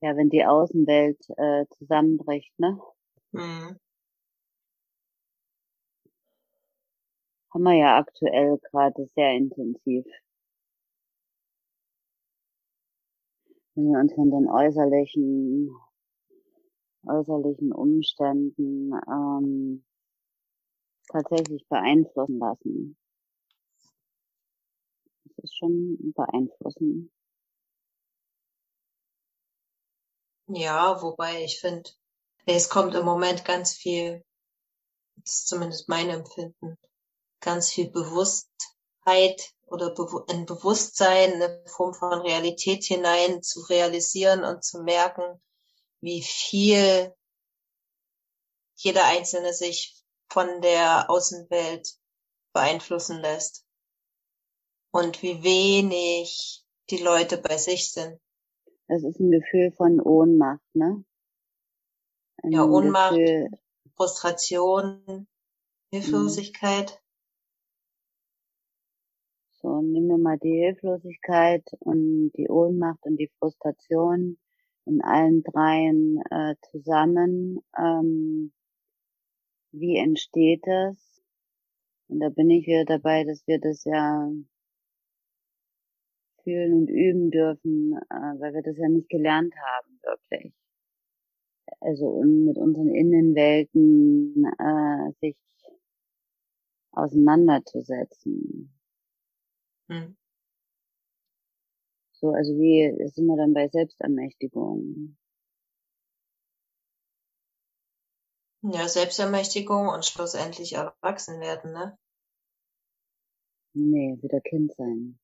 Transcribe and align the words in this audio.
ja, 0.00 0.16
wenn 0.16 0.30
die 0.30 0.44
Außenwelt 0.44 1.18
äh, 1.36 1.66
zusammenbricht, 1.78 2.58
ne? 2.58 2.80
Mhm. 3.32 3.78
Haben 7.52 7.62
wir 7.64 7.74
ja 7.74 7.98
aktuell 7.98 8.58
gerade 8.58 9.08
sehr 9.14 9.32
intensiv. 9.32 10.04
Wenn 13.74 13.92
wir 13.92 14.00
uns 14.00 14.14
von 14.14 14.30
den 14.30 14.48
äußerlichen, 14.48 15.70
äußerlichen 17.06 17.72
Umständen 17.72 18.92
ähm, 19.08 19.84
tatsächlich 21.08 21.66
beeinflussen 21.68 22.38
lassen. 22.38 22.96
Das 25.24 25.44
ist 25.44 25.56
schon 25.56 26.12
beeinflussend. 26.14 27.10
Ja, 30.48 31.02
wobei 31.02 31.44
ich 31.44 31.60
finde, 31.60 31.90
es 32.46 32.70
kommt 32.70 32.94
im 32.94 33.04
Moment 33.04 33.44
ganz 33.44 33.74
viel, 33.74 34.24
das 35.16 35.40
ist 35.40 35.48
zumindest 35.48 35.88
mein 35.88 36.08
Empfinden, 36.08 36.78
ganz 37.40 37.70
viel 37.70 37.90
Bewusstheit 37.90 39.52
oder 39.66 39.94
ein 40.28 40.46
Bewusstsein, 40.46 41.34
eine 41.34 41.62
Form 41.66 41.92
von 41.92 42.22
Realität 42.22 42.84
hinein 42.84 43.42
zu 43.42 43.60
realisieren 43.60 44.44
und 44.44 44.64
zu 44.64 44.82
merken, 44.82 45.38
wie 46.00 46.22
viel 46.22 47.14
jeder 48.76 49.04
Einzelne 49.04 49.52
sich 49.52 50.02
von 50.30 50.62
der 50.62 51.10
Außenwelt 51.10 51.94
beeinflussen 52.54 53.20
lässt 53.20 53.66
und 54.92 55.20
wie 55.22 55.42
wenig 55.42 56.64
die 56.88 56.98
Leute 56.98 57.36
bei 57.36 57.58
sich 57.58 57.92
sind. 57.92 58.18
Das 58.88 59.04
ist 59.04 59.20
ein 59.20 59.30
Gefühl 59.30 59.70
von 59.72 60.00
Ohnmacht, 60.00 60.64
ne? 60.74 61.04
Ein 62.42 62.52
ja, 62.52 62.64
Ohnmacht, 62.64 63.14
Gefühl... 63.16 63.50
Frustration, 63.96 65.26
Hilflosigkeit. 65.90 66.90
Mhm. 66.92 67.08
So, 69.60 69.82
nehmen 69.82 70.06
wir 70.06 70.18
mal 70.18 70.38
die 70.38 70.56
Hilflosigkeit 70.64 71.64
und 71.80 72.30
die 72.36 72.48
Ohnmacht 72.48 73.00
und 73.02 73.16
die 73.16 73.30
Frustration 73.38 74.38
in 74.86 75.02
allen 75.02 75.42
dreien 75.42 76.22
äh, 76.30 76.54
zusammen. 76.70 77.58
Ähm, 77.76 78.52
wie 79.72 79.96
entsteht 79.96 80.66
das? 80.66 80.96
Und 82.08 82.20
da 82.20 82.30
bin 82.30 82.48
ich 82.50 82.66
wieder 82.66 82.84
dabei, 82.86 83.24
dass 83.24 83.46
wir 83.46 83.60
das 83.60 83.84
ja 83.84 84.30
fühlen 86.48 86.72
und 86.72 86.88
üben 86.88 87.30
dürfen, 87.30 87.92
äh, 88.10 88.40
weil 88.40 88.54
wir 88.54 88.62
das 88.62 88.76
ja 88.78 88.88
nicht 88.88 89.08
gelernt 89.10 89.54
haben, 89.54 90.00
wirklich. 90.02 90.54
Also 91.80 92.22
mit 92.22 92.56
unseren 92.56 92.88
Innenwelten 92.88 94.46
äh, 94.58 95.12
sich 95.20 95.36
auseinanderzusetzen. 96.92 98.74
Hm. 99.90 100.16
So, 102.12 102.30
also 102.30 102.52
wie 102.54 103.08
sind 103.10 103.26
wir 103.26 103.36
dann 103.36 103.52
bei 103.52 103.68
Selbstermächtigung? 103.68 105.16
Ja, 108.62 108.88
Selbstermächtigung 108.88 109.88
und 109.88 110.04
schlussendlich 110.04 110.72
erwachsen 110.72 111.40
werden, 111.40 111.72
ne? 111.72 111.96
Nee, 113.74 114.18
wieder 114.20 114.40
Kind 114.40 114.74
sein. 114.74 115.20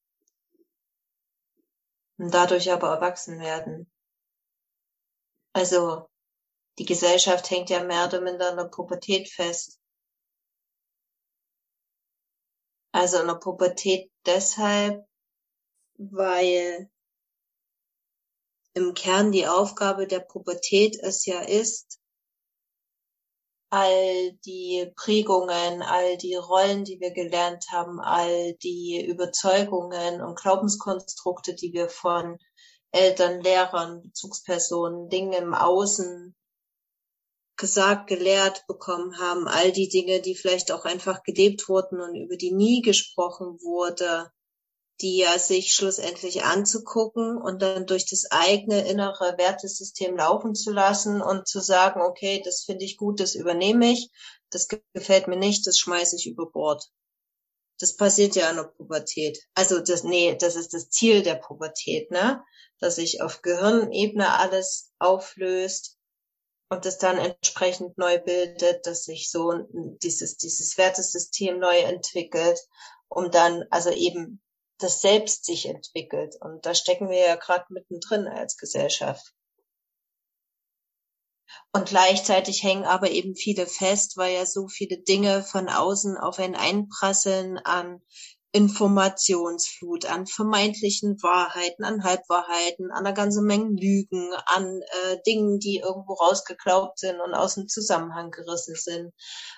Und 2.18 2.32
dadurch 2.32 2.70
aber 2.70 2.88
erwachsen 2.94 3.40
werden. 3.40 3.90
Also, 5.52 6.08
die 6.78 6.84
Gesellschaft 6.84 7.50
hängt 7.50 7.70
ja 7.70 7.82
mehr 7.84 8.06
oder 8.06 8.20
minder 8.20 8.50
an 8.50 8.56
der 8.56 8.64
Pubertät 8.64 9.28
fest. 9.28 9.80
Also 12.92 13.20
in 13.20 13.26
der 13.26 13.34
Pubertät 13.34 14.10
deshalb, 14.24 15.04
weil 15.96 16.90
im 18.74 18.94
Kern 18.94 19.32
die 19.32 19.46
Aufgabe 19.46 20.06
der 20.06 20.20
Pubertät 20.20 20.96
es 21.00 21.26
ja 21.26 21.40
ist, 21.40 22.00
all 23.74 24.32
die 24.46 24.88
Prägungen, 24.94 25.82
all 25.82 26.16
die 26.16 26.36
Rollen, 26.36 26.84
die 26.84 27.00
wir 27.00 27.10
gelernt 27.10 27.66
haben, 27.72 28.00
all 28.00 28.54
die 28.62 29.04
Überzeugungen 29.04 30.22
und 30.22 30.38
Glaubenskonstrukte, 30.38 31.56
die 31.56 31.72
wir 31.72 31.88
von 31.88 32.38
Eltern, 32.92 33.40
Lehrern, 33.40 34.02
Bezugspersonen, 34.02 35.08
Dingen 35.08 35.32
im 35.32 35.54
Außen 35.54 36.36
gesagt, 37.56 38.06
gelehrt 38.06 38.64
bekommen 38.68 39.18
haben, 39.18 39.48
all 39.48 39.72
die 39.72 39.88
Dinge, 39.88 40.20
die 40.20 40.36
vielleicht 40.36 40.70
auch 40.70 40.84
einfach 40.84 41.24
gelebt 41.24 41.68
wurden 41.68 42.00
und 42.00 42.14
über 42.14 42.36
die 42.36 42.52
nie 42.52 42.80
gesprochen 42.80 43.58
wurde, 43.60 44.30
die 45.00 45.18
ja 45.18 45.38
sich 45.38 45.74
schlussendlich 45.74 46.44
anzugucken 46.44 47.36
und 47.36 47.62
dann 47.62 47.86
durch 47.86 48.06
das 48.06 48.30
eigene 48.30 48.88
innere 48.88 49.36
Wertesystem 49.36 50.16
laufen 50.16 50.54
zu 50.54 50.70
lassen 50.70 51.20
und 51.20 51.48
zu 51.48 51.60
sagen, 51.60 52.00
okay, 52.00 52.42
das 52.44 52.62
finde 52.62 52.84
ich 52.84 52.96
gut, 52.96 53.20
das 53.20 53.34
übernehme 53.34 53.92
ich, 53.92 54.10
das 54.50 54.68
gefällt 54.92 55.26
mir 55.26 55.36
nicht, 55.36 55.66
das 55.66 55.78
schmeiße 55.78 56.16
ich 56.16 56.26
über 56.26 56.50
Bord. 56.50 56.90
Das 57.80 57.96
passiert 57.96 58.36
ja 58.36 58.50
in 58.50 58.56
der 58.56 58.64
Pubertät. 58.64 59.38
Also 59.54 59.80
das, 59.80 60.04
nee, 60.04 60.36
das 60.36 60.54
ist 60.54 60.74
das 60.74 60.90
Ziel 60.90 61.22
der 61.22 61.34
Pubertät, 61.34 62.10
ne? 62.12 62.42
Dass 62.78 62.96
sich 62.96 63.20
auf 63.20 63.42
Gehirnebene 63.42 64.38
alles 64.38 64.92
auflöst, 65.00 65.98
und 66.74 66.84
das 66.84 66.98
dann 66.98 67.18
entsprechend 67.18 67.98
neu 67.98 68.18
bildet, 68.18 68.86
dass 68.86 69.04
sich 69.04 69.30
so 69.30 69.52
dieses, 70.02 70.36
dieses 70.36 70.76
Wertesystem 70.76 71.58
neu 71.58 71.78
entwickelt, 71.78 72.58
um 73.08 73.30
dann 73.30 73.64
also 73.70 73.90
eben 73.90 74.40
das 74.78 75.00
Selbst 75.00 75.44
sich 75.44 75.66
entwickelt. 75.66 76.36
Und 76.40 76.66
da 76.66 76.74
stecken 76.74 77.08
wir 77.08 77.18
ja 77.18 77.36
gerade 77.36 77.64
mittendrin 77.68 78.26
als 78.26 78.56
Gesellschaft. 78.56 79.32
Und 81.72 81.88
gleichzeitig 81.88 82.62
hängen 82.62 82.84
aber 82.84 83.10
eben 83.10 83.34
viele 83.36 83.66
fest, 83.66 84.16
weil 84.16 84.34
ja 84.34 84.46
so 84.46 84.68
viele 84.68 84.98
Dinge 84.98 85.42
von 85.42 85.68
außen 85.68 86.16
auf 86.16 86.38
einen 86.38 86.54
einprasseln 86.54 87.58
an 87.58 88.00
Informationsflut, 88.52 90.06
an 90.06 90.28
vermeintlichen 90.28 91.20
Wahrheiten, 91.20 91.82
an 91.82 92.04
Halbwahrheiten, 92.04 92.92
an 92.92 93.04
einer 93.04 93.12
ganzen 93.12 93.44
Menge 93.44 93.70
Lügen, 93.70 94.32
an 94.46 94.80
äh, 94.80 95.16
Dingen, 95.26 95.58
die 95.58 95.78
irgendwo 95.78 96.12
rausgeklaubt 96.12 97.00
sind 97.00 97.20
und 97.20 97.34
aus 97.34 97.56
dem 97.56 97.66
Zusammenhang 97.66 98.30
gerissen 98.30 98.76
sind, 98.76 99.12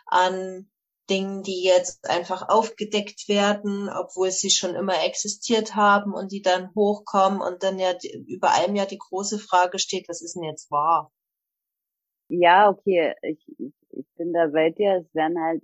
an 0.06 0.70
Dingen, 1.08 1.42
die 1.42 1.62
jetzt 1.64 2.08
einfach 2.08 2.48
aufgedeckt 2.48 3.28
werden, 3.28 3.88
obwohl 3.88 4.30
sie 4.30 4.50
schon 4.50 4.74
immer 4.74 5.04
existiert 5.04 5.74
haben 5.74 6.12
und 6.14 6.32
die 6.32 6.42
dann 6.42 6.74
hochkommen 6.74 7.40
und 7.40 7.62
dann 7.62 7.78
ja 7.78 7.92
über 8.26 8.50
allem 8.52 8.74
ja 8.74 8.86
die 8.86 8.98
große 8.98 9.38
Frage 9.38 9.78
steht, 9.78 10.08
was 10.08 10.22
ist 10.22 10.34
denn 10.34 10.44
jetzt 10.44 10.70
wahr? 10.70 11.12
Ja, 12.28 12.68
okay, 12.70 13.14
ich, 13.22 13.46
ich, 13.58 13.74
ich 13.90 14.06
bin 14.16 14.32
da 14.32 14.48
bei 14.48 14.70
dir. 14.70 14.96
Es 14.96 15.14
werden 15.14 15.40
halt 15.40 15.62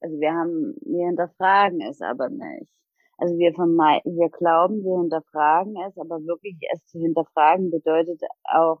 also 0.00 0.18
wir 0.18 0.32
haben, 0.32 0.74
wir 0.80 1.06
hinterfragen 1.06 1.80
es 1.82 2.00
aber 2.00 2.30
nicht. 2.30 2.72
Also 3.18 3.36
wir 3.36 3.52
vermeiden, 3.52 4.16
wir 4.16 4.30
glauben, 4.30 4.82
wir 4.82 4.98
hinterfragen 4.98 5.76
es, 5.86 5.96
aber 5.98 6.24
wirklich 6.24 6.56
es 6.72 6.84
zu 6.86 6.98
hinterfragen 6.98 7.70
bedeutet 7.70 8.22
auch 8.44 8.80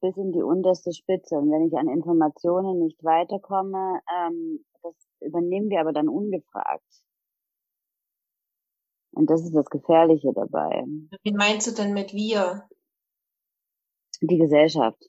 bis 0.00 0.16
in 0.16 0.32
die 0.32 0.42
unterste 0.42 0.92
Spitze. 0.92 1.36
Und 1.36 1.50
wenn 1.50 1.66
ich 1.66 1.76
an 1.76 1.88
Informationen 1.88 2.80
nicht 2.80 3.02
weiterkomme, 3.02 4.00
ähm, 4.12 4.64
das 4.82 4.94
übernehmen 5.20 5.70
wir 5.70 5.80
aber 5.80 5.92
dann 5.92 6.08
ungefragt. 6.08 6.84
Und 9.12 9.30
das 9.30 9.42
ist 9.42 9.54
das 9.54 9.68
Gefährliche 9.70 10.32
dabei. 10.32 10.84
Wie 11.22 11.32
meinst 11.32 11.66
du 11.66 11.72
denn 11.72 11.92
mit 11.92 12.12
wir? 12.12 12.68
Die 14.20 14.38
Gesellschaft. 14.38 15.02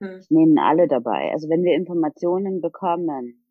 Hm. 0.00 0.22
Nehmen 0.30 0.58
alle 0.58 0.88
dabei. 0.88 1.30
Also 1.32 1.48
wenn 1.48 1.62
wir 1.62 1.74
Informationen 1.74 2.60
bekommen, 2.60 3.44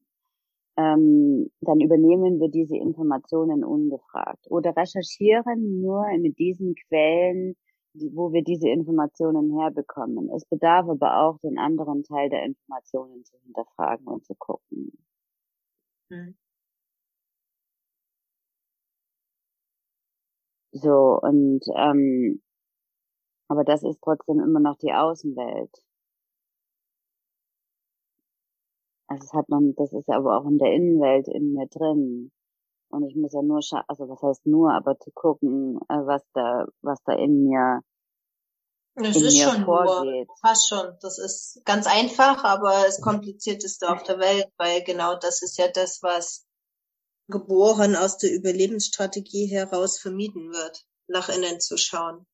ähm, 0.78 1.52
dann 1.62 1.80
übernehmen 1.80 2.40
wir 2.40 2.50
diese 2.50 2.76
Informationen 2.76 3.64
ungefragt 3.64 4.50
oder 4.50 4.76
recherchieren 4.76 5.82
nur 5.82 6.06
mit 6.18 6.40
diesen 6.40 6.74
Quellen, 6.76 7.56
wo 7.94 8.32
wir 8.34 8.44
diese 8.44 8.70
Informationen 8.70 9.60
herbekommen. 9.60 10.30
Es 10.36 10.46
bedarf 10.46 10.88
aber 10.90 11.20
auch, 11.22 11.40
den 11.40 11.58
anderen 11.58 12.04
Teil 12.04 12.30
der 12.30 12.44
Informationen 12.44 13.24
zu 13.26 13.38
hinterfragen 13.44 14.08
und 14.08 14.26
zu 14.26 14.36
gucken. 14.36 14.92
Mhm. 16.10 16.36
So, 20.72 21.20
und 21.22 21.62
ähm, 21.76 22.42
aber 23.48 23.64
das 23.64 23.84
ist 23.84 24.02
trotzdem 24.02 24.40
immer 24.40 24.60
noch 24.60 24.78
die 24.78 24.92
Außenwelt. 24.94 25.84
Also 29.08 29.24
es 29.26 29.34
hat 29.34 29.50
man, 29.50 29.76
das 29.76 29.94
ist 29.94 30.10
aber 30.10 30.38
auch 30.38 30.46
in 30.48 30.58
der 30.58 30.74
Innenwelt 30.74 31.28
in 31.28 31.54
mir 31.54 31.68
drin. 31.68 32.32
Und 32.94 33.08
ich 33.08 33.16
muss 33.16 33.34
ja 33.34 33.42
nur, 33.42 33.58
also 33.88 34.08
was 34.08 34.22
heißt 34.22 34.46
nur, 34.46 34.72
aber 34.72 35.00
zu 35.00 35.10
gucken, 35.12 35.80
äh, 35.90 36.06
was 36.06 36.22
da, 36.34 36.68
was 36.82 37.00
da 37.06 37.14
in 37.14 37.44
mir 37.44 37.82
Das 38.96 39.16
ist 39.16 39.42
schon 39.42 39.66
vorgeht. 39.66 40.28
Nur, 40.28 40.38
fast 40.40 40.70
schon. 40.70 40.96
Das 41.02 41.18
ist 41.18 41.62
ganz 41.66 41.88
einfach, 41.88 42.44
aber 42.44 42.84
das 42.86 43.02
komplizierteste 43.02 43.90
auf 43.90 44.04
der 44.04 44.20
Welt, 44.20 44.48
weil 44.58 44.84
genau 44.84 45.16
das 45.16 45.42
ist 45.42 45.58
ja 45.58 45.68
das, 45.70 46.04
was 46.04 46.46
geboren 47.30 47.96
aus 47.96 48.18
der 48.18 48.32
Überlebensstrategie 48.32 49.48
heraus 49.48 49.98
vermieden 49.98 50.52
wird, 50.54 50.86
nach 51.08 51.30
innen 51.30 51.60
zu 51.60 51.78
schauen. 51.78 52.28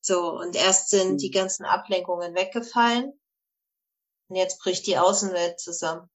So, 0.00 0.30
und 0.30 0.56
erst 0.56 0.88
sind 0.88 1.20
die 1.20 1.28
mhm. 1.28 1.34
ganzen 1.34 1.64
Ablenkungen 1.66 2.34
weggefallen 2.34 3.12
und 4.28 4.36
jetzt 4.36 4.60
bricht 4.60 4.86
die 4.86 4.96
Außenwelt 4.96 5.60
zusammen. 5.60 6.08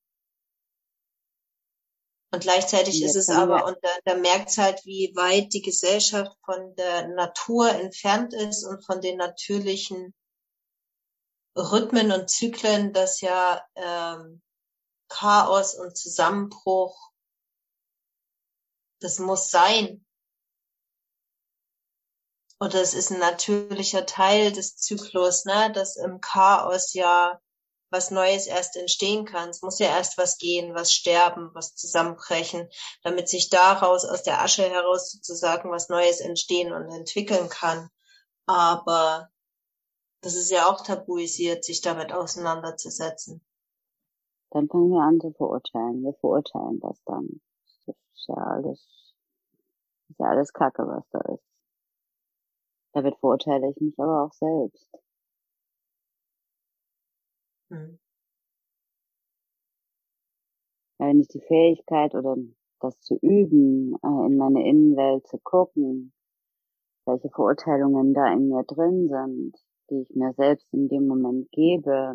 Und 2.32 2.42
gleichzeitig 2.42 3.02
ist 3.04 3.16
es 3.16 3.30
aber, 3.30 3.66
und 3.66 3.78
da, 3.82 3.90
da 4.04 4.16
merkt 4.16 4.50
es 4.50 4.58
halt, 4.58 4.86
wie 4.86 5.14
weit 5.16 5.54
die 5.54 5.62
Gesellschaft 5.62 6.36
von 6.44 6.76
der 6.76 7.08
Natur 7.08 7.70
entfernt 7.70 8.34
ist 8.34 8.66
und 8.66 8.86
von 8.86 9.00
den 9.00 9.18
natürlichen 9.18 10.14
Rhythmen 11.56 12.12
und 12.12 12.30
Zyklen, 12.30 12.92
dass 12.92 13.22
ja 13.22 13.66
ähm, 13.76 14.42
Chaos 15.08 15.74
und 15.76 15.98
Zusammenbruch, 15.98 17.12
das 19.00 19.20
muss 19.20 19.50
sein. 19.50 20.06
Oder 22.60 22.82
es 22.82 22.94
ist 22.94 23.12
ein 23.12 23.20
natürlicher 23.20 24.06
Teil 24.06 24.52
des 24.52 24.76
Zyklus, 24.76 25.46
ne, 25.46 25.72
dass 25.72 25.96
im 25.96 26.20
Chaos 26.20 26.94
ja 26.94 27.40
was 27.90 28.12
Neues 28.12 28.48
erst 28.48 28.76
entstehen 28.76 29.26
kann. 29.26 29.50
Es 29.50 29.62
muss 29.62 29.80
ja 29.80 29.88
erst 29.88 30.18
was 30.18 30.38
gehen, 30.38 30.74
was 30.74 30.94
sterben, 30.94 31.52
was 31.54 31.76
zusammenbrechen, 31.76 32.70
damit 33.04 33.30
sich 33.30 33.50
daraus 33.50 34.06
aus 34.06 34.24
der 34.24 34.42
Asche 34.42 34.70
heraus 34.70 35.12
sozusagen 35.12 35.72
was 35.72 35.90
Neues 35.90 36.20
entstehen 36.20 36.74
und 36.74 36.90
entwickeln 36.90 37.50
kann. 37.50 37.90
Aber 38.46 39.30
das 40.22 40.36
ist 40.36 40.52
ja 40.52 40.68
auch 40.68 40.84
tabuisiert, 40.84 41.64
sich 41.64 41.82
damit 41.82 42.14
auseinanderzusetzen. 42.14 43.42
Dann 44.52 44.68
fangen 44.68 44.90
wir 44.92 45.02
an 45.02 45.20
zu 45.20 45.32
verurteilen. 45.34 46.04
Wir 46.04 46.14
verurteilen 46.14 46.80
das 46.80 47.02
dann. 47.06 47.42
Das 47.86 47.96
ist 48.14 48.28
ja 48.28 48.36
alles, 48.36 49.16
das 50.02 50.10
ist 50.10 50.20
ja 50.20 50.26
alles 50.28 50.54
Kacke, 50.54 50.88
was 50.88 51.04
da 51.12 51.20
ist. 51.34 51.44
Damit 52.94 53.18
verurteile 53.20 53.70
ich 53.70 53.82
mich 53.82 54.00
aber 54.00 54.24
auch 54.24 54.34
selbst. 54.34 54.90
Mhm. 57.70 57.98
Wenn 61.00 61.20
ich 61.20 61.28
die 61.28 61.42
Fähigkeit 61.42 62.14
oder 62.14 62.36
das 62.82 63.00
zu 63.02 63.18
üben, 63.22 63.96
äh, 64.04 64.26
in 64.28 64.38
meine 64.38 64.68
Innenwelt 64.68 65.26
zu 65.28 65.40
gucken, 65.40 66.14
welche 67.06 67.30
Verurteilungen 67.30 68.14
da 68.14 68.32
in 68.34 68.50
mir 68.50 68.64
drin 68.64 69.10
sind, 69.10 69.56
die 69.90 70.02
ich 70.02 70.16
mir 70.16 70.34
selbst 70.34 70.68
in 70.74 70.90
dem 70.90 71.08
Moment 71.08 71.50
gebe, 71.52 72.14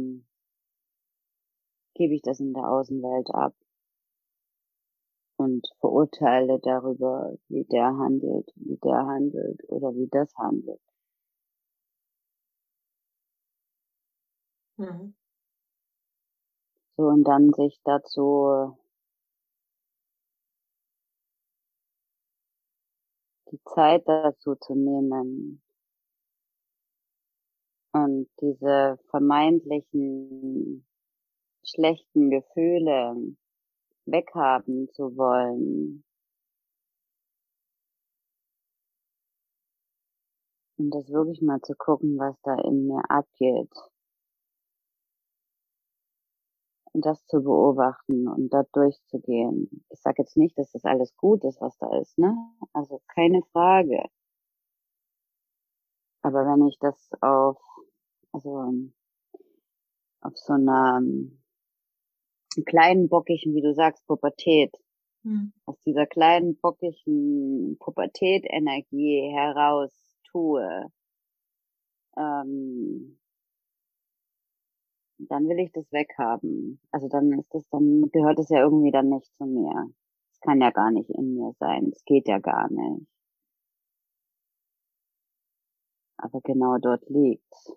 gebe 1.95 2.15
ich 2.15 2.23
das 2.23 2.41
in 2.41 2.53
der 2.53 2.69
Außenwelt 2.69 3.31
ab 3.31 3.55
und 5.37 5.67
verurteile 5.81 6.59
darüber, 6.61 7.35
wie 7.49 7.65
der 7.65 7.97
handelt, 7.99 8.51
wie 8.57 8.77
der 8.79 9.07
handelt 9.07 9.61
oder 9.69 9.95
wie 9.95 10.09
das 10.11 10.35
handelt. 10.37 10.81
Mhm. 14.79 15.13
Und 17.09 17.25
dann 17.25 17.53
sich 17.53 17.81
dazu 17.85 18.77
die 23.51 23.61
Zeit 23.65 24.03
dazu 24.07 24.55
zu 24.55 24.75
nehmen 24.75 25.63
und 27.93 28.29
diese 28.41 28.99
vermeintlichen 29.11 30.87
schlechten 31.65 32.31
Gefühle 32.31 33.37
weghaben 34.07 34.89
zu 34.93 35.17
wollen. 35.17 36.05
Und 40.79 40.91
das 40.91 41.09
wirklich 41.11 41.43
mal 41.43 41.61
zu 41.61 41.75
gucken, 41.77 42.19
was 42.19 42.41
da 42.43 42.55
in 42.61 42.87
mir 42.87 43.03
abgeht 43.11 43.92
und 46.93 47.07
das 47.07 47.25
zu 47.27 47.43
beobachten 47.43 48.29
und 48.29 48.53
da 48.53 48.65
durchzugehen. 48.73 49.85
Ich 49.91 50.01
sage 50.01 50.23
jetzt 50.23 50.37
nicht, 50.37 50.59
dass 50.59 50.71
das 50.73 50.85
alles 50.85 51.17
gut 51.17 51.45
ist, 51.45 51.61
was 51.61 51.77
da 51.79 51.99
ist, 51.99 52.19
ne? 52.19 52.37
Also 52.73 53.01
keine 53.09 53.43
Frage. 53.53 54.05
Aber 56.23 56.45
wenn 56.47 56.67
ich 56.69 56.79
das 56.79 57.11
auf, 57.21 57.59
also 58.33 58.73
auf 60.21 60.37
so 60.37 60.53
einer 60.53 61.03
kleinen 62.67 63.09
bockigen, 63.09 63.55
wie 63.55 63.63
du 63.63 63.75
sagst, 63.75 64.07
Pubertät, 64.07 64.73
hm. 65.23 65.53
aus 65.67 65.81
dieser 65.85 66.07
kleinen 66.07 66.57
bockigen 66.61 67.77
Pubertät-Energie 67.79 69.33
heraus 69.33 69.93
tue, 70.31 70.87
ähm, 72.17 73.19
dann 75.29 75.49
will 75.49 75.59
ich 75.59 75.73
das 75.73 75.91
weghaben. 75.93 76.81
Also 76.91 77.09
dann 77.09 77.33
ist 77.39 77.53
das, 77.55 77.69
dann 77.71 78.11
gehört 78.13 78.39
es 78.39 78.49
ja 78.49 78.61
irgendwie 78.61 78.91
dann 78.91 79.09
nicht 79.09 79.35
zu 79.37 79.45
mir. 79.45 79.91
Es 80.33 80.41
kann 80.41 80.61
ja 80.61 80.71
gar 80.71 80.91
nicht 80.91 81.11
in 81.11 81.35
mir 81.35 81.53
sein. 81.59 81.91
Es 81.93 82.05
geht 82.05 82.29
ja 82.29 82.39
gar 82.39 82.71
nicht. 82.71 83.07
Aber 86.19 86.41
genau 86.41 86.79
dort 86.79 87.09
liegt's. 87.09 87.75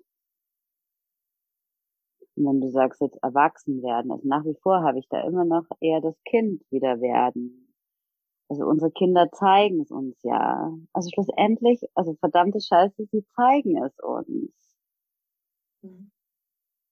Und 2.36 2.45
wenn 2.45 2.62
du 2.62 2.69
sagst 2.69 3.01
jetzt 3.01 3.18
erwachsen 3.24 3.81
werden, 3.81 4.12
also 4.12 4.27
nach 4.27 4.44
wie 4.45 4.56
vor 4.62 4.83
habe 4.83 5.00
ich 5.00 5.07
da 5.09 5.21
immer 5.21 5.45
noch 5.45 5.65
eher 5.80 6.01
das 6.01 6.21
Kind 6.24 6.62
wieder 6.69 7.00
werden. 7.00 7.74
Also 8.50 8.65
unsere 8.65 8.92
Kinder 8.92 9.31
zeigen 9.31 9.81
es 9.81 9.92
uns 9.92 10.21
ja. 10.24 10.71
Also 10.94 11.09
schlussendlich, 11.13 11.81
also 11.95 12.13
verdammte 12.15 12.59
Scheiße, 12.62 13.06
sie 13.12 13.25
zeigen 13.36 13.83
es 13.83 13.97
uns. 14.00 14.51
Mhm. 15.81 16.12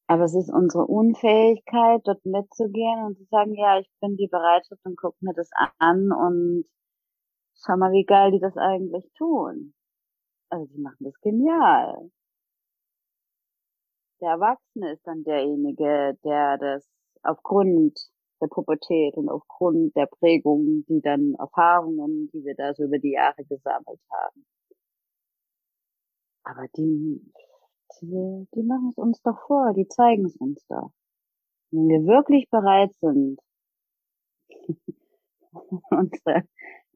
Aber 0.08 0.26
es 0.26 0.36
ist 0.36 0.52
unsere 0.52 0.86
Unfähigkeit, 0.86 2.02
dort 2.04 2.26
mitzugehen 2.26 3.06
und 3.06 3.18
zu 3.18 3.24
sagen, 3.26 3.54
ja, 3.56 3.80
ich 3.80 3.90
bin 4.02 4.18
die 4.18 4.28
Bereitschaft 4.28 4.82
und 4.84 4.98
guck 4.98 5.16
mir 5.22 5.34
das 5.34 5.50
an 5.80 6.12
und 6.12 6.66
schau 7.56 7.78
mal, 7.78 7.92
wie 7.92 8.06
geil 8.06 8.32
die 8.32 8.40
das 8.40 8.58
eigentlich 8.58 9.10
tun. 9.18 9.74
Also 10.50 10.66
die 10.74 10.82
machen 10.82 11.06
das 11.06 11.20
genial. 11.22 12.12
Der 14.22 14.32
Erwachsene 14.32 14.94
ist 14.94 15.06
dann 15.08 15.24
derjenige, 15.24 16.18
der 16.24 16.58
das 16.58 16.88
aufgrund 17.24 17.98
der 18.42 18.48
Pubertät 18.48 19.16
und 19.16 19.30
aufgrund 19.30 19.96
der 19.96 20.06
Prägungen, 20.06 20.86
die 20.88 21.02
dann 21.02 21.34
Erfahrungen, 21.40 22.30
die 22.34 22.44
wir 22.44 22.56
da 22.56 22.74
so 22.74 22.84
über 22.84 23.00
die 23.00 23.14
Jahre 23.14 23.44
gesammelt 23.46 24.02
haben. 24.12 24.46
Aber 26.44 26.68
die 26.76 27.22
die, 28.02 28.48
die 28.56 28.64
machen 28.64 28.90
es 28.90 28.98
uns 28.98 29.22
doch 29.22 29.40
vor, 29.48 29.74
die 29.74 29.88
zeigen 29.88 30.26
es 30.26 30.36
uns 30.38 30.66
doch. 30.68 30.92
Wenn 31.72 31.88
wir 31.90 32.06
wirklich 32.06 32.50
bereit 32.50 32.94
sind, 33.02 33.40
unsere, 35.90 36.48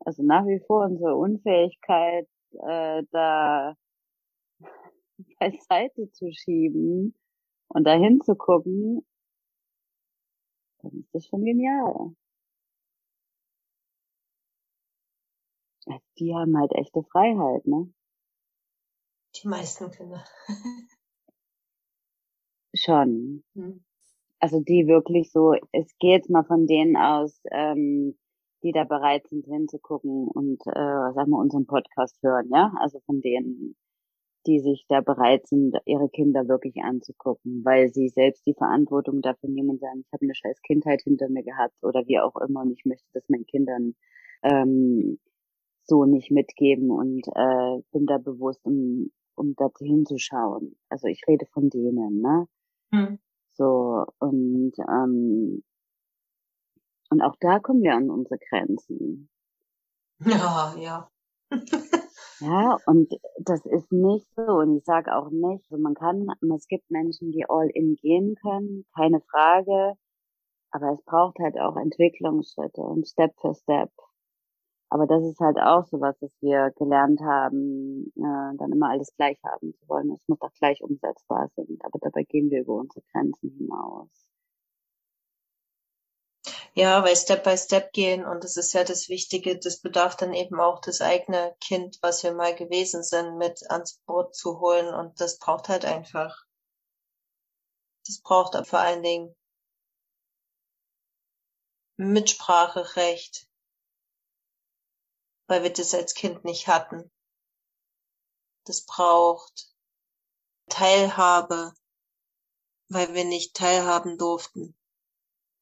also 0.06 0.24
nach 0.24 0.46
wie 0.46 0.60
vor 0.66 0.86
unsere 0.86 1.16
Unfähigkeit, 1.16 2.28
äh, 2.52 3.04
da 3.12 3.76
beiseite 5.40 6.12
zu 6.12 6.32
schieben 6.32 7.16
und 7.70 7.84
dahin 7.86 8.22
zu 8.22 8.36
gucken, 8.36 9.06
dann 10.82 11.00
ist 11.00 11.14
das 11.14 11.26
schon 11.26 11.44
genial. 11.44 12.16
Die 16.20 16.34
haben 16.36 16.58
halt 16.58 16.72
echte 16.74 17.04
Freiheit, 17.04 17.66
ne? 17.66 17.94
Die 19.42 19.48
meisten 19.48 19.92
Kinder. 19.92 20.24
Schon. 22.76 23.44
Hm. 23.56 23.84
Also 24.40 24.60
die 24.60 24.88
wirklich 24.88 25.32
so, 25.32 25.54
es 25.72 25.98
geht 26.00 26.30
mal 26.30 26.44
von 26.44 26.68
denen 26.68 26.96
aus, 26.96 27.42
ähm, 27.52 28.18
die 28.64 28.72
da 28.72 28.84
bereit 28.84 29.28
sind 29.28 29.46
hinzugucken 29.46 30.28
und 30.28 30.62
äh, 30.68 31.14
sagen 31.14 31.32
wir 31.32 31.40
unseren 31.40 31.66
Podcast 31.66 32.18
hören, 32.22 32.50
ja? 32.52 32.74
Also 32.80 33.00
von 33.06 33.22
denen, 33.22 33.76
die 34.46 34.60
sich 34.60 34.86
da 34.88 35.02
bereit 35.02 35.48
sind, 35.48 35.76
ihre 35.86 36.10
Kinder 36.10 36.48
wirklich 36.48 36.78
anzugucken, 36.84 37.64
weil 37.64 37.90
sie 37.90 38.10
selbst 38.10 38.46
die 38.46 38.56
Verantwortung 38.56 39.22
dafür 39.22 39.50
nehmen 39.50 39.72
und 39.72 39.80
sagen, 39.80 40.02
ich 40.06 40.14
habe 40.14 40.24
eine 40.24 40.36
scheiß 40.36 40.62
Kindheit 40.62 41.02
hinter 41.04 41.30
mir 41.30 41.44
gehabt 41.44 41.76
oder 41.84 42.08
wie 42.08 42.20
auch 42.20 42.36
immer 42.38 42.62
und 42.62 42.72
ich 42.72 42.86
möchte 42.86 43.08
das 43.14 43.28
meinen 43.30 43.46
Kindern 43.46 43.96
ähm, 44.44 45.20
so 45.84 46.06
nicht 46.06 46.32
mitgeben 46.32 46.92
und 46.92 47.28
äh, 47.28 47.82
bin 47.92 48.06
da 48.06 48.18
bewusst 48.18 48.64
um 48.66 49.12
um 49.38 49.56
da 49.56 49.70
hinzuschauen. 49.80 50.78
Also 50.90 51.08
ich 51.08 51.22
rede 51.28 51.46
von 51.48 51.70
denen, 51.70 52.22
ne? 52.22 52.48
Hm. 52.94 53.20
So, 53.54 54.06
und, 54.20 54.74
ähm, 54.80 55.64
und 57.10 57.22
auch 57.22 57.36
da 57.40 57.60
kommen 57.60 57.82
wir 57.82 57.96
an 57.96 58.10
unsere 58.10 58.38
Grenzen. 58.50 59.30
Ja, 60.26 60.76
ja. 60.78 61.10
Ja, 62.40 62.78
und 62.86 63.12
das 63.40 63.66
ist 63.66 63.92
nicht 63.92 64.28
so. 64.36 64.44
Und 64.44 64.78
ich 64.78 64.86
sage 64.86 65.16
auch 65.16 65.30
nicht, 65.32 65.72
also 65.72 65.82
man 65.82 65.96
kann, 65.96 66.28
es 66.56 66.68
gibt 66.68 66.90
Menschen, 66.92 67.32
die 67.32 67.46
all 67.50 67.68
in 67.74 67.96
gehen 67.96 68.36
können, 68.36 68.86
keine 68.96 69.22
Frage. 69.22 69.94
Aber 70.72 70.92
es 70.94 71.02
braucht 71.04 71.40
halt 71.40 71.58
auch 71.60 71.78
Entwicklungsschritte 71.78 72.82
und 72.82 73.08
Step 73.08 73.34
für 73.42 73.56
Step. 73.56 73.90
Aber 74.90 75.06
das 75.06 75.24
ist 75.24 75.40
halt 75.40 75.58
auch 75.60 75.86
so 75.86 76.00
was, 76.00 76.18
dass 76.20 76.32
wir 76.42 76.72
gelernt 76.78 77.20
haben, 77.22 78.12
äh, 78.16 78.58
dann 78.58 78.72
immer 78.72 78.90
alles 78.90 79.14
gleich 79.16 79.38
haben 79.44 79.74
zu 79.74 79.88
wollen. 79.88 80.12
Es 80.12 80.28
muss 80.28 80.40
doch 80.40 80.54
gleich 80.54 80.82
umsetzbar 80.82 81.50
sein. 81.56 81.78
Aber 81.84 82.00
dabei 82.00 82.24
gehen 82.24 82.50
wir 82.50 82.62
über 82.62 82.76
unsere 82.76 83.04
Grenzen 83.12 83.52
hinaus. 83.58 84.28
Ja, 86.78 87.04
weil 87.04 87.16
Step 87.16 87.44
by 87.44 87.58
Step 87.58 87.92
gehen 87.92 88.24
und 88.24 88.44
das 88.44 88.56
ist 88.56 88.74
ja 88.74 88.84
das 88.84 89.10
Wichtige, 89.10 89.58
das 89.58 89.82
bedarf 89.82 90.16
dann 90.16 90.32
eben 90.34 90.60
auch 90.60 90.80
das 90.80 91.02
eigene 91.02 91.56
Kind, 91.60 91.98
was 92.04 92.24
wir 92.24 92.34
mal 92.34 92.54
gewesen 92.56 93.02
sind, 93.02 93.38
mit 93.38 93.70
ans 93.72 94.00
Boot 94.06 94.36
zu 94.36 94.60
holen 94.60 94.94
und 94.94 95.20
das 95.20 95.40
braucht 95.40 95.70
halt 95.70 95.86
einfach. 95.86 96.46
Das 98.06 98.22
braucht 98.22 98.56
vor 98.68 98.80
allen 98.80 99.02
Dingen 99.02 99.36
Mitspracherecht, 101.98 103.47
weil 105.48 105.64
wir 105.64 105.74
das 105.74 105.94
als 105.94 106.14
Kind 106.14 106.44
nicht 106.46 106.68
hatten. 106.68 107.10
Das 108.66 108.86
braucht 108.86 109.70
Teilhabe, 110.70 111.74
weil 112.90 113.14
wir 113.14 113.26
nicht 113.26 113.56
teilhaben 113.56 114.18
durften. 114.18 114.78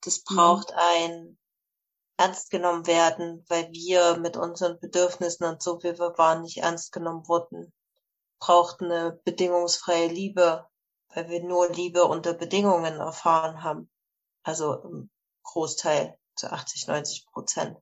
Das 0.01 0.23
mhm. 0.29 0.35
braucht 0.35 0.71
mhm. 0.71 0.77
ein 0.77 1.37
ernst 2.17 2.49
genommen 2.49 2.87
werden, 2.87 3.45
weil 3.49 3.71
wir 3.71 4.17
mit 4.17 4.37
unseren 4.37 4.79
Bedürfnissen 4.79 5.45
und 5.45 5.61
so 5.61 5.83
wie 5.83 5.97
wir 5.97 6.17
waren 6.17 6.41
nicht 6.41 6.57
ernst 6.57 6.91
genommen 6.91 7.27
wurden. 7.27 7.73
Braucht 8.39 8.81
eine 8.81 9.19
bedingungsfreie 9.23 10.07
Liebe, 10.07 10.67
weil 11.09 11.29
wir 11.29 11.43
nur 11.43 11.69
Liebe 11.69 12.05
unter 12.05 12.33
Bedingungen 12.33 12.99
erfahren 12.99 13.63
haben. 13.63 13.91
Also 14.43 14.73
im 14.75 15.09
Großteil 15.43 16.17
zu 16.35 16.51
80, 16.51 16.87
90 16.87 17.27
Prozent. 17.27 17.77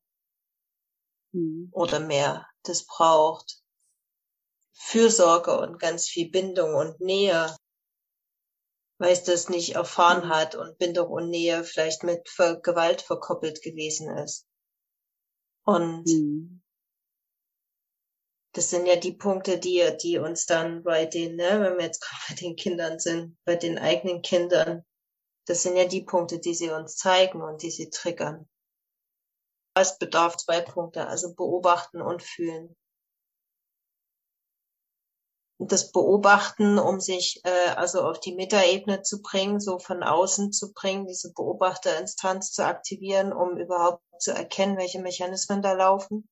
Mhm. 1.34 1.70
Oder 1.72 2.00
mehr. 2.00 2.48
Das 2.64 2.86
braucht 2.86 3.62
Fürsorge 4.72 5.60
und 5.60 5.80
ganz 5.80 6.08
viel 6.08 6.32
Bindung 6.32 6.74
und 6.76 7.00
Nähe 7.00 7.56
weil 9.04 9.12
es 9.12 9.24
das 9.24 9.50
nicht 9.50 9.76
erfahren 9.76 10.28
mhm. 10.28 10.30
hat 10.30 10.56
und 10.56 10.78
Bindung 10.78 11.10
und 11.10 11.30
Nähe 11.30 11.66
vielleicht 11.66 12.04
mit 12.04 12.26
Gewalt 12.64 13.02
verkoppelt 13.02 13.62
gewesen 13.62 14.10
ist. 14.18 14.48
Und 15.66 16.06
mhm. 16.06 16.62
das 18.54 18.70
sind 18.70 18.86
ja 18.86 18.96
die 18.96 19.12
Punkte, 19.12 19.58
die, 19.58 19.86
die 20.02 20.20
uns 20.20 20.46
dann 20.46 20.84
bei 20.84 21.06
den, 21.06 21.36
ne, 21.36 21.60
wenn 21.60 21.78
wir 21.78 21.86
jetzt 21.86 22.02
gerade 22.02 22.22
bei 22.30 22.36
den 22.36 22.56
Kindern 22.56 22.98
sind, 23.00 23.38
bei 23.44 23.58
den 23.58 23.78
eigenen 23.78 24.22
Kindern, 24.22 24.86
das 25.48 25.64
sind 25.64 25.76
ja 25.76 25.86
die 25.86 26.04
Punkte, 26.04 26.40
die 26.40 26.54
sie 26.54 26.70
uns 26.70 26.96
zeigen 26.96 27.42
und 27.42 27.62
die 27.62 27.72
sie 27.72 27.90
triggern. 27.90 28.48
Es 29.76 29.98
bedarf 29.98 30.38
zwei 30.38 30.62
Punkte, 30.62 31.08
also 31.08 31.34
beobachten 31.34 32.02
und 32.02 32.22
fühlen 32.22 32.76
das 35.60 35.92
Beobachten, 35.92 36.80
um 36.80 37.00
sich 37.00 37.42
äh, 37.44 37.70
also 37.76 38.02
auf 38.02 38.20
die 38.20 38.36
Metaebene 38.36 39.02
zu 39.02 39.22
bringen, 39.22 39.60
so 39.60 39.80
von 39.80 40.04
außen 40.04 40.52
zu 40.52 40.74
bringen, 40.74 41.08
diese 41.08 41.34
Beobachterinstanz 41.34 42.52
zu 42.52 42.66
aktivieren, 42.66 43.34
um 43.34 43.58
überhaupt 43.58 44.04
zu 44.20 44.32
erkennen, 44.32 44.78
welche 44.78 45.02
Mechanismen 45.02 45.62
da 45.62 45.74
laufen. 45.74 46.28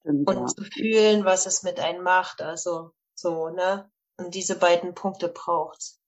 Stimmt, 0.00 0.28
und 0.28 0.36
ja. 0.36 0.46
zu 0.46 0.64
fühlen, 0.64 1.24
was 1.24 1.46
es 1.46 1.62
mit 1.62 1.80
einem 1.80 2.02
macht, 2.02 2.40
also 2.40 2.92
so, 3.14 3.48
ne? 3.50 3.90
Und 4.16 4.34
diese 4.34 4.58
beiden 4.58 4.94
Punkte 4.94 5.28
braucht's. 5.28 6.00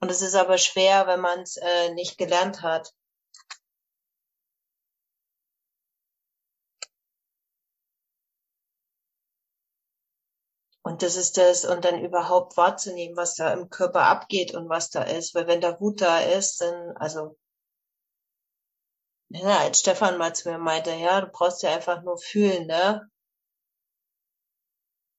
Und 0.00 0.10
es 0.10 0.22
ist 0.22 0.34
aber 0.34 0.58
schwer, 0.58 1.06
wenn 1.06 1.20
man 1.20 1.40
es 1.40 1.56
äh, 1.56 1.92
nicht 1.94 2.18
gelernt 2.18 2.62
hat. 2.62 2.94
Und 10.82 11.02
das 11.02 11.16
ist 11.16 11.36
das, 11.38 11.64
und 11.64 11.84
dann 11.84 12.02
überhaupt 12.04 12.56
wahrzunehmen, 12.56 13.16
was 13.16 13.34
da 13.34 13.52
im 13.52 13.70
Körper 13.70 14.02
abgeht 14.06 14.54
und 14.54 14.68
was 14.68 14.90
da 14.90 15.02
ist. 15.02 15.34
Weil 15.34 15.46
wenn 15.46 15.60
da 15.60 15.78
Wut 15.80 16.00
da 16.00 16.18
ist, 16.20 16.60
dann, 16.60 16.96
also, 16.96 17.36
ja, 19.30 19.58
als 19.60 19.80
Stefan 19.80 20.18
mal 20.18 20.34
zu 20.34 20.50
mir 20.50 20.58
meinte, 20.58 20.90
ja, 20.92 21.20
du 21.20 21.28
brauchst 21.28 21.62
ja 21.62 21.70
einfach 21.74 22.02
nur 22.02 22.18
fühlen, 22.18 22.66
ne? 22.66 23.08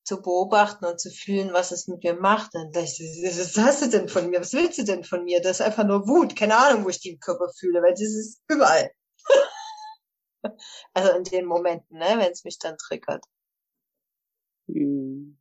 Zu 0.03 0.22
beobachten 0.22 0.86
und 0.86 1.00
zu 1.00 1.12
fühlen, 1.12 1.53
was 1.53 1.72
es 1.72 1.88
mit 1.88 2.03
mir 2.03 2.15
macht. 2.15 2.53
Dann 2.53 2.72
dachte 2.72 3.03
ich, 3.03 3.24
was 3.24 3.58
hast 3.58 3.81
du 3.84 3.89
denn 3.89 4.10
von 4.10 4.29
mir? 4.29 4.39
Was 4.39 4.53
willst 4.53 4.79
du 4.79 4.84
denn 4.84 5.03
von 5.03 5.24
mir? 5.24 5.41
Das 5.41 5.60
ist 5.60 5.65
einfach 5.65 5.86
nur 5.86 6.08
Wut. 6.08 6.36
Keine 6.36 6.58
Ahnung, 6.58 6.86
wo 6.86 6.89
ich 6.89 7.00
die 7.00 7.12
im 7.12 7.20
Körper 7.20 7.50
fühle, 7.58 7.81
weil 7.81 7.91
das 7.91 8.01
ist 8.01 8.41
überall. 8.48 8.91
also 10.93 11.12
in 11.12 11.24
den 11.24 11.46
Momenten, 11.46 11.98
ne, 11.98 12.15
wenn 12.17 12.31
es 12.31 12.43
mich 12.43 12.58
dann 12.58 12.77
triggert. 12.77 13.24
Mhm. 14.67 15.38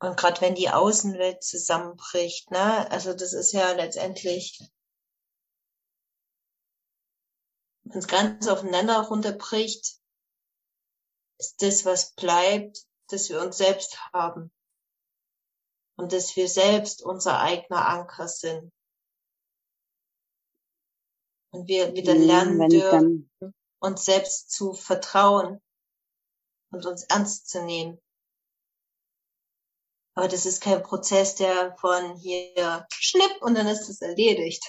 Und 0.00 0.16
gerade 0.16 0.40
wenn 0.40 0.54
die 0.54 0.70
Außenwelt 0.70 1.42
zusammenbricht, 1.42 2.50
ne, 2.52 2.90
also 2.90 3.14
das 3.14 3.32
ist 3.32 3.52
ja 3.52 3.72
letztendlich, 3.72 4.60
wenn 7.82 7.98
es 7.98 8.06
ganz 8.06 8.46
aufeinander 8.46 9.00
runterbricht, 9.00 9.97
ist 11.38 11.62
das, 11.62 11.84
was 11.84 12.14
bleibt, 12.14 12.84
dass 13.08 13.28
wir 13.30 13.40
uns 13.40 13.56
selbst 13.58 13.98
haben. 14.12 14.52
Und 15.96 16.12
dass 16.12 16.36
wir 16.36 16.48
selbst 16.48 17.02
unser 17.02 17.40
eigener 17.40 17.88
Anker 17.88 18.28
sind. 18.28 18.72
Und 21.50 21.66
wir 21.66 21.94
wieder 21.94 22.14
lernen 22.14 22.68
dürfen, 22.68 23.30
uns 23.80 24.04
selbst 24.04 24.50
zu 24.50 24.74
vertrauen 24.74 25.60
und 26.70 26.86
uns 26.86 27.04
ernst 27.04 27.48
zu 27.48 27.64
nehmen. 27.64 27.98
Aber 30.14 30.28
das 30.28 30.46
ist 30.46 30.60
kein 30.60 30.82
Prozess, 30.82 31.36
der 31.36 31.76
von 31.78 32.16
hier 32.16 32.86
schnipp 32.92 33.40
und 33.40 33.54
dann 33.54 33.68
ist 33.68 33.88
es 33.88 34.00
erledigt. 34.00 34.64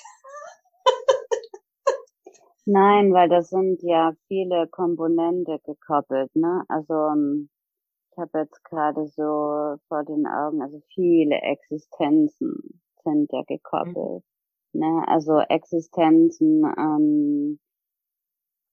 Nein, 2.71 3.13
weil 3.13 3.29
das 3.29 3.49
sind 3.49 3.81
ja 3.81 4.13
viele 4.27 4.67
Komponente 4.67 5.59
gekoppelt, 5.65 6.29
ne? 6.35 6.63
Also 6.67 6.93
ähm, 6.93 7.49
ich 8.11 8.17
habe 8.19 8.39
jetzt 8.39 8.63
gerade 8.63 9.07
so 9.07 9.77
vor 9.88 10.03
den 10.07 10.27
Augen, 10.27 10.61
also 10.61 10.79
viele 10.93 11.35
Existenzen 11.41 12.79
sind 13.03 13.31
ja 13.31 13.41
gekoppelt. 13.47 14.23
Mhm. 14.73 14.79
Ne? 14.81 15.03
Also 15.07 15.39
Existenzen, 15.39 16.63
ähm, 16.77 17.59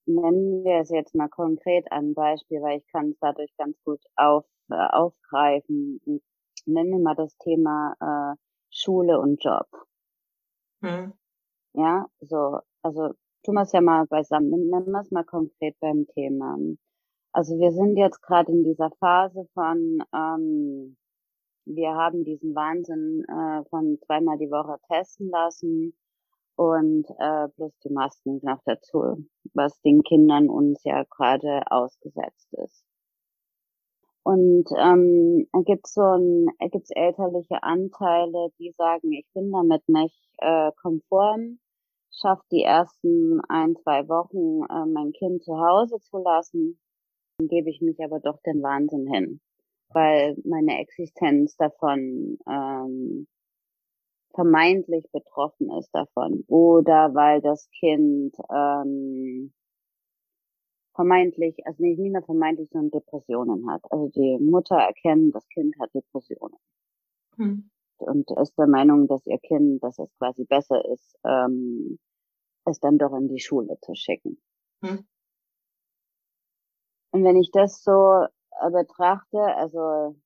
nennen 0.05 0.63
wir 0.65 0.81
es 0.81 0.91
jetzt 0.91 1.15
mal 1.15 1.29
konkret 1.31 1.91
an 1.91 2.13
Beispiel, 2.13 2.61
weil 2.61 2.81
ich 2.81 2.87
kann 2.93 3.13
es 3.13 3.19
dadurch 3.21 3.57
ganz 3.57 3.83
gut 3.83 4.03
auf, 4.17 4.45
äh, 4.71 4.75
aufgreifen 4.75 6.03
nennen 6.67 6.91
wir 6.91 6.99
mal 6.99 7.15
das 7.15 7.35
Thema 7.39 7.95
äh, 8.01 8.37
Schule 8.69 9.19
und 9.19 9.43
Job. 9.43 9.67
Hm. 10.83 11.15
Ja, 11.73 12.07
so, 12.21 12.59
also 12.83 13.15
tun 13.47 13.55
wir 13.55 13.63
es 13.63 13.73
ja 13.73 13.81
mal 13.81 14.07
beisammen, 14.07 14.51
nennen 14.69 14.91
wir 14.91 15.01
es 15.01 15.11
mal 15.13 15.25
konkret 15.25 15.77
beim 15.81 16.07
Thema. 16.09 16.59
Also 17.33 17.57
wir 17.59 17.71
sind 17.71 17.97
jetzt 17.97 18.21
gerade 18.21 18.51
in 18.51 18.65
dieser 18.65 18.91
Phase 18.99 19.47
von, 19.55 20.03
ähm, 20.13 20.97
wir 21.65 21.95
haben 21.95 22.25
diesen 22.25 22.55
Wahnsinn 22.57 23.25
äh, 23.29 23.65
von 23.69 23.99
zweimal 24.05 24.37
die 24.39 24.51
Woche 24.51 24.79
testen 24.89 25.31
lassen 25.31 25.95
und 26.57 27.07
äh, 27.19 27.49
plus 27.55 27.73
die 27.85 27.93
Masken 27.93 28.41
noch 28.43 28.61
dazu, 28.65 29.25
was 29.55 29.81
den 29.83 30.03
Kindern 30.03 30.49
uns 30.49 30.83
ja 30.83 31.05
gerade 31.05 31.63
ausgesetzt 31.71 32.53
ist. 32.55 32.85
Und 34.25 34.65
ähm, 34.77 35.47
gibt 35.67 35.87
so 35.87 36.03
ein, 36.03 36.49
gibt's 36.73 36.91
elterliche 36.91 37.63
Anteile, 37.63 38.49
die 38.59 38.75
sagen, 38.77 39.13
ich 39.13 39.27
bin 39.35 39.53
damit 39.53 39.89
nicht 39.89 40.21
äh, 40.39 40.73
konform, 40.83 41.61
schafft 42.11 42.51
die 42.51 42.63
ersten 42.63 43.41
ein, 43.49 43.77
zwei 43.77 44.09
Wochen 44.09 44.65
äh, 44.71 44.87
mein 44.87 45.13
Kind 45.13 45.43
zu 45.43 45.59
Hause 45.59 46.01
zu 46.01 46.19
lassen, 46.19 46.79
dann 47.39 47.49
gebe 47.49 47.71
ich 47.71 47.81
mich 47.81 48.03
aber 48.03 48.21
doch 48.21 48.41
den 48.43 48.63
Wahnsinn 48.63 49.13
hin, 49.13 49.41
weil 49.89 50.37
meine 50.45 50.81
Existenz 50.81 51.57
davon 51.57 52.39
ähm, 52.49 53.27
vermeintlich 54.35 55.11
betroffen 55.13 55.71
ist 55.79 55.91
davon 55.95 56.45
oder 56.47 57.15
weil 57.15 57.41
das 57.41 57.69
Kind 57.71 58.37
ähm, 58.51 59.53
vermeintlich, 60.97 61.65
also 61.67 61.83
nicht, 61.83 61.99
nicht 61.99 62.13
mehr 62.13 62.23
vermeintlich, 62.23 62.69
sondern 62.71 62.91
Depressionen 62.91 63.71
hat. 63.71 63.83
Also 63.91 64.09
die 64.09 64.39
Mutter 64.41 64.77
erkennt, 64.77 65.35
das 65.35 65.47
Kind 65.49 65.75
hat 65.79 65.95
Depressionen. 65.95 66.59
Hm. 67.37 67.71
Und 67.99 68.31
ist 68.41 68.57
der 68.59 68.67
Meinung, 68.67 69.07
dass 69.09 69.27
ihr 69.27 69.39
Kind, 69.39 69.83
dass 69.83 69.99
es 69.99 70.11
quasi 70.19 70.45
besser 70.45 70.85
ist, 70.93 71.17
ähm, 71.25 71.99
es 72.65 72.81
dann 72.81 72.99
doch 72.99 73.13
in 73.15 73.29
die 73.29 73.41
Schule 73.41 73.79
zu 73.81 73.95
schicken. 73.95 74.41
Hm. 74.83 75.07
Und 77.13 77.25
wenn 77.25 77.37
ich 77.37 77.51
das 77.53 77.83
so 77.83 78.27
äh, 78.61 78.71
betrachte, 78.71 79.39
also 79.39 80.17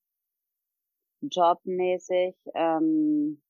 jobmäßig, 1.21 2.35
ähm, 2.55 3.41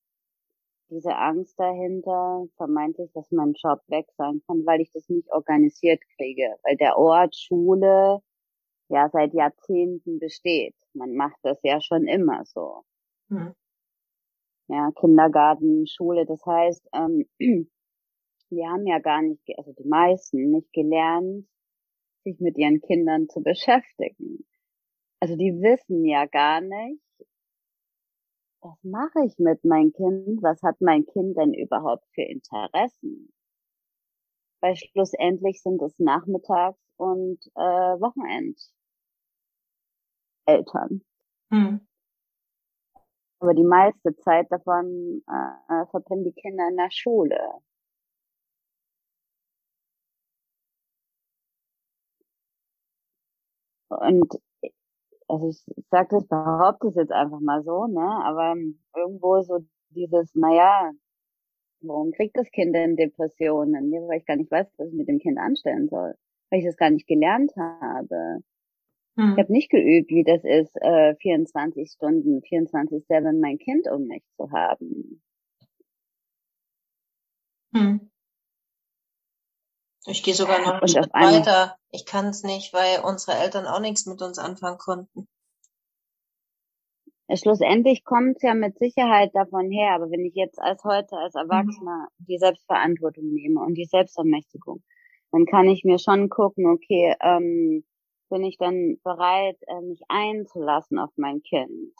diese 0.90 1.16
Angst 1.16 1.58
dahinter, 1.58 2.44
vermeintlich, 2.56 3.10
dass 3.14 3.30
mein 3.30 3.54
Job 3.54 3.80
weg 3.88 4.06
sein 4.16 4.42
kann, 4.46 4.66
weil 4.66 4.82
ich 4.82 4.92
das 4.92 5.08
nicht 5.08 5.32
organisiert 5.32 6.02
kriege, 6.16 6.56
weil 6.62 6.76
der 6.76 6.98
Ort 6.98 7.34
Schule 7.34 8.20
ja 8.88 9.08
seit 9.10 9.32
Jahrzehnten 9.32 10.18
besteht. 10.18 10.76
Man 10.92 11.14
macht 11.14 11.38
das 11.42 11.58
ja 11.62 11.80
schon 11.80 12.06
immer 12.06 12.44
so. 12.44 12.84
Mhm. 13.28 13.54
Ja, 14.72 14.90
Kindergarten, 14.98 15.86
Schule, 15.86 16.24
das 16.24 16.40
heißt, 16.46 16.88
ähm, 16.94 17.28
wir 18.48 18.70
haben 18.70 18.86
ja 18.86 19.00
gar 19.00 19.20
nicht, 19.20 19.42
also 19.58 19.70
die 19.74 19.86
meisten 19.86 20.50
nicht 20.50 20.72
gelernt, 20.72 21.46
sich 22.24 22.40
mit 22.40 22.56
ihren 22.56 22.80
Kindern 22.80 23.28
zu 23.28 23.42
beschäftigen. 23.42 24.46
Also 25.20 25.36
die 25.36 25.52
wissen 25.60 26.06
ja 26.06 26.24
gar 26.24 26.62
nicht, 26.62 27.02
was 28.62 28.82
mache 28.82 29.26
ich 29.26 29.38
mit 29.38 29.62
meinem 29.62 29.92
Kind? 29.92 30.42
Was 30.42 30.62
hat 30.62 30.80
mein 30.80 31.04
Kind 31.04 31.36
denn 31.36 31.52
überhaupt 31.52 32.06
für 32.14 32.22
Interessen? 32.22 33.30
Weil 34.62 34.76
schlussendlich 34.76 35.60
sind 35.60 35.82
es 35.82 35.98
Nachmittags- 35.98 36.80
und 36.96 37.40
äh, 37.56 37.60
Wochenendeltern. 37.60 38.64
Hm. 41.50 41.86
Aber 43.42 43.54
die 43.54 43.64
meiste 43.64 44.14
Zeit 44.18 44.46
davon 44.52 45.20
äh, 45.28 45.86
verbringen 45.90 46.22
die 46.22 46.32
Kinder 46.32 46.68
in 46.70 46.76
der 46.76 46.90
Schule. 46.92 47.36
Und 53.90 54.38
also 55.28 55.48
ich 55.50 55.64
sag 55.90 56.08
das, 56.10 56.26
behaupte 56.28 56.88
es 56.88 56.96
jetzt 56.96 57.12
einfach 57.12 57.40
mal 57.40 57.62
so, 57.62 57.86
ne, 57.86 58.02
aber 58.24 58.54
irgendwo 58.96 59.42
so 59.42 59.60
dieses, 59.90 60.34
naja, 60.34 60.92
warum 61.82 62.12
kriegt 62.12 62.36
das 62.36 62.50
Kind 62.52 62.74
denn 62.74 62.96
Depressionen? 62.96 63.90
Weil 64.08 64.18
ich 64.18 64.26
gar 64.26 64.36
nicht 64.36 64.50
weiß, 64.52 64.68
was 64.78 64.88
ich 64.88 64.94
mit 64.94 65.08
dem 65.08 65.18
Kind 65.20 65.38
anstellen 65.38 65.88
soll. 65.88 66.14
Weil 66.50 66.60
ich 66.60 66.66
das 66.66 66.76
gar 66.76 66.90
nicht 66.90 67.08
gelernt 67.08 67.52
habe. 67.56 68.42
Hm. 69.16 69.32
Ich 69.32 69.38
habe 69.42 69.52
nicht 69.52 69.70
geübt, 69.70 70.10
wie 70.10 70.24
das 70.24 70.42
ist, 70.44 70.74
äh, 70.80 71.14
24 71.16 71.90
Stunden, 71.90 72.40
24-7 72.42 73.40
mein 73.40 73.58
Kind 73.58 73.86
um 73.90 74.06
mich 74.06 74.22
zu 74.36 74.50
haben. 74.50 75.22
Hm. 77.74 78.10
Ich 80.06 80.22
gehe 80.22 80.34
sogar 80.34 80.60
noch 80.60 80.80
einen 80.80 80.88
Schritt 80.88 81.12
weiter. 81.12 81.76
Ich 81.90 82.06
kann 82.06 82.26
es 82.26 82.42
nicht, 82.42 82.72
weil 82.72 83.00
unsere 83.04 83.38
Eltern 83.38 83.66
auch 83.66 83.80
nichts 83.80 84.06
mit 84.06 84.20
uns 84.20 84.38
anfangen 84.38 84.78
konnten. 84.78 85.28
Schlussendlich 87.34 88.04
kommt 88.04 88.36
es 88.36 88.42
ja 88.42 88.54
mit 88.54 88.78
Sicherheit 88.78 89.30
davon 89.34 89.70
her, 89.70 89.94
aber 89.94 90.10
wenn 90.10 90.24
ich 90.24 90.34
jetzt 90.34 90.58
als 90.58 90.84
heute 90.84 91.16
als 91.16 91.34
Erwachsener 91.34 92.08
mhm. 92.18 92.24
die 92.26 92.38
Selbstverantwortung 92.38 93.32
nehme 93.32 93.60
und 93.60 93.74
die 93.74 93.86
Selbstermächtigung, 93.86 94.82
dann 95.30 95.46
kann 95.46 95.68
ich 95.68 95.84
mir 95.84 95.98
schon 95.98 96.28
gucken, 96.28 96.66
okay, 96.66 97.14
ähm, 97.22 97.84
bin 98.32 98.44
ich 98.44 98.56
dann 98.58 98.98
bereit, 99.04 99.58
äh, 99.66 99.80
mich 99.82 100.00
einzulassen 100.08 100.98
auf 100.98 101.10
mein 101.16 101.42
Kind? 101.42 101.94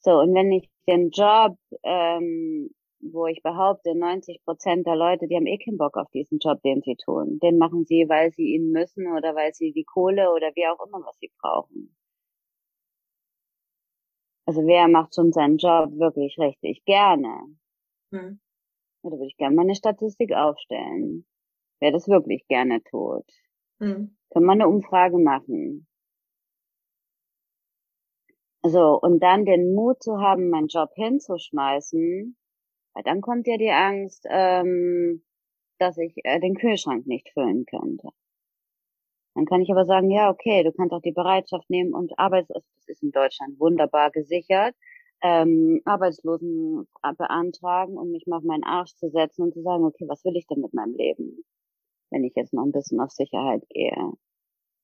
So, 0.00 0.20
und 0.20 0.34
wenn 0.34 0.52
ich 0.52 0.70
den 0.86 1.10
Job 1.10 1.56
ähm, 1.82 2.70
wo 3.12 3.26
ich 3.26 3.42
behaupte, 3.42 3.94
90 3.94 4.42
Prozent 4.44 4.86
der 4.86 4.96
Leute, 4.96 5.28
die 5.28 5.36
haben 5.36 5.46
eh 5.46 5.58
keinen 5.58 5.76
Bock 5.76 5.96
auf 5.96 6.10
diesen 6.10 6.38
Job, 6.38 6.62
den 6.62 6.80
sie 6.82 6.96
tun. 6.96 7.38
Den 7.40 7.58
machen 7.58 7.84
sie, 7.84 8.08
weil 8.08 8.32
sie 8.32 8.54
ihn 8.54 8.70
müssen 8.70 9.06
oder 9.12 9.34
weil 9.34 9.52
sie 9.52 9.72
die 9.72 9.84
Kohle 9.84 10.32
oder 10.32 10.52
wie 10.54 10.66
auch 10.66 10.84
immer, 10.86 11.04
was 11.04 11.18
sie 11.18 11.30
brauchen. 11.40 11.94
Also 14.46 14.62
wer 14.66 14.88
macht 14.88 15.14
schon 15.14 15.32
seinen 15.32 15.58
Job 15.58 15.92
wirklich 15.98 16.38
richtig 16.38 16.84
gerne? 16.84 17.40
Hm. 18.12 18.40
Da 19.02 19.10
würde 19.10 19.26
ich 19.26 19.36
gerne 19.36 19.54
mal 19.54 19.62
eine 19.62 19.74
Statistik 19.74 20.32
aufstellen. 20.32 21.26
Wer 21.80 21.92
das 21.92 22.08
wirklich 22.08 22.46
gerne 22.46 22.82
tut. 22.82 23.26
Hm. 23.80 24.16
Können 24.30 24.46
wir 24.46 24.52
eine 24.52 24.68
Umfrage 24.68 25.18
machen. 25.18 25.86
So, 28.62 28.98
und 29.00 29.20
dann 29.22 29.44
den 29.44 29.74
Mut 29.74 30.02
zu 30.02 30.18
haben, 30.20 30.48
meinen 30.48 30.68
Job 30.68 30.90
hinzuschmeißen, 30.94 32.36
weil 32.94 33.02
dann 33.04 33.20
kommt 33.20 33.46
ja 33.46 33.58
die 33.58 33.70
Angst, 33.70 34.26
ähm, 34.30 35.22
dass 35.78 35.98
ich 35.98 36.14
äh, 36.24 36.40
den 36.40 36.54
Kühlschrank 36.56 37.06
nicht 37.06 37.30
füllen 37.34 37.66
könnte. 37.66 38.08
Dann 39.34 39.46
kann 39.46 39.60
ich 39.62 39.70
aber 39.70 39.84
sagen, 39.84 40.10
ja, 40.10 40.30
okay, 40.30 40.62
du 40.62 40.72
kannst 40.72 40.92
auch 40.92 41.02
die 41.02 41.12
Bereitschaft 41.12 41.68
nehmen 41.68 41.92
und 41.92 42.18
Arbeits, 42.18 42.48
das 42.48 42.64
ist 42.86 43.02
in 43.02 43.10
Deutschland 43.10 43.58
wunderbar 43.60 44.10
gesichert, 44.10 44.74
ähm, 45.22 45.80
Arbeitslosen 45.84 46.86
beantragen 47.18 47.96
und 47.98 48.12
mich 48.12 48.26
mal 48.26 48.38
auf 48.38 48.44
meinen 48.44 48.64
Arsch 48.64 48.94
zu 48.96 49.10
setzen 49.10 49.42
und 49.42 49.54
zu 49.54 49.62
sagen, 49.62 49.84
okay, 49.84 50.06
was 50.08 50.24
will 50.24 50.36
ich 50.36 50.46
denn 50.46 50.60
mit 50.60 50.74
meinem 50.74 50.94
Leben, 50.94 51.44
wenn 52.14 52.24
ich 52.24 52.34
jetzt 52.36 52.54
noch 52.54 52.64
ein 52.64 52.72
bisschen 52.72 53.00
auf 53.00 53.10
Sicherheit 53.10 53.68
gehe. 53.70 54.12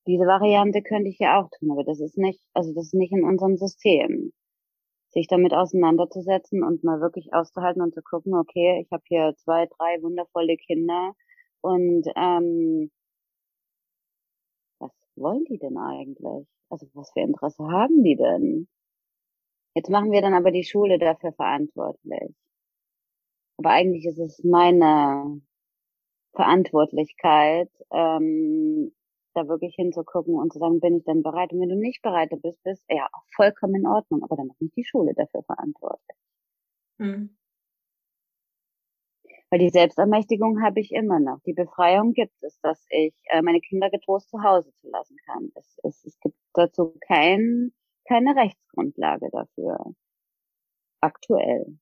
Diese 0.07 0.25
Variante 0.25 0.83
könnte 0.83 1.09
ich 1.09 1.19
ja 1.21 1.41
auch 1.41 1.49
tun, 1.59 1.71
aber 1.71 1.85
das 1.85 2.01
ist 2.01 2.19
nicht, 2.19 2.41
also 2.55 2.75
das 2.75 2.87
ist 2.87 2.95
nicht 2.95 3.13
in 3.13 3.25
unserem 3.25 3.57
System 3.57 4.33
sich 5.11 5.27
damit 5.27 5.53
auseinanderzusetzen 5.53 6.63
und 6.63 6.85
mal 6.85 7.01
wirklich 7.01 7.33
auszuhalten 7.33 7.83
und 7.83 7.95
zu 7.95 8.03
gucken, 8.03 8.35
okay, 8.35 8.81
ich 8.85 8.91
habe 8.93 9.03
hier 9.07 9.35
zwei, 9.39 9.67
drei 9.67 10.01
wundervolle 10.03 10.57
Kinder 10.57 11.15
und 11.63 12.07
ähm, 12.17 12.91
was 14.79 14.93
wollen 15.17 15.45
die 15.47 15.59
denn 15.59 15.77
eigentlich? 15.77 16.47
Also 16.69 16.87
was 16.95 17.11
für 17.13 17.21
Interesse 17.21 17.65
haben 17.65 18.05
die 18.05 18.17
denn? 18.17 18.69
Jetzt 19.75 19.91
machen 19.91 20.13
wir 20.13 20.23
dann 20.23 20.35
aber 20.35 20.53
die 20.53 20.65
Schule 20.65 20.99
dafür 20.99 21.33
verantwortlich. 21.33 22.35
Aber 23.59 23.71
eigentlich 23.71 24.07
ist 24.07 24.19
es 24.19 24.43
meine 24.45 25.43
Verantwortlichkeit, 26.35 27.71
ähm, 27.93 28.93
da 29.35 29.49
wirklich 29.49 29.75
hinzugucken 29.75 30.35
und 30.35 30.53
zu 30.53 30.59
sagen, 30.59 30.81
bin 30.81 30.97
ich 30.97 31.05
denn 31.05 31.23
bereit? 31.23 31.53
Und 31.53 31.61
wenn 31.61 31.69
du 31.69 31.77
nicht 31.77 32.03
bereit 32.03 32.31
bist, 32.43 32.63
bist 32.63 32.85
ja 32.89 33.09
vollkommen 33.35 33.77
in 33.77 33.87
Ordnung, 33.87 34.23
aber 34.23 34.37
dann 34.37 34.49
macht 34.49 34.61
nicht 34.61 34.77
die 34.77 34.85
Schule 34.85 35.15
dafür 35.15 35.43
verantwortlich. 35.45 36.17
Mhm. 36.99 37.37
Weil 39.51 39.59
die 39.59 39.71
Selbstermächtigung 39.71 40.63
habe 40.63 40.79
ich 40.81 40.93
immer 40.93 41.19
noch. 41.19 41.41
Die 41.41 41.53
Befreiung 41.53 42.13
gibt 42.13 42.41
es, 42.43 42.61
dass 42.61 42.85
ich 42.89 43.15
äh, 43.25 43.43
meine 43.43 43.61
Kinder 43.61 43.91
getrost 43.91 44.31
zu 44.31 44.43
Hause 44.43 44.73
zu 44.77 44.89
lassen 44.91 45.17
kann. 45.27 45.51
Es, 45.57 45.77
es, 45.83 46.05
es 46.05 46.21
gibt 46.21 46.37
dazu 46.55 46.95
kein, 47.07 47.73
keine 48.07 48.37
Rechtsgrundlage 48.37 49.29
dafür. 49.33 49.95
Aktuell. 51.01 51.79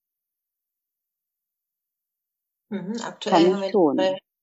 Mhm, 2.71 2.97
aktuell 3.03 3.51
kann 3.53 3.63
ich 3.63 3.73
tun. 3.73 3.99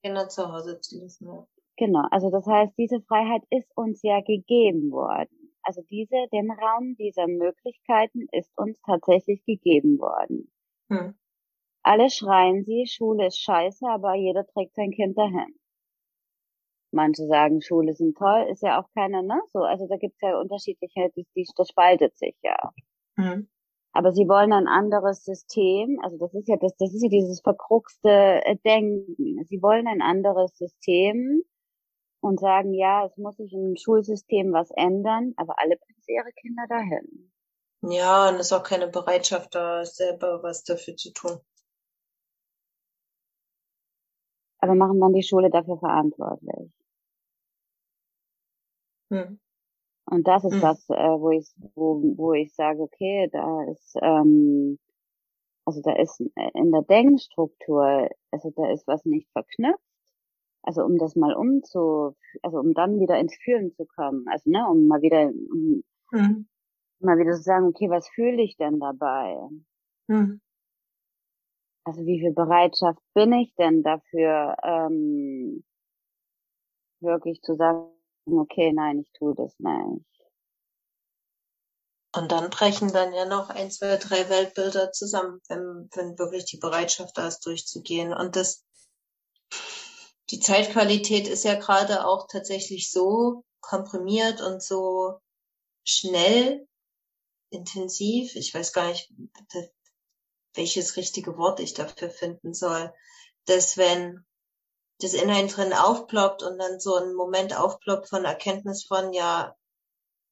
Kinder 0.05 0.29
zu 0.29 0.51
Hause 0.51 0.79
zu 0.81 0.99
lassen. 0.99 1.27
Ja. 1.27 1.47
Genau, 1.77 2.03
also 2.11 2.29
das 2.29 2.45
heißt, 2.45 2.77
diese 2.77 3.01
Freiheit 3.01 3.41
ist 3.49 3.71
uns 3.75 4.03
ja 4.03 4.21
gegeben 4.21 4.91
worden. 4.91 5.51
Also 5.63 5.81
diese, 5.89 6.27
den 6.31 6.51
Raum 6.51 6.95
dieser 6.95 7.27
Möglichkeiten 7.27 8.27
ist 8.31 8.55
uns 8.55 8.79
tatsächlich 8.81 9.43
gegeben 9.45 9.97
worden. 9.97 10.51
Hm. 10.91 11.15
Alle 11.81 12.11
schreien 12.11 12.63
sie, 12.65 12.85
Schule 12.85 13.27
ist 13.27 13.41
scheiße, 13.41 13.87
aber 13.87 14.13
jeder 14.13 14.45
trägt 14.45 14.75
sein 14.75 14.91
Kind 14.91 15.17
dahin. 15.17 15.55
Manche 16.91 17.25
sagen, 17.25 17.61
Schule 17.61 17.93
sind 17.93 18.15
toll, 18.15 18.47
ist 18.51 18.61
ja 18.61 18.79
auch 18.79 18.87
keiner, 18.93 19.23
ne? 19.23 19.41
So, 19.51 19.59
also 19.59 19.87
da 19.87 19.97
gibt's 19.97 20.21
ja 20.21 20.39
unterschiedliche, 20.39 21.09
die, 21.15 21.25
die, 21.35 21.47
das 21.57 21.67
spaltet 21.69 22.15
sich 22.15 22.35
ja. 22.43 22.57
Hm. 23.17 23.49
Aber 23.95 24.13
sie 24.13 24.27
wollen 24.27 24.53
ein 24.53 24.67
anderes 24.67 25.23
System, 25.23 25.99
also 26.03 26.17
das 26.17 26.33
ist 26.33 26.47
ja 26.47 26.57
das, 26.57 26.75
das 26.77 26.93
ist 26.93 27.01
ja 27.01 27.09
dieses 27.09 27.41
verkruxte 27.41 28.09
äh, 28.09 28.57
Denken. 28.65 29.43
Sie 29.45 29.61
wollen 29.61 29.87
ein 29.87 30.01
anderes 30.01 30.55
System, 30.57 31.43
und 32.25 32.39
sagen, 32.39 32.73
ja, 32.73 33.05
es 33.05 33.15
muss 33.17 33.37
sich 33.37 33.53
im 33.53 33.75
Schulsystem 33.75 34.51
was 34.51 34.71
ändern, 34.71 35.33
aber 35.37 35.59
alle 35.59 35.77
bringen 35.77 36.01
ihre 36.07 36.31
Kinder 36.33 36.63
dahin. 36.67 37.31
Ja, 37.81 38.29
und 38.29 38.35
es 38.35 38.47
ist 38.47 38.53
auch 38.53 38.63
keine 38.63 38.87
Bereitschaft 38.87 39.53
da, 39.53 39.85
selber 39.85 40.41
was 40.41 40.63
dafür 40.63 40.95
zu 40.95 41.13
tun. 41.13 41.39
Aber 44.59 44.73
machen 44.73 44.99
dann 44.99 45.13
die 45.13 45.21
Schule 45.21 45.51
dafür 45.51 45.77
verantwortlich. 45.77 46.71
Hm. 49.11 49.39
Und 50.05 50.27
das 50.27 50.43
ist 50.43 50.53
hm. 50.53 50.61
das, 50.61 50.89
äh, 50.89 50.93
wo 50.93 51.31
ich, 51.31 51.51
wo, 51.75 52.01
wo 52.15 52.33
ich 52.33 52.53
sage, 52.53 52.79
okay, 52.81 53.29
da 53.31 53.63
ist, 53.71 53.95
ähm, 54.01 54.79
also 55.65 55.81
da 55.81 55.95
ist 55.95 56.19
in 56.19 56.71
der 56.71 56.83
Denkstruktur, 56.83 58.09
also 58.31 58.51
da 58.55 58.71
ist 58.71 58.87
was 58.87 59.03
nicht 59.05 59.29
verknüpft 59.31 59.81
also 60.65 60.83
um 60.83 60.97
das 60.97 61.15
mal 61.15 61.33
umzu, 61.35 62.15
also 62.41 62.59
um 62.59 62.73
dann 62.73 62.99
wieder 62.99 63.19
ins 63.19 63.35
Fühlen 63.43 63.71
zu 63.75 63.85
kommen, 63.85 64.25
also 64.27 64.49
ne, 64.49 64.67
um 64.67 64.87
mal 64.87 65.01
wieder, 65.01 65.27
um 65.27 65.83
mhm. 66.11 66.47
mal 66.99 67.19
wieder 67.19 67.33
zu 67.33 67.43
sagen, 67.43 67.67
okay, 67.67 67.89
was 67.89 68.09
fühle 68.09 68.41
ich 68.41 68.57
denn 68.57 68.79
dabei? 68.79 69.37
Mhm. 70.07 70.41
Also 71.83 72.03
wie 72.05 72.19
viel 72.19 72.33
Bereitschaft 72.33 72.99
bin 73.13 73.31
ich 73.33 73.53
denn 73.55 73.83
dafür, 73.83 74.55
ähm, 74.63 75.63
wirklich 76.99 77.41
zu 77.41 77.55
sagen, 77.55 77.91
okay, 78.25 78.71
nein, 78.73 78.99
ich 78.99 79.11
tue 79.13 79.35
das 79.35 79.53
nicht. 79.59 80.05
Und 82.15 82.31
dann 82.31 82.49
brechen 82.49 82.93
dann 82.93 83.13
ja 83.13 83.25
noch 83.25 83.49
ein, 83.49 83.69
zwei, 83.71 83.97
drei 83.97 84.29
Weltbilder 84.29 84.93
zusammen, 84.93 85.41
wenn, 85.49 85.89
wenn 85.93 86.17
wirklich 86.17 86.45
die 86.45 86.57
Bereitschaft 86.57 87.17
da 87.17 87.27
ist, 87.27 87.45
durchzugehen. 87.45 88.13
Und 88.13 88.37
das, 88.37 88.63
die 90.29 90.39
Zeitqualität 90.39 91.27
ist 91.27 91.43
ja 91.43 91.55
gerade 91.55 92.07
auch 92.07 92.27
tatsächlich 92.27 92.89
so 92.89 93.43
komprimiert 93.59 94.41
und 94.41 94.63
so 94.63 95.19
schnell, 95.83 96.65
intensiv. 97.49 98.35
Ich 98.35 98.53
weiß 98.53 98.71
gar 98.71 98.87
nicht, 98.87 99.11
welches 100.53 100.95
richtige 100.95 101.37
Wort 101.37 101.59
ich 101.59 101.73
dafür 101.73 102.09
finden 102.09 102.53
soll, 102.53 102.93
dass 103.45 103.77
wenn 103.77 104.25
das 104.99 105.13
in 105.13 105.29
drin 105.47 105.73
aufploppt 105.73 106.43
und 106.43 106.57
dann 106.57 106.79
so 106.79 106.95
ein 106.95 107.13
Moment 107.13 107.55
aufploppt 107.55 108.09
von 108.09 108.25
Erkenntnis 108.25 108.85
von, 108.85 109.13
ja, 109.13 109.55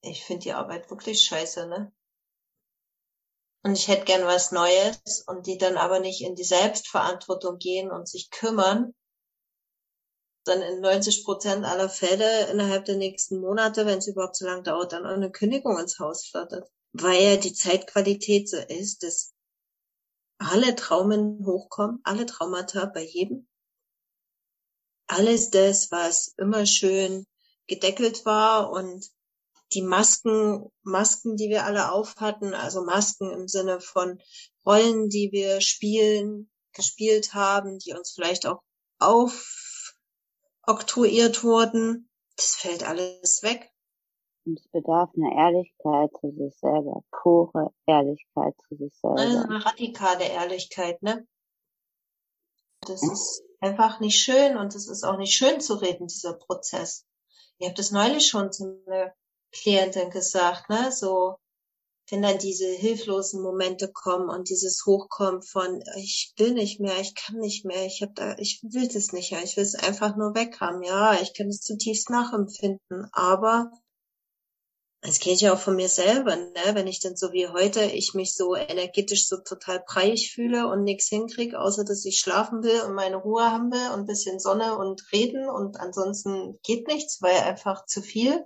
ich 0.02 0.24
finde 0.24 0.44
die 0.44 0.54
Arbeit 0.54 0.90
wirklich 0.90 1.24
scheiße, 1.24 1.68
ne? 1.68 1.92
Und 3.66 3.78
ich 3.78 3.88
hätte 3.88 4.06
gern 4.06 4.26
was 4.26 4.52
Neues 4.52 5.24
und 5.26 5.48
die 5.48 5.58
dann 5.58 5.78
aber 5.78 6.00
nicht 6.00 6.22
in 6.22 6.36
die 6.36 6.44
Selbstverantwortung 6.44 7.58
gehen 7.58 7.92
und 7.92 8.10
sich 8.10 8.30
kümmern, 8.30 8.94
dann 10.46 10.62
in 10.62 10.82
90 10.82 11.24
Prozent 11.24 11.66
aller 11.66 11.88
Fälle 11.90 12.48
innerhalb 12.52 12.84
der 12.84 12.98
nächsten 12.98 13.40
Monate, 13.40 13.86
wenn 13.86 14.00
es 14.00 14.08
überhaupt 14.08 14.36
so 14.36 14.46
lange 14.46 14.64
dauert, 14.64 14.92
dann 14.92 15.06
auch 15.06 15.12
eine 15.12 15.32
Kündigung 15.32 15.80
ins 15.80 16.00
Haus 16.00 16.26
flattert. 16.26 16.70
Weil 16.92 17.22
ja 17.24 17.38
die 17.38 17.54
Zeitqualität 17.54 18.50
so 18.50 18.58
ist, 18.58 19.04
dass 19.04 19.34
alle 20.38 20.76
Traumen 20.76 21.46
hochkommen, 21.46 22.02
alle 22.04 22.26
Traumata 22.26 22.86
bei 22.86 23.04
jedem. 23.04 23.48
Alles 25.08 25.50
das, 25.50 25.92
was 25.92 26.34
immer 26.38 26.66
schön 26.66 27.26
gedeckelt 27.68 28.26
war 28.26 28.72
und 28.72 29.06
die 29.74 29.82
Masken, 29.82 30.72
Masken, 30.84 31.36
die 31.36 31.50
wir 31.50 31.66
alle 31.66 31.92
auf 31.92 32.16
hatten, 32.18 32.54
also 32.54 32.84
Masken 32.84 33.32
im 33.32 33.48
Sinne 33.48 33.82
von 33.82 34.22
Rollen, 34.66 35.10
die 35.10 35.32
wir 35.32 35.62
spielen, 35.62 36.52
gespielt 36.74 37.34
haben, 37.34 37.80
die 37.80 37.94
uns 37.94 38.12
vielleicht 38.12 38.46
auch 38.46 38.62
aufoktroyiert 39.00 41.44
wurden, 41.44 42.08
das 42.36 42.56
fällt 42.56 42.84
alles 42.84 43.42
weg. 43.44 43.72
Und 44.46 44.60
es 44.60 44.68
bedarf 44.70 45.10
einer 45.16 45.32
Ehrlichkeit 45.38 46.12
zu 46.20 46.30
sich 46.32 46.54
selber, 46.60 47.02
pure 47.12 47.74
Ehrlichkeit 47.86 48.54
zu 48.68 48.76
sich 48.76 48.94
selber. 49.00 49.20
Eine 49.20 49.66
radikale 49.66 50.26
Ehrlichkeit, 50.26 51.02
ne? 51.02 51.26
Das 52.82 53.02
ist 53.02 53.42
einfach 53.64 54.00
nicht 54.00 54.20
schön 54.20 54.58
und 54.58 54.76
es 54.76 54.88
ist 54.88 55.04
auch 55.04 55.18
nicht 55.18 55.34
schön 55.34 55.62
zu 55.62 55.76
reden, 55.76 56.08
dieser 56.08 56.34
Prozess. 56.34 57.06
Ihr 57.60 57.70
habt 57.70 57.80
es 57.80 57.92
neulich 57.92 58.28
schon 58.28 58.52
zu 58.52 58.84
einer 58.86 59.14
Klientin 59.52 60.10
gesagt, 60.10 60.70
ne? 60.70 60.92
So, 60.92 61.38
wenn 62.10 62.22
dann 62.22 62.38
diese 62.38 62.68
hilflosen 62.68 63.42
Momente 63.42 63.90
kommen 63.92 64.30
und 64.30 64.50
dieses 64.50 64.84
Hochkommen 64.86 65.42
von 65.42 65.82
ich 65.96 66.34
will 66.38 66.54
nicht 66.54 66.82
mehr, 66.82 67.00
ich 67.00 67.16
kann 67.16 67.38
nicht 67.38 67.64
mehr, 67.64 67.86
ich 67.86 68.02
hab 68.02 68.14
da, 68.16 68.36
ich 68.38 68.62
will 68.64 68.90
das 68.90 69.14
nicht 69.14 69.32
mehr, 69.32 69.44
ich 69.44 69.56
will 69.56 69.64
es 69.64 69.76
einfach 69.76 70.18
nur 70.18 70.36
weghaben. 70.36 70.84
Ja, 70.84 71.14
ich 71.22 71.34
kann 71.34 71.48
es 71.48 71.62
zutiefst 71.62 72.10
nachempfinden, 72.10 73.08
aber 73.14 73.72
das 75.04 75.20
kenne 75.20 75.36
ich 75.36 75.42
ja 75.42 75.54
auch 75.54 75.60
von 75.60 75.76
mir 75.76 75.90
selber, 75.90 76.36
ne? 76.38 76.52
wenn 76.74 76.88
ich 76.88 77.02
dann 77.02 77.18
so 77.18 77.34
wie 77.34 77.50
heute, 77.50 77.84
ich 77.84 78.14
mich 78.14 78.36
so 78.36 78.56
energetisch 78.56 79.28
so 79.28 79.38
total 79.38 79.84
breiig 79.86 80.32
fühle 80.34 80.68
und 80.68 80.84
nichts 80.84 81.08
hinkriege, 81.10 81.60
außer 81.60 81.84
dass 81.84 82.06
ich 82.06 82.20
schlafen 82.20 82.64
will 82.64 82.82
und 82.84 82.94
meine 82.94 83.18
Ruhe 83.18 83.44
haben 83.44 83.70
will 83.70 83.92
und 83.94 84.08
bisschen 84.08 84.40
Sonne 84.40 84.78
und 84.78 85.04
reden 85.12 85.50
und 85.50 85.78
ansonsten 85.78 86.58
geht 86.64 86.88
nichts, 86.88 87.22
weil 87.22 87.36
einfach 87.42 87.86
zu 87.86 88.02
viel. 88.02 88.46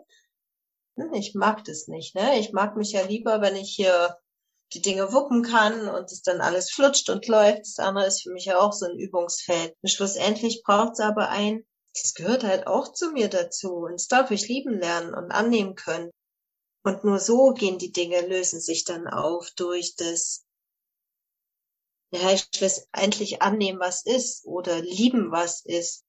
Hm, 0.96 1.14
ich 1.14 1.36
mag 1.36 1.64
das 1.66 1.88
nicht. 1.88 2.16
Ne? 2.16 2.40
Ich 2.40 2.52
mag 2.54 2.76
mich 2.76 2.92
ja 2.92 3.04
lieber, 3.04 3.40
wenn 3.42 3.56
ich 3.56 3.76
hier 3.76 4.18
die 4.74 4.82
Dinge 4.82 5.14
wuppen 5.14 5.44
kann 5.44 5.88
und 5.88 6.12
es 6.12 6.24
dann 6.24 6.42
alles 6.42 6.72
flutscht 6.72 7.10
und 7.12 7.28
läuft. 7.28 7.62
Das 7.62 7.78
andere 7.78 8.08
ist 8.08 8.24
für 8.24 8.32
mich 8.32 8.46
ja 8.46 8.60
auch 8.60 8.74
so 8.74 8.88
ein 8.88 8.98
Übungsfeld. 8.98 9.76
Und 9.84 9.90
schlussendlich 9.90 10.64
braucht 10.66 10.94
es 10.94 11.00
aber 11.02 11.30
ein, 11.30 11.66
das 11.94 12.16
gehört 12.16 12.44
halt 12.44 12.66
auch 12.66 12.92
zu 12.94 13.12
mir 13.12 13.30
dazu. 13.30 13.74
Und 13.74 13.94
das 13.94 14.08
darf 14.08 14.32
ich 14.32 14.48
lieben 14.48 14.80
lernen 14.80 15.14
und 15.14 15.32
annehmen 15.32 15.76
können. 15.76 16.12
Und 16.88 17.04
nur 17.04 17.20
so 17.20 17.52
gehen 17.52 17.78
die 17.78 17.92
Dinge, 17.92 18.22
lösen 18.22 18.62
sich 18.62 18.86
dann 18.86 19.08
auf 19.08 19.52
durch 19.58 19.98
das, 19.98 20.48
ja, 22.12 22.32
ich 22.32 22.48
letztendlich 22.62 23.42
annehmen, 23.42 23.82
was 23.82 24.06
ist 24.06 24.46
oder 24.46 24.80
lieben, 24.82 25.30
was 25.30 25.66
ist. 25.66 26.06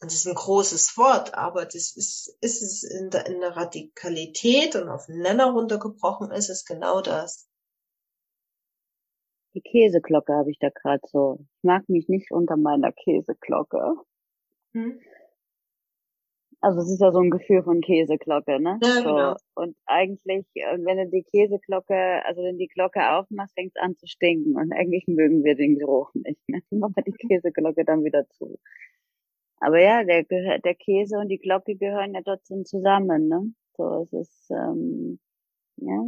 Und 0.00 0.10
das 0.10 0.14
ist 0.20 0.26
ein 0.26 0.36
großes 0.36 0.96
Wort, 0.96 1.34
aber 1.34 1.66
das 1.66 1.94
ist, 1.96 2.34
ist 2.40 2.62
es 2.62 2.82
in 2.82 3.10
der, 3.10 3.26
in 3.26 3.40
der 3.40 3.56
Radikalität 3.56 4.74
und 4.74 4.88
auf 4.88 5.04
den 5.04 5.18
Nenner 5.18 5.50
runtergebrochen 5.50 6.30
ist 6.30 6.48
es 6.48 6.64
genau 6.64 7.02
das. 7.02 7.46
Die 9.52 9.60
Käseglocke 9.60 10.32
habe 10.32 10.50
ich 10.50 10.58
da 10.60 10.70
gerade 10.70 11.02
so. 11.12 11.40
Ich 11.58 11.62
mag 11.62 11.86
mich 11.90 12.08
nicht 12.08 12.30
unter 12.30 12.56
meiner 12.56 12.90
Käseglocke. 12.90 13.96
Hm? 14.72 14.98
Also 16.64 16.80
es 16.80 16.88
ist 16.88 17.00
ja 17.02 17.12
so 17.12 17.18
ein 17.18 17.30
Gefühl 17.30 17.62
von 17.62 17.82
Käseglocke, 17.82 18.58
ne? 18.58 18.78
Ja, 18.82 18.94
so. 18.94 19.02
genau. 19.02 19.36
Und 19.54 19.76
eigentlich, 19.84 20.46
äh, 20.54 20.78
wenn 20.78 20.96
du 20.96 21.10
die 21.10 21.22
Käseglocke, 21.22 22.24
also 22.24 22.42
wenn 22.42 22.56
die 22.56 22.68
Glocke 22.68 23.00
aufmachst, 23.12 23.52
fängt 23.52 23.72
es 23.74 23.82
an 23.82 23.98
zu 23.98 24.06
stinken. 24.06 24.56
Und 24.56 24.72
eigentlich 24.72 25.06
mögen 25.06 25.44
wir 25.44 25.56
den 25.56 25.78
Geruch 25.78 26.10
nicht. 26.14 26.40
Ne? 26.48 26.62
Dann 26.70 26.78
machen 26.78 26.94
wir 26.96 27.02
die 27.02 27.10
mhm. 27.10 27.28
Käseglocke 27.28 27.84
dann 27.84 28.02
wieder 28.02 28.26
zu. 28.30 28.58
Aber 29.60 29.78
ja, 29.78 30.04
der, 30.04 30.24
der 30.24 30.74
Käse 30.74 31.18
und 31.18 31.28
die 31.28 31.36
Glocke 31.36 31.76
gehören 31.76 32.14
ja 32.14 32.22
trotzdem 32.24 32.64
zusammen, 32.64 33.28
ne? 33.28 33.52
So, 33.76 34.00
es 34.04 34.12
ist, 34.14 34.50
ähm, 34.50 35.20
ja. 35.76 35.98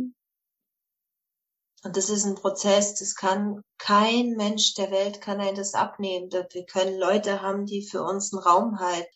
Und 1.85 1.97
das 1.97 2.09
ist 2.09 2.25
ein 2.25 2.35
Prozess, 2.35 2.95
das 2.95 3.15
kann 3.15 3.61
kein 3.77 4.37
Mensch 4.39 4.73
der 4.73 4.91
Welt 4.91 5.21
kann 5.21 5.39
ein 5.39 5.55
das 5.55 5.75
abnehmen. 5.75 6.31
Wir 6.33 6.65
können 6.65 6.99
Leute 6.99 7.43
haben, 7.43 7.67
die 7.67 7.83
für 7.83 8.03
uns 8.03 8.33
einen 8.33 8.43
Raum 8.43 8.79
halten 8.79 9.16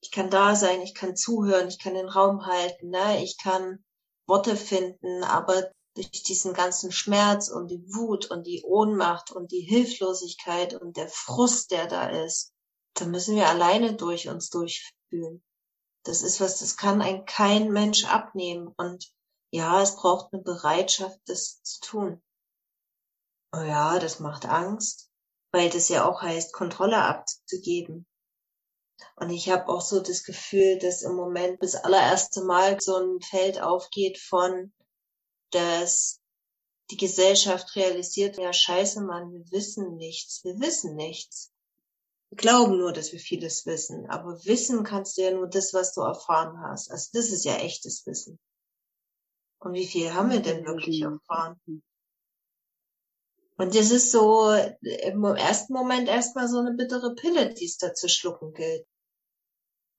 ich 0.00 0.10
kann 0.10 0.30
da 0.30 0.54
sein, 0.54 0.80
ich 0.80 0.94
kann 0.94 1.16
zuhören, 1.16 1.68
ich 1.68 1.78
kann 1.78 1.94
den 1.94 2.08
Raum 2.08 2.46
halten, 2.46 2.90
ne? 2.90 3.22
ich 3.22 3.36
kann 3.38 3.84
Worte 4.26 4.56
finden, 4.56 5.24
aber 5.24 5.70
durch 5.94 6.22
diesen 6.22 6.54
ganzen 6.54 6.92
Schmerz 6.92 7.48
und 7.48 7.68
die 7.68 7.82
Wut 7.92 8.30
und 8.30 8.46
die 8.46 8.62
Ohnmacht 8.62 9.32
und 9.32 9.50
die 9.50 9.62
Hilflosigkeit 9.62 10.74
und 10.74 10.96
der 10.96 11.08
Frust, 11.08 11.72
der 11.72 11.86
da 11.86 12.08
ist, 12.08 12.52
da 12.94 13.06
müssen 13.06 13.36
wir 13.36 13.48
alleine 13.48 13.94
durch 13.94 14.28
uns 14.28 14.50
durchfühlen. 14.50 15.42
Das 16.04 16.22
ist 16.22 16.40
was, 16.40 16.58
das 16.60 16.76
kann 16.76 17.02
ein 17.02 17.24
kein 17.26 17.72
Mensch 17.72 18.04
abnehmen. 18.04 18.68
Und 18.76 19.12
ja, 19.50 19.82
es 19.82 19.96
braucht 19.96 20.32
eine 20.32 20.42
Bereitschaft, 20.42 21.18
das 21.26 21.62
zu 21.62 21.80
tun. 21.80 22.22
Oh 23.52 23.62
ja, 23.62 23.98
das 23.98 24.20
macht 24.20 24.46
Angst, 24.46 25.10
weil 25.52 25.70
das 25.70 25.88
ja 25.88 26.08
auch 26.08 26.22
heißt, 26.22 26.52
Kontrolle 26.52 27.02
abzugeben. 27.02 28.06
Und 29.16 29.30
ich 29.30 29.48
habe 29.48 29.68
auch 29.68 29.80
so 29.80 30.00
das 30.00 30.24
Gefühl, 30.24 30.78
dass 30.78 31.02
im 31.02 31.14
Moment 31.14 31.62
das 31.62 31.74
allererste 31.74 32.42
Mal 32.44 32.80
so 32.80 32.96
ein 32.96 33.20
Feld 33.20 33.60
aufgeht 33.60 34.18
von, 34.18 34.72
dass 35.50 36.20
die 36.90 36.96
Gesellschaft 36.96 37.74
realisiert, 37.76 38.38
ja 38.38 38.52
scheiße 38.52 39.02
Mann, 39.02 39.32
wir 39.32 39.44
wissen 39.50 39.96
nichts, 39.96 40.42
wir 40.44 40.58
wissen 40.58 40.94
nichts. 40.96 41.52
Wir 42.30 42.36
glauben 42.36 42.78
nur, 42.78 42.92
dass 42.92 43.12
wir 43.12 43.18
vieles 43.18 43.66
wissen, 43.66 44.08
aber 44.10 44.44
wissen 44.44 44.84
kannst 44.84 45.16
du 45.16 45.22
ja 45.22 45.30
nur 45.30 45.48
das, 45.48 45.72
was 45.72 45.94
du 45.94 46.02
erfahren 46.02 46.60
hast. 46.60 46.90
Also 46.90 47.10
das 47.12 47.30
ist 47.30 47.44
ja 47.44 47.56
echtes 47.56 48.06
Wissen. 48.06 48.38
Und 49.60 49.74
wie 49.74 49.86
viel 49.86 50.12
haben 50.14 50.30
wir 50.30 50.40
denn 50.40 50.64
wirklich 50.64 51.02
erfahren? 51.02 51.60
Und 53.58 53.74
das 53.74 53.90
ist 53.90 54.12
so 54.12 54.52
im 54.52 55.24
ersten 55.24 55.72
Moment 55.72 56.08
erstmal 56.08 56.48
so 56.48 56.58
eine 56.58 56.74
bittere 56.74 57.14
Pille, 57.16 57.52
die 57.54 57.64
es 57.64 57.76
da 57.76 57.92
zu 57.92 58.08
schlucken 58.08 58.52
gilt. 58.52 58.86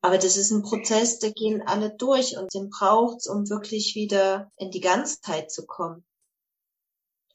Aber 0.01 0.17
das 0.17 0.37
ist 0.37 0.51
ein 0.51 0.63
Prozess, 0.63 1.19
da 1.19 1.29
gehen 1.29 1.61
alle 1.61 1.93
durch 1.93 2.37
und 2.37 2.53
den 2.53 2.69
braucht's, 2.69 3.27
um 3.27 3.49
wirklich 3.49 3.95
wieder 3.95 4.49
in 4.55 4.71
die 4.71 4.79
Ganzheit 4.79 5.51
zu 5.51 5.65
kommen. 5.65 6.05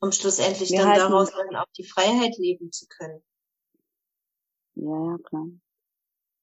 Um 0.01 0.13
schlussendlich 0.13 0.71
Wir 0.71 0.81
dann 0.81 0.95
daraus 0.95 1.31
dann 1.31 1.57
auch 1.57 1.71
die 1.77 1.85
Freiheit 1.85 2.39
leben 2.39 2.73
zu 2.73 2.87
können. 2.89 3.23
Ja, 4.77 5.11
ja, 5.11 5.19
klar. 5.19 5.47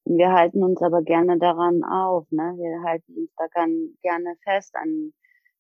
Wir 0.06 0.32
halten 0.32 0.64
uns 0.64 0.82
aber 0.82 1.02
gerne 1.02 1.40
daran 1.40 1.84
auf, 1.84 2.30
ne? 2.30 2.54
Wir 2.58 2.84
halten 2.88 3.18
uns 3.18 3.32
da 3.36 3.48
gerne 3.48 4.36
fest 4.44 4.76
an 4.76 5.14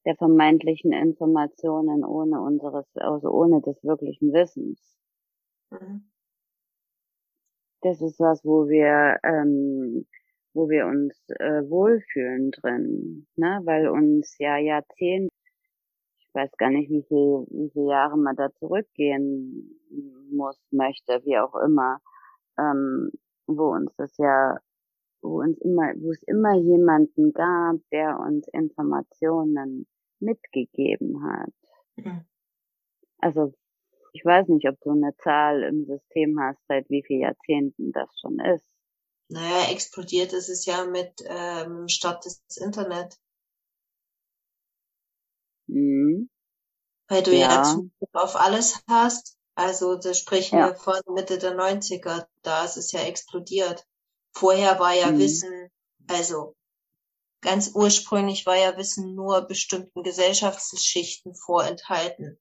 der 0.05 0.15
vermeintlichen 0.15 0.91
Informationen 0.91 2.03
ohne 2.03 2.41
unseres, 2.41 2.85
also 2.95 3.29
ohne 3.29 3.61
des 3.61 3.83
wirklichen 3.83 4.33
Wissens. 4.33 4.97
Mhm. 5.69 6.11
Das 7.81 8.01
ist 8.01 8.19
was, 8.19 8.43
wo 8.45 8.67
wir, 8.69 9.17
ähm, 9.23 10.05
wo 10.53 10.69
wir 10.69 10.85
uns 10.85 11.17
äh, 11.39 11.67
wohlfühlen 11.69 12.51
drin, 12.51 13.27
ne? 13.35 13.61
Weil 13.63 13.89
uns 13.89 14.37
ja 14.37 14.57
Jahrzehnte, 14.57 15.33
ich 16.19 16.27
weiß 16.33 16.51
gar 16.57 16.69
nicht, 16.69 16.89
wie 16.89 17.03
viel, 17.03 17.45
wie 17.49 17.69
viele 17.71 17.89
Jahre 17.89 18.17
man 18.17 18.35
da 18.35 18.51
zurückgehen 18.53 19.79
muss, 20.31 20.57
möchte, 20.71 21.21
wie 21.25 21.37
auch 21.37 21.55
immer, 21.55 21.99
ähm, 22.59 23.11
wo 23.47 23.71
uns 23.71 23.95
das 23.97 24.15
ja, 24.17 24.57
wo 25.21 25.41
uns 25.41 25.57
immer, 25.59 25.93
wo 25.97 26.11
es 26.11 26.21
immer 26.23 26.55
jemanden 26.55 27.33
gab, 27.33 27.77
der 27.91 28.19
uns 28.19 28.47
Informationen 28.49 29.87
mitgegeben 30.19 31.23
hat. 31.23 31.53
Mhm. 31.95 32.25
Also 33.19 33.53
ich 34.13 34.25
weiß 34.25 34.47
nicht, 34.49 34.67
ob 34.67 34.79
du 34.81 34.91
eine 34.91 35.15
Zahl 35.17 35.63
im 35.63 35.85
System 35.85 36.39
hast, 36.39 36.59
seit 36.67 36.89
wie 36.89 37.03
vielen 37.05 37.21
Jahrzehnten 37.21 37.91
das 37.91 38.09
schon 38.19 38.39
ist. 38.39 38.65
Naja, 39.29 39.71
explodiert 39.71 40.33
ist 40.33 40.49
es 40.49 40.65
ja 40.65 40.85
mit 40.85 41.23
ähm, 41.25 41.87
Start 41.87 42.25
des 42.25 42.43
Internet. 42.57 43.15
Mhm. 45.67 46.29
Weil 47.07 47.23
du 47.23 47.31
ja, 47.31 47.55
ja 47.55 47.63
Zugriff 47.63 48.09
auf 48.13 48.35
alles 48.35 48.83
hast. 48.89 49.37
Also 49.55 49.95
das 49.95 50.17
sprechen 50.17 50.57
ja. 50.57 50.67
wir 50.67 50.75
von 50.75 50.99
Mitte 51.13 51.37
der 51.37 51.55
90er. 51.55 52.25
Da 52.41 52.65
ist 52.65 52.77
es 52.77 52.91
ja 52.91 53.01
explodiert. 53.01 53.85
Vorher 54.33 54.79
war 54.79 54.93
ja 54.93 55.11
mhm. 55.11 55.19
Wissen, 55.19 55.69
also 56.07 56.55
ganz 57.41 57.71
ursprünglich 57.73 58.45
war 58.45 58.55
ja 58.55 58.77
Wissen 58.77 59.15
nur 59.15 59.41
bestimmten 59.41 60.03
Gesellschaftsschichten 60.03 61.35
vorenthalten, 61.35 62.39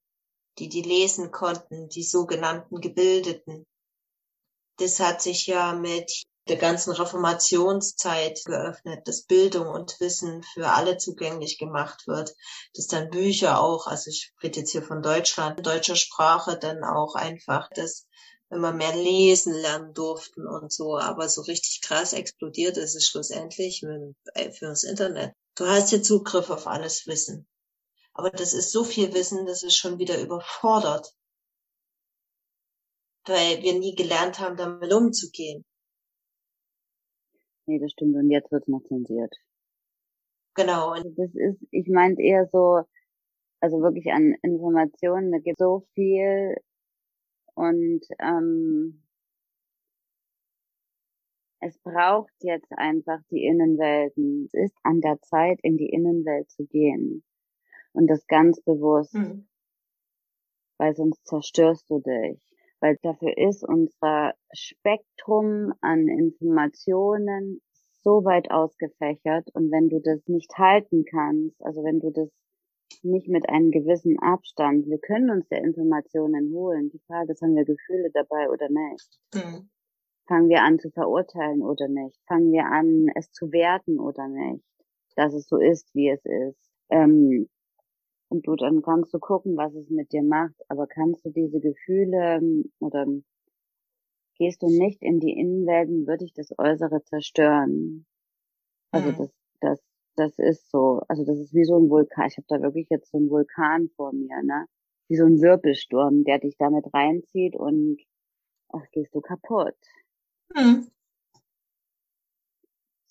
die 0.58 0.68
die 0.68 0.82
lesen 0.82 1.30
konnten, 1.30 1.88
die 1.88 2.04
sogenannten 2.04 2.80
Gebildeten. 2.80 3.66
Das 4.78 5.00
hat 5.00 5.20
sich 5.20 5.46
ja 5.46 5.74
mit 5.74 6.24
der 6.48 6.56
ganzen 6.56 6.92
Reformationszeit 6.92 8.44
geöffnet, 8.44 9.06
dass 9.06 9.22
Bildung 9.22 9.68
und 9.68 10.00
Wissen 10.00 10.42
für 10.42 10.68
alle 10.68 10.96
zugänglich 10.96 11.58
gemacht 11.58 12.06
wird, 12.06 12.34
dass 12.74 12.86
dann 12.86 13.10
Bücher 13.10 13.60
auch, 13.60 13.86
also 13.86 14.10
ich 14.10 14.32
rede 14.42 14.60
jetzt 14.60 14.72
hier 14.72 14.82
von 14.82 15.02
Deutschland, 15.02 15.64
deutscher 15.64 15.96
Sprache 15.96 16.58
dann 16.58 16.82
auch 16.82 17.14
einfach, 17.14 17.68
dass 17.70 18.06
immer 18.50 18.72
mehr 18.72 18.94
lesen 18.94 19.54
lernen 19.54 19.94
durften 19.94 20.46
und 20.46 20.72
so, 20.72 20.98
aber 20.98 21.28
so 21.28 21.42
richtig 21.42 21.80
krass 21.82 22.12
explodiert 22.12 22.76
ist 22.76 22.96
es 22.96 23.06
schlussendlich 23.06 23.82
äh, 24.34 24.50
für 24.50 24.66
das 24.66 24.82
Internet. 24.82 25.34
Du 25.54 25.66
hast 25.66 25.90
hier 25.90 26.02
Zugriff 26.02 26.50
auf 26.50 26.66
alles 26.66 27.06
Wissen. 27.06 27.46
Aber 28.12 28.30
das 28.30 28.52
ist 28.52 28.72
so 28.72 28.82
viel 28.82 29.14
Wissen, 29.14 29.46
das 29.46 29.62
ist 29.62 29.76
schon 29.76 29.98
wieder 29.98 30.20
überfordert. 30.20 31.14
Weil 33.24 33.62
wir 33.62 33.78
nie 33.78 33.94
gelernt 33.94 34.40
haben, 34.40 34.56
damit 34.56 34.92
umzugehen. 34.92 35.64
Nee, 37.66 37.78
das 37.78 37.92
stimmt. 37.92 38.16
Und 38.16 38.30
jetzt 38.30 38.50
wird's 38.50 38.66
noch 38.66 38.82
zensiert. 38.88 39.32
Genau. 40.54 40.92
Und 40.92 41.16
das 41.16 41.30
ist, 41.34 41.58
ich 41.70 41.86
meinte 41.86 42.22
eher 42.22 42.48
so, 42.50 42.82
also 43.60 43.80
wirklich 43.80 44.10
an 44.12 44.34
Informationen, 44.42 45.30
da 45.30 45.38
gibt 45.38 45.58
so 45.58 45.86
viel 45.94 46.56
und 47.60 48.00
ähm, 48.18 49.02
es 51.60 51.78
braucht 51.78 52.32
jetzt 52.40 52.72
einfach 52.72 53.20
die 53.30 53.44
Innenwelten. 53.44 54.46
Es 54.46 54.54
ist 54.54 54.76
an 54.82 55.00
der 55.00 55.20
Zeit, 55.20 55.60
in 55.62 55.76
die 55.76 55.90
Innenwelt 55.90 56.50
zu 56.50 56.66
gehen. 56.66 57.22
Und 57.92 58.06
das 58.06 58.26
ganz 58.26 58.62
bewusst. 58.62 59.14
Mhm. 59.14 59.46
Weil 60.78 60.94
sonst 60.94 61.26
zerstörst 61.26 61.90
du 61.90 62.00
dich 62.00 62.40
weil 62.80 62.96
dafür 63.02 63.36
ist 63.36 63.62
unser 63.62 64.34
Spektrum 64.52 65.72
an 65.80 66.08
Informationen 66.08 67.60
so 68.02 68.24
weit 68.24 68.50
ausgefächert 68.50 69.48
und 69.52 69.70
wenn 69.70 69.90
du 69.90 70.00
das 70.00 70.26
nicht 70.26 70.56
halten 70.56 71.04
kannst, 71.04 71.62
also 71.62 71.84
wenn 71.84 72.00
du 72.00 72.10
das 72.10 72.30
nicht 73.02 73.28
mit 73.28 73.48
einem 73.48 73.70
gewissen 73.70 74.18
Abstand, 74.18 74.86
wir 74.86 74.98
können 74.98 75.30
uns 75.30 75.48
der 75.48 75.62
Informationen 75.62 76.52
holen. 76.52 76.90
Die 76.90 77.00
Frage 77.06 77.32
ist, 77.32 77.42
haben 77.42 77.56
wir 77.56 77.64
Gefühle 77.64 78.10
dabei 78.12 78.50
oder 78.50 78.68
nicht? 78.68 79.18
Mhm. 79.34 79.70
Fangen 80.26 80.48
wir 80.48 80.62
an 80.62 80.78
zu 80.78 80.90
verurteilen 80.90 81.62
oder 81.62 81.88
nicht? 81.88 82.20
Fangen 82.26 82.52
wir 82.52 82.66
an, 82.66 83.08
es 83.16 83.32
zu 83.32 83.50
werten 83.52 83.98
oder 83.98 84.28
nicht? 84.28 84.64
Dass 85.16 85.34
es 85.34 85.48
so 85.48 85.56
ist, 85.56 85.92
wie 85.94 86.08
es 86.08 86.24
ist. 86.24 86.70
Ähm, 86.90 87.48
und 88.28 88.46
du, 88.46 88.54
dann 88.54 88.80
kannst 88.82 89.12
du 89.12 89.18
gucken, 89.18 89.56
was 89.56 89.74
es 89.74 89.90
mit 89.90 90.12
dir 90.12 90.22
macht, 90.22 90.54
aber 90.68 90.86
kannst 90.86 91.24
du 91.24 91.30
diese 91.30 91.58
Gefühle 91.58 92.36
ähm, 92.36 92.70
oder 92.78 93.06
gehst 94.36 94.62
du 94.62 94.68
nicht 94.68 95.02
in 95.02 95.18
die 95.18 95.32
Innenwelten, 95.32 96.06
würde 96.06 96.24
ich 96.24 96.32
das 96.32 96.56
Äußere 96.56 97.02
zerstören. 97.02 98.06
Also 98.92 99.10
mhm. 99.10 99.16
das, 99.16 99.30
das, 99.60 99.80
das 100.16 100.38
ist 100.38 100.70
so, 100.70 101.02
also 101.08 101.24
das 101.24 101.38
ist 101.38 101.54
wie 101.54 101.64
so 101.64 101.76
ein 101.78 101.88
Vulkan. 101.90 102.26
Ich 102.28 102.36
habe 102.36 102.46
da 102.48 102.60
wirklich 102.60 102.88
jetzt 102.90 103.10
so 103.10 103.18
einen 103.18 103.30
Vulkan 103.30 103.88
vor 103.96 104.12
mir, 104.12 104.42
ne? 104.42 104.66
Wie 105.08 105.16
so 105.16 105.24
ein 105.24 105.40
Wirbelsturm, 105.40 106.24
der 106.24 106.38
dich 106.38 106.56
damit 106.58 106.92
reinzieht 106.94 107.56
und 107.56 107.98
ach, 108.72 108.84
gehst 108.92 109.14
du 109.14 109.20
kaputt. 109.20 109.76
Mhm. 110.54 110.86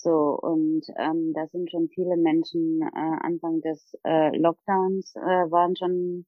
So, 0.01 0.39
und 0.41 0.83
ähm, 0.97 1.33
da 1.33 1.47
sind 1.47 1.69
schon 1.71 1.89
viele 1.89 2.15
Menschen, 2.15 2.81
äh, 2.81 3.17
Anfang 3.21 3.59
des 3.61 3.97
äh, 4.05 4.35
Lockdowns 4.37 5.13
äh, 5.15 5.51
waren 5.51 5.75
schon 5.75 6.25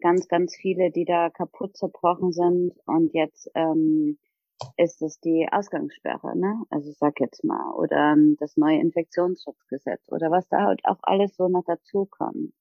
ganz, 0.00 0.26
ganz 0.26 0.56
viele, 0.56 0.90
die 0.90 1.04
da 1.04 1.28
kaputt 1.28 1.76
zerbrochen 1.76 2.32
sind. 2.32 2.72
Und 2.86 3.12
jetzt 3.12 3.50
ähm, 3.54 4.18
ist 4.76 5.02
es 5.02 5.20
die 5.20 5.48
Ausgangssperre, 5.50 6.36
ne? 6.36 6.62
Also 6.70 6.90
ich 6.90 6.98
sag 6.98 7.20
jetzt 7.20 7.44
mal, 7.44 7.72
oder 7.74 8.12
ähm, 8.12 8.36
das 8.38 8.56
neue 8.56 8.80
Infektionsschutzgesetz 8.80 10.02
oder 10.08 10.30
was 10.30 10.48
da 10.48 10.62
halt 10.62 10.80
auch 10.84 10.98
alles 11.02 11.36
so 11.36 11.48
noch 11.48 11.64
dazukommt. 11.64 12.52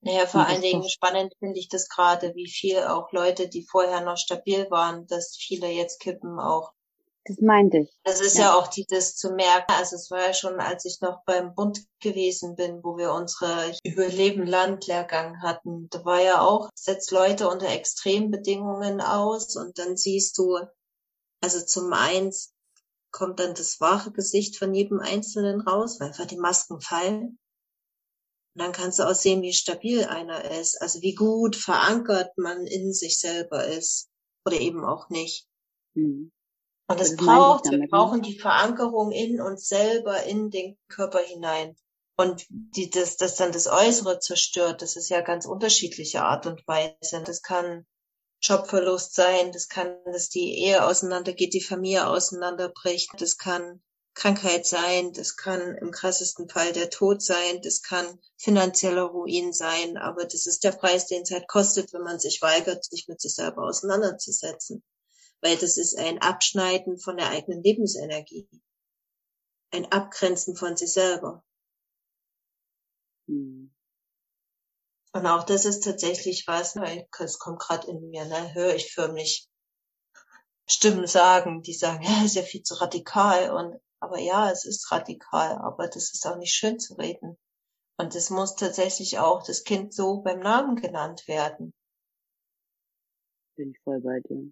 Naja, 0.00 0.26
vor 0.26 0.46
allen 0.46 0.62
Dingen 0.62 0.88
spannend 0.88 1.34
finde 1.38 1.60
ich 1.60 1.68
das 1.68 1.88
gerade, 1.88 2.34
wie 2.34 2.48
viel 2.48 2.78
auch 2.78 3.12
Leute, 3.12 3.48
die 3.48 3.62
vorher 3.62 4.00
noch 4.00 4.16
stabil 4.16 4.68
waren, 4.70 5.06
dass 5.06 5.36
viele 5.36 5.68
jetzt 5.68 6.00
kippen 6.00 6.40
auch 6.40 6.72
das 7.24 7.40
meinte 7.40 7.78
ich. 7.78 7.90
Das 8.02 8.20
ist 8.20 8.36
ja. 8.36 8.46
ja 8.46 8.54
auch 8.54 8.66
dieses 8.66 9.16
zu 9.16 9.30
merken. 9.30 9.72
Also 9.78 9.94
es 9.96 10.10
war 10.10 10.26
ja 10.26 10.34
schon, 10.34 10.58
als 10.58 10.84
ich 10.84 11.00
noch 11.00 11.22
beim 11.24 11.54
Bund 11.54 11.80
gewesen 12.00 12.56
bin, 12.56 12.82
wo 12.82 12.96
wir 12.96 13.12
unsere 13.12 13.72
Überleben 13.84 14.44
Land 14.44 14.88
Lehrgang 14.88 15.40
hatten. 15.40 15.88
Da 15.90 16.04
war 16.04 16.20
ja 16.20 16.40
auch, 16.40 16.68
setzt 16.74 17.12
Leute 17.12 17.48
unter 17.48 17.68
Extrembedingungen 17.68 19.00
aus 19.00 19.56
und 19.56 19.78
dann 19.78 19.96
siehst 19.96 20.36
du, 20.38 20.58
also 21.42 21.64
zum 21.64 21.92
eins 21.92 22.54
kommt 23.10 23.40
dann 23.40 23.54
das 23.54 23.80
wahre 23.80 24.12
Gesicht 24.12 24.56
von 24.56 24.72
jedem 24.72 25.00
Einzelnen 25.00 25.60
raus, 25.60 26.00
weil 26.00 26.08
einfach 26.08 26.26
die 26.26 26.38
Masken 26.38 26.80
fallen. 26.80 27.38
Und 28.54 28.62
dann 28.62 28.72
kannst 28.72 28.98
du 28.98 29.02
auch 29.04 29.14
sehen, 29.14 29.42
wie 29.42 29.52
stabil 29.52 30.04
einer 30.04 30.50
ist, 30.50 30.80
also 30.80 31.00
wie 31.02 31.14
gut 31.14 31.56
verankert 31.56 32.36
man 32.36 32.66
in 32.66 32.92
sich 32.92 33.18
selber 33.18 33.66
ist 33.66 34.08
oder 34.44 34.60
eben 34.60 34.84
auch 34.84 35.08
nicht. 35.08 35.46
Mhm. 35.94 36.32
Und 36.88 37.00
es 37.00 37.16
braucht, 37.16 37.70
wir 37.70 37.78
ne? 37.78 37.88
brauchen 37.88 38.22
die 38.22 38.38
Verankerung 38.38 39.12
in 39.12 39.40
uns 39.40 39.66
selber, 39.66 40.22
in 40.24 40.50
den 40.50 40.76
Körper 40.88 41.20
hinein. 41.20 41.76
Und 42.16 42.44
die, 42.50 42.90
das, 42.90 43.16
das 43.16 43.36
dann 43.36 43.52
das 43.52 43.66
Äußere 43.66 44.18
zerstört, 44.18 44.82
das 44.82 44.96
ist 44.96 45.08
ja 45.08 45.22
ganz 45.22 45.46
unterschiedliche 45.46 46.22
Art 46.22 46.46
und 46.46 46.66
Weise. 46.66 47.22
Das 47.24 47.42
kann 47.42 47.86
Jobverlust 48.42 49.14
sein, 49.14 49.52
das 49.52 49.68
kann, 49.68 49.96
dass 50.04 50.28
die 50.28 50.58
Ehe 50.58 50.84
auseinandergeht, 50.84 51.54
die 51.54 51.60
Familie 51.60 52.08
auseinanderbricht, 52.08 53.10
das 53.18 53.38
kann 53.38 53.80
Krankheit 54.14 54.66
sein, 54.66 55.12
das 55.12 55.36
kann 55.36 55.76
im 55.76 55.92
krassesten 55.92 56.48
Fall 56.48 56.72
der 56.72 56.90
Tod 56.90 57.22
sein, 57.22 57.62
das 57.62 57.82
kann 57.82 58.18
finanzieller 58.36 59.04
Ruin 59.04 59.52
sein, 59.52 59.96
aber 59.96 60.24
das 60.24 60.46
ist 60.46 60.64
der 60.64 60.72
Preis, 60.72 61.06
den 61.06 61.22
es 61.22 61.30
halt 61.30 61.46
kostet, 61.46 61.92
wenn 61.92 62.02
man 62.02 62.18
sich 62.18 62.42
weigert, 62.42 62.84
sich 62.84 63.06
mit 63.06 63.20
sich 63.20 63.34
selber 63.34 63.62
auseinanderzusetzen. 63.62 64.82
Weil 65.40 65.56
das 65.56 65.76
ist 65.76 65.96
ein 65.96 66.20
Abschneiden 66.20 66.98
von 66.98 67.16
der 67.16 67.30
eigenen 67.30 67.62
Lebensenergie, 67.62 68.48
ein 69.70 69.90
Abgrenzen 69.90 70.56
von 70.56 70.76
sich 70.76 70.92
selber. 70.92 71.44
Hm. 73.28 73.61
Und 75.14 75.26
auch 75.26 75.44
das 75.44 75.64
ist 75.64 75.84
tatsächlich 75.84 76.46
was, 76.46 76.74
es 77.20 77.38
kommt 77.38 77.60
gerade 77.60 77.88
in 77.88 78.10
mir, 78.10 78.24
ne, 78.24 78.54
höre 78.54 78.74
ich 78.74 78.92
förmlich 78.92 79.48
Stimmen 80.66 81.06
sagen, 81.06 81.62
die 81.62 81.74
sagen, 81.74 82.02
ja, 82.02 82.24
ist 82.24 82.36
ja 82.36 82.42
viel 82.42 82.62
zu 82.62 82.74
radikal 82.74 83.50
und 83.50 83.80
aber 84.00 84.18
ja, 84.18 84.50
es 84.50 84.64
ist 84.64 84.90
radikal, 84.90 85.58
aber 85.58 85.86
das 85.86 86.12
ist 86.12 86.26
auch 86.26 86.36
nicht 86.36 86.54
schön 86.54 86.80
zu 86.80 86.94
reden. 86.94 87.38
Und 87.98 88.16
es 88.16 88.30
muss 88.30 88.56
tatsächlich 88.56 89.18
auch 89.18 89.44
das 89.44 89.62
Kind 89.62 89.94
so 89.94 90.22
beim 90.22 90.40
Namen 90.40 90.76
genannt 90.76 91.28
werden. 91.28 91.72
Bin 93.56 93.70
ich 93.70 93.80
voll 93.84 94.00
bei 94.00 94.20
dir 94.20 94.50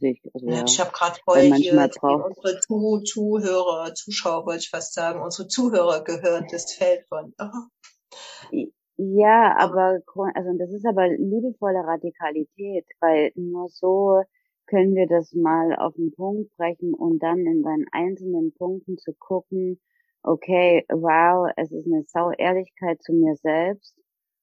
ich, 0.00 0.20
also, 0.34 0.46
ja, 0.48 0.64
ich 0.64 0.80
habe 0.80 0.92
gerade 0.92 1.18
voll 1.24 1.54
hier 1.54 1.72
unsere 1.72 2.60
Zuh 2.60 3.00
Zuhörer, 3.00 3.94
Zuschauer 3.94 4.46
wollte 4.46 4.64
ich 4.64 4.70
fast 4.70 4.94
sagen, 4.94 5.22
unsere 5.22 5.48
Zuhörer 5.48 6.04
gehört, 6.04 6.52
das 6.52 6.72
Feld 6.72 7.06
von. 7.08 7.34
Oh. 7.38 8.66
Ja, 8.98 9.54
aber 9.58 10.00
also 10.34 10.56
das 10.58 10.70
ist 10.72 10.86
aber 10.86 11.08
liebevolle 11.08 11.80
Radikalität, 11.86 12.86
weil 13.00 13.30
nur 13.34 13.68
so 13.68 14.22
können 14.66 14.94
wir 14.94 15.06
das 15.06 15.34
mal 15.34 15.74
auf 15.76 15.94
den 15.94 16.12
Punkt 16.12 16.54
brechen 16.56 16.94
und 16.94 17.22
dann 17.22 17.40
in 17.40 17.62
seinen 17.62 17.86
einzelnen 17.92 18.52
Punkten 18.54 18.96
zu 18.96 19.12
gucken, 19.18 19.80
okay, 20.22 20.84
wow, 20.90 21.50
es 21.56 21.70
ist 21.72 21.86
eine 21.86 22.04
Sau 22.04 22.30
Ehrlichkeit 22.32 23.02
zu 23.02 23.12
mir 23.12 23.36
selbst 23.36 23.94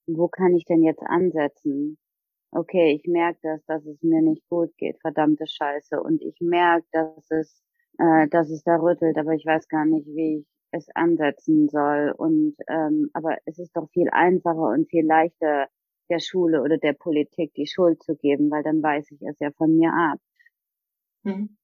wo 0.07 0.27
kann 0.27 0.53
ich 0.55 0.65
denn 0.65 0.83
jetzt 0.83 1.01
ansetzen? 1.03 1.97
Okay, 2.51 2.93
ich 2.95 3.07
merke 3.07 3.39
das, 3.43 3.65
dass 3.65 3.85
es 3.85 4.01
mir 4.03 4.21
nicht 4.21 4.47
gut 4.49 4.75
geht, 4.77 4.99
verdammte 5.01 5.47
Scheiße. 5.47 6.01
Und 6.01 6.21
ich 6.21 6.37
merke, 6.41 6.85
dass 6.93 7.31
es, 7.31 7.63
äh, 7.99 8.27
dass 8.29 8.49
es 8.49 8.63
da 8.63 8.77
rüttelt, 8.77 9.17
aber 9.17 9.33
ich 9.33 9.45
weiß 9.45 9.67
gar 9.69 9.85
nicht, 9.85 10.07
wie 10.07 10.39
ich 10.39 10.47
es 10.73 10.87
ansetzen 10.95 11.69
soll. 11.69 12.13
Und 12.17 12.55
ähm, 12.67 13.09
aber 13.13 13.37
es 13.45 13.59
ist 13.59 13.75
doch 13.77 13.89
viel 13.91 14.09
einfacher 14.11 14.69
und 14.69 14.89
viel 14.89 15.05
leichter, 15.05 15.67
der 16.09 16.19
Schule 16.19 16.61
oder 16.61 16.77
der 16.77 16.93
Politik 16.93 17.53
die 17.55 17.67
Schuld 17.67 18.03
zu 18.03 18.15
geben, 18.15 18.51
weil 18.51 18.63
dann 18.63 18.83
weiß 18.83 19.11
ich 19.11 19.21
es 19.21 19.39
ja 19.39 19.51
von 19.51 19.75
mir 19.77 19.93
ab. 19.93 20.19
Mhm. 21.23 21.57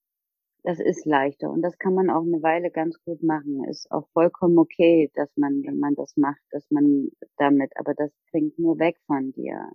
Das 0.64 0.80
ist 0.80 1.06
leichter 1.06 1.50
und 1.50 1.62
das 1.62 1.78
kann 1.78 1.94
man 1.94 2.10
auch 2.10 2.24
eine 2.24 2.44
Weile 2.44 2.70
ganz 2.72 3.02
gut 3.04 3.24
machen. 3.24 3.64
Ist 3.70 3.90
auch 3.92 4.08
vollkommen 4.10 4.58
okay, 4.58 5.10
dass 5.16 5.30
man, 5.38 5.64
wenn 5.64 5.80
man 5.80 5.96
das 5.96 6.18
macht, 6.18 6.42
dass 6.52 6.70
man 6.70 7.10
damit, 7.38 7.72
aber 7.78 7.94
das 7.94 8.12
bringt 8.32 8.60
nur 8.60 8.78
weg 8.78 8.98
von 9.08 9.32
dir. 9.32 9.72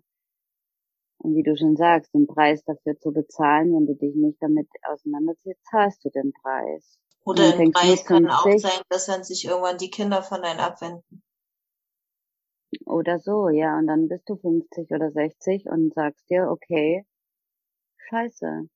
Und 1.18 1.34
wie 1.36 1.42
du 1.42 1.56
schon 1.56 1.76
sagst, 1.76 2.12
den 2.14 2.26
Preis 2.26 2.64
dafür 2.64 2.98
zu 2.98 3.12
bezahlen, 3.12 3.72
wenn 3.72 3.86
du 3.86 3.94
dich 3.94 4.14
nicht 4.14 4.42
damit 4.42 4.68
auseinandersetzt, 4.82 5.64
zahlst 5.70 6.04
du 6.04 6.10
den 6.10 6.32
Preis. 6.32 6.98
Oder 7.24 7.58
ein 7.58 7.72
Preis 7.72 8.04
kann 8.04 8.26
auch 8.30 8.44
sein, 8.58 8.82
dass 8.90 9.06
dann 9.06 9.24
sich 9.24 9.46
irgendwann 9.46 9.78
die 9.78 9.90
Kinder 9.90 10.22
von 10.22 10.42
einem 10.42 10.60
abwenden. 10.60 11.22
Oder 12.84 13.18
so, 13.18 13.48
ja. 13.48 13.78
Und 13.78 13.86
dann 13.86 14.08
bist 14.08 14.28
du 14.28 14.36
50 14.36 14.90
oder 14.90 15.10
60 15.10 15.66
und 15.66 15.94
sagst 15.94 16.28
dir, 16.28 16.50
okay, 16.50 17.06
scheiße. 18.08 18.68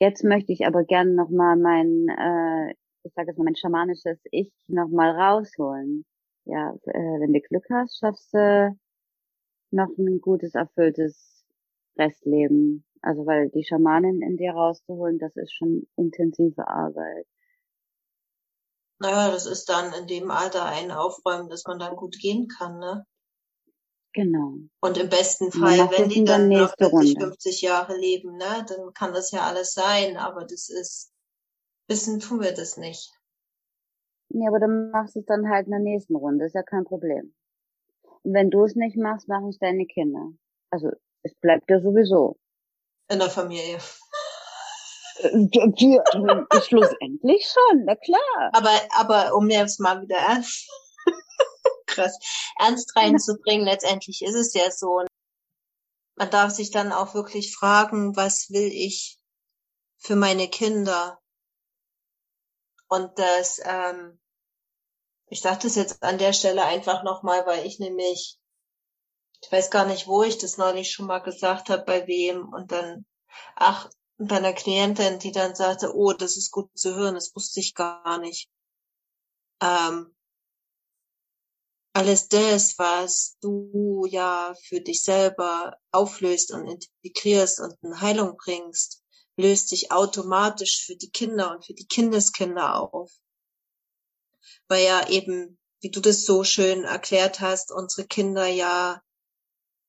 Jetzt 0.00 0.24
möchte 0.24 0.52
ich 0.52 0.66
aber 0.66 0.84
gern 0.84 1.14
nochmal 1.14 1.56
mein, 1.56 2.08
äh, 2.08 2.74
ich 3.02 3.12
sage 3.14 3.28
jetzt 3.28 3.38
mal, 3.38 3.44
mein 3.44 3.56
schamanisches 3.56 4.20
Ich 4.30 4.52
nochmal 4.68 5.10
rausholen. 5.10 6.04
Ja, 6.44 6.72
äh, 6.84 7.20
wenn 7.20 7.32
du 7.32 7.40
Glück 7.40 7.66
hast, 7.70 7.98
schaffst 7.98 8.32
du 8.32 8.76
noch 9.70 9.90
ein 9.98 10.20
gutes, 10.20 10.54
erfülltes 10.54 11.44
Restleben. 11.96 12.84
Also 13.02 13.26
weil 13.26 13.48
die 13.50 13.64
Schamanin 13.64 14.22
in 14.22 14.36
dir 14.36 14.52
rauszuholen, 14.52 15.18
das 15.18 15.36
ist 15.36 15.54
schon 15.54 15.86
intensive 15.96 16.66
Arbeit. 16.68 17.26
Naja, 19.00 19.30
das 19.30 19.46
ist 19.46 19.68
dann 19.68 19.92
in 19.92 20.06
dem 20.06 20.30
Alter 20.30 20.64
ein 20.64 20.90
Aufräumen, 20.90 21.48
dass 21.48 21.64
man 21.66 21.78
dann 21.78 21.96
gut 21.96 22.18
gehen 22.18 22.48
kann, 22.48 22.78
ne? 22.78 23.06
Genau. 24.12 24.54
Und 24.80 24.98
im 24.98 25.08
besten 25.08 25.52
Fall, 25.52 25.78
wenn 25.90 26.08
die 26.08 26.24
dann 26.24 26.48
noch 26.48 26.74
40, 26.76 27.20
50 27.20 27.62
Jahre 27.62 27.96
leben, 27.96 28.36
ne, 28.36 28.66
dann 28.66 28.92
kann 28.92 29.12
das 29.12 29.30
ja 29.30 29.42
alles 29.42 29.72
sein, 29.72 30.16
aber 30.16 30.44
das 30.44 30.68
ist, 30.68 31.12
wissen 31.86 32.18
tun 32.18 32.40
wir 32.40 32.52
das 32.52 32.78
nicht. 32.78 33.12
Ja, 34.30 34.48
aber 34.48 34.58
dann 34.58 34.90
machst 34.90 35.14
du 35.14 35.20
es 35.20 35.26
dann 35.26 35.48
halt 35.48 35.66
in 35.66 35.72
der 35.72 35.80
nächsten 35.80 36.16
Runde, 36.16 36.46
ist 36.46 36.54
ja 36.54 36.62
kein 36.62 36.84
Problem. 36.84 37.34
Und 38.22 38.34
wenn 38.34 38.50
du 38.50 38.64
es 38.64 38.74
nicht 38.74 38.96
machst, 38.96 39.28
machen 39.28 39.50
es 39.50 39.58
deine 39.58 39.86
Kinder. 39.86 40.32
Also, 40.70 40.90
es 41.22 41.34
bleibt 41.36 41.70
ja 41.70 41.80
sowieso. 41.80 42.36
In 43.08 43.18
der 43.18 43.30
Familie. 43.30 43.78
Äh, 45.20 46.60
schlussendlich 46.62 47.48
schon, 47.48 47.84
na 47.84 47.96
klar. 47.96 48.50
Aber, 48.52 48.70
aber 48.96 49.34
um 49.34 49.50
jetzt 49.50 49.80
mal 49.80 50.00
wieder 50.02 50.16
ernst, 50.16 50.68
krass, 51.86 52.18
ernst 52.58 52.94
reinzubringen, 52.94 53.66
letztendlich 53.66 54.22
ist 54.22 54.34
es 54.34 54.54
ja 54.54 54.70
so. 54.70 55.04
Man 56.16 56.30
darf 56.30 56.52
sich 56.52 56.70
dann 56.70 56.92
auch 56.92 57.14
wirklich 57.14 57.54
fragen, 57.54 58.16
was 58.16 58.50
will 58.50 58.70
ich 58.72 59.18
für 59.98 60.16
meine 60.16 60.48
Kinder? 60.48 61.18
Und 62.88 63.18
das, 63.18 63.60
ähm, 63.64 64.20
ich 65.26 65.42
sage 65.42 65.60
das 65.62 65.74
jetzt 65.74 66.02
an 66.02 66.18
der 66.18 66.32
Stelle 66.32 66.64
einfach 66.64 67.02
nochmal, 67.02 67.44
weil 67.46 67.66
ich 67.66 67.78
nämlich, 67.78 68.37
ich 69.40 69.52
weiß 69.52 69.70
gar 69.70 69.86
nicht, 69.86 70.06
wo 70.06 70.22
ich 70.22 70.38
das 70.38 70.58
neulich 70.58 70.90
schon 70.90 71.06
mal 71.06 71.20
gesagt 71.20 71.70
habe, 71.70 71.84
bei 71.84 72.06
wem, 72.06 72.52
und 72.52 72.72
dann, 72.72 73.06
ach, 73.54 73.88
bei 74.18 74.36
einer 74.36 74.52
Klientin, 74.52 75.18
die 75.20 75.32
dann 75.32 75.54
sagte, 75.54 75.94
oh, 75.94 76.12
das 76.12 76.36
ist 76.36 76.50
gut 76.50 76.70
zu 76.76 76.94
hören, 76.96 77.14
das 77.14 77.34
wusste 77.36 77.60
ich 77.60 77.74
gar 77.74 78.18
nicht. 78.18 78.48
Ähm, 79.62 80.14
alles 81.92 82.28
das, 82.28 82.78
was 82.78 83.36
du 83.40 84.06
ja 84.06 84.54
für 84.62 84.80
dich 84.80 85.02
selber 85.02 85.76
auflöst 85.90 86.52
und 86.52 86.66
integrierst 86.66 87.60
und 87.60 87.74
in 87.82 88.00
Heilung 88.00 88.36
bringst, 88.36 89.02
löst 89.36 89.68
sich 89.68 89.92
automatisch 89.92 90.84
für 90.84 90.96
die 90.96 91.10
Kinder 91.10 91.52
und 91.52 91.64
für 91.64 91.74
die 91.74 91.86
Kindeskinder 91.86 92.92
auf. 92.92 93.10
Weil 94.68 94.84
ja 94.84 95.08
eben, 95.08 95.58
wie 95.80 95.90
du 95.90 96.00
das 96.00 96.24
so 96.24 96.44
schön 96.44 96.84
erklärt 96.84 97.40
hast, 97.40 97.72
unsere 97.72 98.06
Kinder 98.06 98.46
ja 98.46 99.00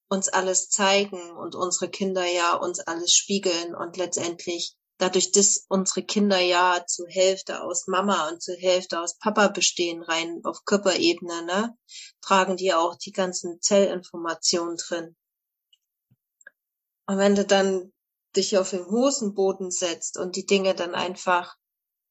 uns 0.09 0.27
alles 0.27 0.69
zeigen 0.69 1.31
und 1.37 1.55
unsere 1.55 1.89
Kinder 1.89 2.25
ja 2.25 2.55
uns 2.55 2.79
alles 2.79 3.13
spiegeln 3.13 3.75
und 3.75 3.97
letztendlich 3.97 4.75
dadurch, 4.99 5.31
dass 5.31 5.65
unsere 5.69 6.03
Kinder 6.03 6.39
ja 6.39 6.83
zur 6.85 7.07
Hälfte 7.07 7.63
aus 7.63 7.87
Mama 7.87 8.29
und 8.29 8.41
zur 8.41 8.55
Hälfte 8.55 8.99
aus 8.99 9.17
Papa 9.17 9.47
bestehen, 9.47 10.03
rein 10.03 10.41
auf 10.43 10.65
Körperebene, 10.65 11.43
ne, 11.45 11.77
tragen 12.21 12.57
die 12.57 12.73
auch 12.73 12.95
die 12.95 13.11
ganzen 13.11 13.61
Zellinformationen 13.61 14.77
drin. 14.77 15.15
Und 17.07 17.17
wenn 17.17 17.35
du 17.35 17.45
dann 17.45 17.93
dich 18.35 18.57
auf 18.57 18.69
den 18.69 18.85
Hosenboden 18.85 19.71
setzt 19.71 20.17
und 20.17 20.35
die 20.35 20.45
Dinge 20.45 20.75
dann 20.75 20.93
einfach 20.93 21.55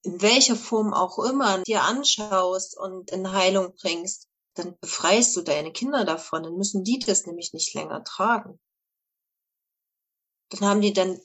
in 0.03 0.21
welcher 0.23 0.57
Form 0.57 0.95
auch 0.95 1.19
immer 1.19 1.63
dir 1.63 1.83
anschaust 1.83 2.77
und 2.77 3.11
in 3.11 3.33
Heilung 3.33 3.75
bringst, 3.81 4.28
dann 4.59 4.79
befreist 4.81 5.37
du 5.37 5.43
deine 5.43 5.73
Kinder 5.73 6.05
davon, 6.05 6.43
dann 6.43 6.57
müssen 6.57 6.85
die 6.85 6.99
das 6.99 7.27
nämlich 7.27 7.53
nicht 7.53 7.75
länger 7.75 8.03
tragen. 8.05 8.61
Dann 10.51 10.69
haben 10.69 10.81
die 10.81 10.93
dann 10.93 11.21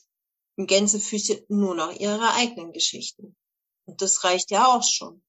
in 0.55 0.67
Gänsefüße 0.67 1.45
nur 1.47 1.75
noch 1.75 1.91
ihre 1.91 2.33
eigenen 2.33 2.71
Geschichten. 2.71 3.35
Und 3.85 4.01
das 4.01 4.23
reicht 4.23 4.51
ja 4.51 4.67
auch 4.67 4.83
schon. 4.83 5.23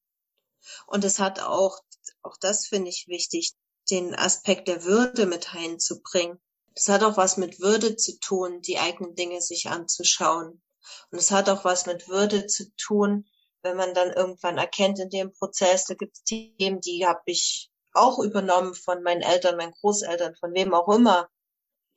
Und 0.87 1.05
es 1.05 1.19
hat 1.19 1.41
auch, 1.41 1.81
auch 2.23 2.37
das 2.41 2.67
finde 2.67 2.91
ich 2.91 3.07
wichtig, 3.09 3.55
den 3.91 4.15
Aspekt 4.15 4.69
der 4.69 4.85
Würde 4.85 5.27
mit 5.27 5.55
einzubringen. 5.55 6.41
Das 6.75 6.89
hat 6.89 7.03
auch 7.03 7.17
was 7.17 7.37
mit 7.37 7.61
Würde 7.61 7.97
zu 7.97 8.19
tun, 8.19 8.61
die 8.61 8.79
eigenen 8.79 9.15
Dinge 9.15 9.41
sich 9.41 9.69
anzuschauen. 9.69 10.63
Und 11.11 11.19
es 11.19 11.31
hat 11.31 11.49
auch 11.49 11.65
was 11.65 11.87
mit 11.87 12.09
Würde 12.09 12.47
zu 12.47 12.75
tun, 12.77 13.27
wenn 13.63 13.77
man 13.77 13.95
dann 13.95 14.13
irgendwann 14.13 14.59
erkennt 14.59 14.99
in 14.99 15.09
dem 15.09 15.33
Prozess, 15.33 15.87
da 15.87 15.95
gibt 15.95 16.17
es 16.17 16.25
Themen, 16.25 16.81
die 16.81 17.07
habe 17.07 17.23
ich 17.27 17.71
auch 17.95 18.19
übernommen 18.19 18.75
von 18.75 19.03
meinen 19.03 19.23
Eltern, 19.23 19.57
meinen 19.57 19.73
Großeltern, 19.73 20.35
von 20.37 20.53
wem 20.53 20.75
auch 20.75 20.89
immer, 20.89 21.29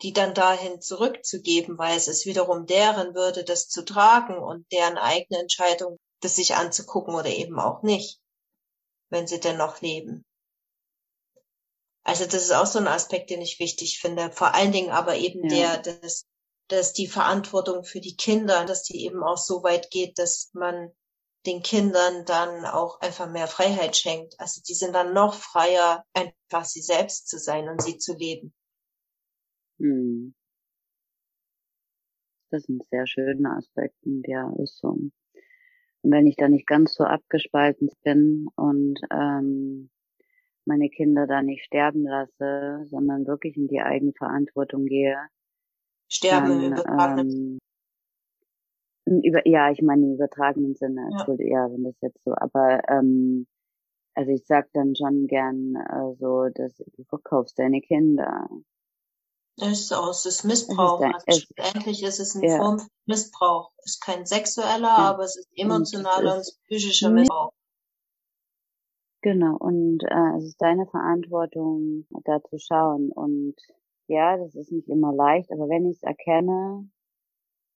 die 0.02 0.14
dann 0.14 0.34
dahin 0.34 0.82
zurückzugeben, 0.82 1.78
weil 1.78 1.98
es 1.98 2.08
ist 2.08 2.26
wiederum 2.26 2.66
deren 2.66 3.16
Würde, 3.16 3.44
das 3.44 3.68
zu 3.68 3.84
tragen 3.84 4.38
und 4.38 4.72
deren 4.72 4.98
eigene 4.98 5.40
Entscheidung, 5.40 5.98
das 6.22 6.36
sich 6.36 6.56
anzugucken 6.56 7.16
oder 7.16 7.30
eben 7.30 7.60
auch 7.60 7.82
nicht, 7.82 8.20
wenn 9.10 9.28
sie 9.28 9.40
denn 9.40 9.58
noch 9.58 9.82
leben. 9.82 10.24
Also 12.04 12.26
das 12.26 12.44
ist 12.44 12.54
auch 12.54 12.66
so 12.66 12.80
ein 12.80 12.88
Aspekt, 12.88 13.32
den 13.32 13.42
ich 13.42 13.60
wichtig 13.60 14.00
finde. 14.00 14.32
Vor 14.32 14.54
allen 14.54 14.72
Dingen 14.72 14.92
aber 14.92 15.18
eben 15.18 15.50
ja. 15.50 15.78
der, 15.78 16.00
dass, 16.00 16.26
dass 16.70 16.94
die 16.94 17.08
Verantwortung 17.08 17.84
für 17.84 18.00
die 18.00 18.16
Kinder, 18.16 18.66
dass 18.66 18.84
die 18.84 19.04
eben 19.04 19.24
auch 19.24 19.38
so 19.38 19.64
weit 19.64 19.92
geht, 19.92 20.18
dass 20.18 20.50
man 20.54 20.92
den 21.48 21.64
Kindern 21.64 22.26
dann 22.26 22.66
auch 22.66 23.00
einfach 23.02 23.32
mehr 23.32 23.48
Freiheit 23.48 23.96
schenkt. 23.96 24.40
Also 24.40 24.62
die 24.68 24.74
sind 24.74 24.94
dann 24.94 25.14
noch 25.14 25.34
freier, 25.34 26.06
einfach 26.14 26.66
sie 26.66 26.82
selbst 26.82 27.28
zu 27.28 27.40
sein 27.40 27.70
und 27.70 27.82
sie 27.82 27.98
zu 27.98 28.16
leben. 28.16 28.54
Hm. 29.80 30.36
Das 32.52 32.64
ist 32.64 32.70
ein 32.70 32.80
sehr 32.92 33.08
schöner 33.08 33.58
Aspekt, 33.58 33.96
ja, 34.04 34.54
ist 34.60 34.78
so. 34.78 34.90
Und 34.90 35.14
wenn 36.04 36.28
ich 36.28 36.36
da 36.36 36.48
nicht 36.48 36.68
ganz 36.68 36.94
so 36.94 37.04
abgespalten 37.04 37.90
bin 38.04 38.48
und 38.56 39.00
ähm, 39.12 39.90
meine 40.66 40.90
Kinder 40.90 41.28
da 41.28 41.42
nicht 41.42 41.64
sterben 41.66 42.04
lasse, 42.04 42.86
sondern 42.86 43.26
wirklich 43.26 43.58
in 43.58 43.68
die 43.68 43.82
Eigenverantwortung 43.82 44.86
gehe. 44.86 45.18
Sterben 46.10 46.76
dann, 46.76 47.20
ähm, 47.20 47.60
über, 49.08 49.48
ja, 49.48 49.72
ich 49.72 49.82
meine 49.82 50.06
im 50.06 50.14
übertragenen 50.14 50.76
Sinne, 50.76 51.10
ja. 51.12 51.26
ja, 51.40 51.72
wenn 51.72 51.84
das 51.84 51.96
jetzt 52.02 52.24
so, 52.24 52.34
aber 52.36 52.82
ähm, 52.90 53.48
also 54.14 54.32
ich 54.32 54.46
sag 54.46 54.72
dann 54.74 54.96
schon 54.96 55.28
gern 55.28 55.76
äh, 55.76 56.16
so, 56.20 56.48
dass 56.54 56.76
du 56.78 57.04
verkaufst 57.04 57.60
deine 57.60 57.82
Kinder. 57.82 58.48
Das 59.58 59.80
ist 59.80 59.94
auch, 59.94 60.10
es 60.10 60.26
ist 60.26 60.44
Missbrauch. 60.44 61.02
Es 61.26 61.38
ist 61.38 61.52
ein, 61.58 61.64
also 61.64 61.78
endlich 61.78 62.04
ist 62.04 62.20
es 62.20 62.36
eine 62.36 62.48
ja. 62.48 62.58
Form 62.58 62.80
von 62.80 62.90
Missbrauch. 63.06 63.72
Es 63.78 63.94
ist 63.94 64.02
kein 64.02 64.26
sexueller, 64.26 64.88
ja. 64.88 64.98
aber 64.98 65.24
es 65.24 65.38
ist 65.38 65.50
emotionaler 65.56 66.34
und, 66.34 66.40
und 66.40 66.58
psychischer 66.68 67.10
Missbrauch. 67.10 67.54
Genau, 69.22 69.58
und 69.58 70.04
äh, 70.04 70.38
es 70.38 70.46
ist 70.46 70.62
deine 70.62 70.86
Verantwortung, 70.88 72.06
da 72.24 72.42
zu 72.44 72.58
schauen. 72.60 73.12
Und 73.12 73.56
ja, 74.08 74.38
das 74.38 74.56
ist 74.56 74.72
nicht 74.72 74.88
immer 74.90 75.14
leicht, 75.14 75.52
aber 75.52 75.70
wenn 75.70 75.86
ich 75.90 75.98
es 75.98 76.04
erkenne, 76.04 76.90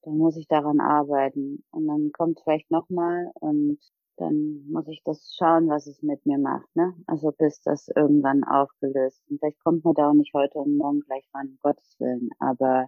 dann 0.04 0.18
muss 0.18 0.38
ich 0.38 0.48
daran 0.48 0.80
arbeiten. 0.80 1.64
Und 1.72 1.88
dann 1.88 2.12
kommt 2.12 2.42
vielleicht 2.44 2.72
nochmal 2.72 3.32
und 3.36 3.80
dann 4.18 4.66
muss 4.70 4.88
ich 4.88 5.02
das 5.04 5.36
schauen, 5.36 5.68
was 5.70 5.88
es 5.88 6.02
mit 6.02 6.26
mir 6.26 6.38
macht, 6.38 6.68
ne? 6.76 6.94
Also 7.08 7.32
bis 7.32 7.62
das 7.62 7.88
irgendwann 7.88 8.44
aufgelöst. 8.44 9.24
Und 9.30 9.40
vielleicht 9.40 9.60
kommt 9.64 9.84
mir 9.84 9.94
da 9.94 10.10
auch 10.10 10.14
nicht 10.14 10.34
heute 10.34 10.60
und 10.60 10.78
morgen 10.78 11.00
gleich 11.02 11.28
ran, 11.34 11.48
um 11.48 11.58
Gottes 11.62 11.96
Willen, 12.00 12.30
aber 12.40 12.88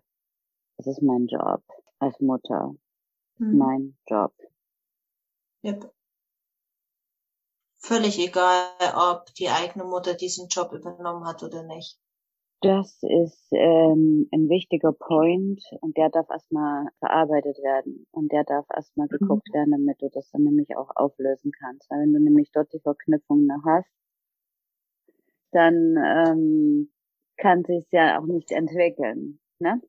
es 0.78 0.88
ist 0.88 1.01
mein 1.01 1.28
Job 1.28 1.64
als 1.99 2.20
Mutter. 2.20 2.76
Mhm. 3.38 3.57
Mein 3.57 3.97
Job. 4.07 4.34
Yep. 5.64 5.91
Völlig 7.78 8.20
egal, 8.20 8.68
ob 8.95 9.34
die 9.36 9.49
eigene 9.49 9.86
Mutter 9.86 10.14
diesen 10.14 10.47
Job 10.47 10.72
übernommen 10.72 11.26
hat 11.26 11.43
oder 11.43 11.64
nicht. 11.64 11.99
Das 12.64 12.97
ist 13.03 13.47
ähm, 13.51 14.30
ein 14.32 14.47
wichtiger 14.47 14.93
Point 14.93 15.61
und 15.82 15.97
der 15.97 16.09
darf 16.09 16.30
erstmal 16.30 16.88
verarbeitet 16.99 17.57
werden 17.57 18.07
und 18.11 18.32
der 18.32 18.45
darf 18.45 18.66
erstmal 18.74 19.07
mhm. 19.07 19.18
geguckt 19.18 19.49
mhm. 19.49 19.53
werden, 19.53 19.72
damit 19.72 20.01
du 20.01 20.09
das 20.09 20.32
dann 20.32 20.43
nämlich 20.43 20.78
auch 20.78 20.89
auflösen 20.95 21.51
kannst. 21.59 21.89
Weil 21.89 22.03
wenn 22.03 22.14
du 22.14 22.20
nämlich 22.22 22.51
dort 22.53 22.72
die 22.72 22.80
Verknüpfung 22.80 23.45
noch 23.47 23.66
hast, 23.66 23.91
dann 25.51 25.97
ähm, 25.97 26.93
kann 27.36 27.66
sich 27.66 27.86
ja 27.91 28.18
auch 28.18 28.26
nicht 28.26 28.51
entwickeln. 28.51 29.41
Ne? 29.59 29.82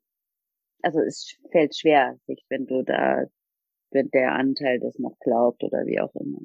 Also 0.83 0.99
es 0.99 1.39
fällt 1.53 1.77
schwer, 1.77 2.19
sich, 2.27 2.45
wenn 2.49 2.67
du 2.67 2.83
da, 2.83 3.23
wenn 3.93 4.11
der 4.11 4.33
Anteil 4.33 4.81
das 4.81 4.99
noch 4.99 5.17
glaubt 5.21 5.63
oder 5.63 5.87
wie 5.87 6.01
auch 6.01 6.15
immer. 6.17 6.41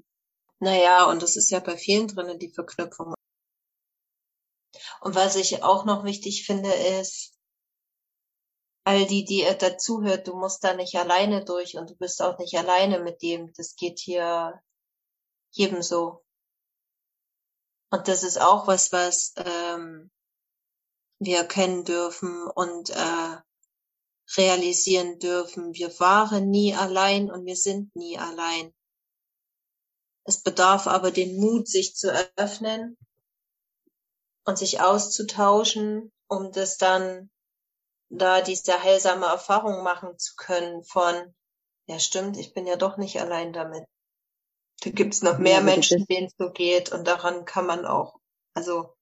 Naja, 0.60 1.10
und 1.10 1.24
das 1.24 1.38
ist 1.38 1.50
ja 1.50 1.60
bei 1.60 1.76
vielen 1.76 2.08
drinnen 2.08 2.38
die 2.38 2.50
Verknüpfung. 2.50 3.16
Und 5.02 5.16
was 5.16 5.36
ich 5.36 5.64
auch 5.64 5.86
noch 5.86 6.04
wichtig 6.04 6.46
finde, 6.46 6.72
ist, 6.72 7.34
all 8.84 9.06
die, 9.06 9.24
die 9.24 9.42
ihr 9.42 9.54
dazuhört, 9.54 10.28
du 10.28 10.36
musst 10.36 10.64
da 10.64 10.74
nicht 10.74 10.96
alleine 10.96 11.46
durch 11.46 11.78
und 11.78 11.90
du 11.92 11.96
bist 11.96 12.22
auch 12.22 12.38
nicht 12.40 12.58
alleine 12.58 13.00
mit 13.00 13.22
dem. 13.22 13.54
Das 13.54 13.76
geht 13.76 14.00
hier 14.00 14.62
jedem 15.52 15.82
so. 15.82 16.24
Und 17.92 18.08
das 18.08 18.24
ist 18.24 18.40
auch 18.40 18.68
was, 18.68 18.92
was 18.92 19.34
ähm, 19.38 20.12
wir 21.20 21.38
erkennen 21.38 21.86
dürfen 21.86 22.48
und 22.48 22.90
äh, 22.90 23.38
realisieren 24.38 25.20
dürfen. 25.20 25.74
Wir 25.74 25.98
waren 26.00 26.50
nie 26.50 26.76
allein 26.76 27.32
und 27.32 27.46
wir 27.46 27.56
sind 27.56 27.96
nie 27.96 28.18
allein. 28.18 28.74
Es 30.24 30.42
bedarf 30.42 30.88
aber 30.88 31.12
den 31.12 31.40
Mut, 31.40 31.68
sich 31.68 31.96
zu 31.96 32.12
öffnen 32.36 32.98
und 34.46 34.58
sich 34.58 34.82
auszutauschen, 34.82 36.12
um 36.28 36.52
das 36.52 36.78
dann 36.78 37.30
da 38.10 38.42
diese 38.42 38.84
heilsame 38.84 39.28
Erfahrung 39.28 39.84
machen 39.84 40.18
zu 40.18 40.36
können 40.36 40.84
von, 40.84 41.36
ja 41.88 42.00
stimmt, 42.00 42.38
ich 42.38 42.54
bin 42.54 42.66
ja 42.66 42.76
doch 42.76 42.98
nicht 42.98 43.20
allein 43.22 43.54
damit. 43.54 43.86
Da 44.82 44.90
gibt's 44.92 45.22
noch 45.22 45.38
mehr 45.38 45.60
ja, 45.60 45.62
Menschen, 45.62 46.06
denen 46.06 46.28
es 46.28 46.36
so 46.38 46.52
geht 46.52 46.92
und 46.92 47.08
daran 47.08 47.46
kann 47.46 47.66
man 47.66 47.86
auch, 47.86 48.20
also 48.54 48.96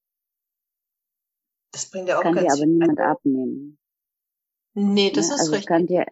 das 1.71 1.89
bringt 1.89 2.09
ja 2.09 2.17
auch 2.17 2.23
kann 2.23 2.33
ganz 2.33 2.47
dir 2.47 2.53
aber 2.53 2.65
niemand 2.65 2.99
abnehmen. 2.99 3.77
Nee, 4.73 5.11
das 5.11 5.29
ja, 5.29 5.35
ist 5.35 5.41
also 5.41 5.51
richtig. 5.51 5.67
Kann 5.67 5.87
dir, 5.87 6.05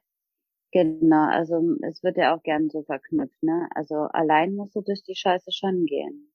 genau, 0.71 1.27
also 1.27 1.61
es 1.81 2.03
wird 2.03 2.17
ja 2.17 2.35
auch 2.35 2.43
gern 2.43 2.69
so 2.69 2.83
verknüpft, 2.83 3.41
ne? 3.41 3.67
Also 3.73 3.95
allein 3.95 4.55
musst 4.55 4.75
du 4.75 4.81
durch 4.81 5.03
die 5.03 5.15
Scheiße 5.15 5.51
schon 5.51 5.85
gehen 5.85 6.31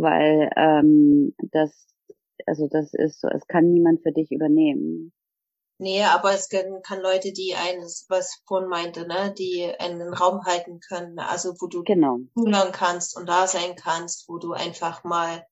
weil 0.00 0.50
ähm, 0.56 1.34
das, 1.52 1.86
also 2.46 2.68
das 2.68 2.94
ist 2.94 3.20
so, 3.20 3.28
es 3.28 3.46
kann 3.46 3.72
niemand 3.72 4.02
für 4.02 4.12
dich 4.12 4.30
übernehmen. 4.30 5.12
Nee, 5.80 6.02
aber 6.02 6.32
es 6.32 6.48
kann 6.48 7.00
Leute, 7.00 7.32
die 7.32 7.54
eines, 7.54 8.06
was 8.08 8.42
vorhin 8.46 8.68
meinte, 8.68 9.06
ne, 9.06 9.32
die 9.38 9.64
einen 9.78 10.12
Raum 10.12 10.44
halten 10.44 10.80
können, 10.80 11.20
also 11.20 11.54
wo 11.60 11.68
du 11.68 11.84
genau. 11.84 12.18
zuhören 12.34 12.72
kannst 12.72 13.16
und 13.16 13.26
da 13.26 13.46
sein 13.46 13.76
kannst, 13.76 14.28
wo 14.28 14.38
du 14.38 14.54
einfach 14.54 15.04
mal 15.04 15.46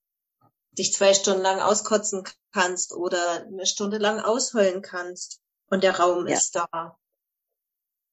dich 0.72 0.92
zwei 0.92 1.14
Stunden 1.14 1.42
lang 1.42 1.60
auskotzen 1.60 2.24
kannst 2.52 2.92
oder 2.92 3.46
eine 3.46 3.66
Stunde 3.66 3.98
lang 3.98 4.18
ausheulen 4.18 4.82
kannst 4.82 5.40
und 5.70 5.84
der 5.84 5.98
Raum 5.98 6.26
ja. 6.26 6.34
ist 6.34 6.56
da. 6.56 6.98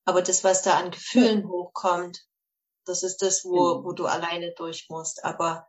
Aber 0.06 0.22
das, 0.22 0.44
was 0.44 0.62
da 0.62 0.78
an 0.78 0.92
Gefühlen 0.92 1.48
hochkommt, 1.48 2.26
das 2.86 3.02
ist 3.02 3.24
das, 3.24 3.44
wo, 3.44 3.80
mhm. 3.80 3.86
wo 3.86 3.94
du 3.94 4.06
alleine 4.06 4.54
durch 4.56 4.88
musst. 4.90 5.24
Aber 5.24 5.68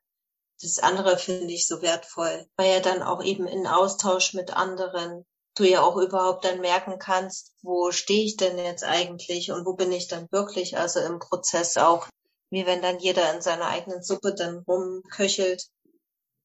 das 0.64 0.78
andere 0.78 1.18
finde 1.18 1.52
ich 1.52 1.66
so 1.68 1.82
wertvoll, 1.82 2.46
weil 2.56 2.72
ja 2.72 2.80
dann 2.80 3.02
auch 3.02 3.22
eben 3.22 3.46
in 3.46 3.66
Austausch 3.66 4.34
mit 4.34 4.56
anderen 4.56 5.24
du 5.54 5.64
ja 5.64 5.82
auch 5.82 5.96
überhaupt 5.96 6.44
dann 6.44 6.60
merken 6.60 6.98
kannst, 6.98 7.52
wo 7.62 7.92
stehe 7.92 8.24
ich 8.24 8.36
denn 8.36 8.58
jetzt 8.58 8.84
eigentlich 8.84 9.52
und 9.52 9.64
wo 9.64 9.74
bin 9.74 9.92
ich 9.92 10.08
dann 10.08 10.30
wirklich, 10.32 10.76
also 10.76 11.00
im 11.00 11.18
Prozess 11.18 11.76
auch, 11.76 12.08
wie 12.50 12.66
wenn 12.66 12.82
dann 12.82 12.98
jeder 12.98 13.32
in 13.34 13.40
seiner 13.40 13.66
eigenen 13.66 14.02
Suppe 14.02 14.34
dann 14.34 14.58
rumköchelt 14.66 15.68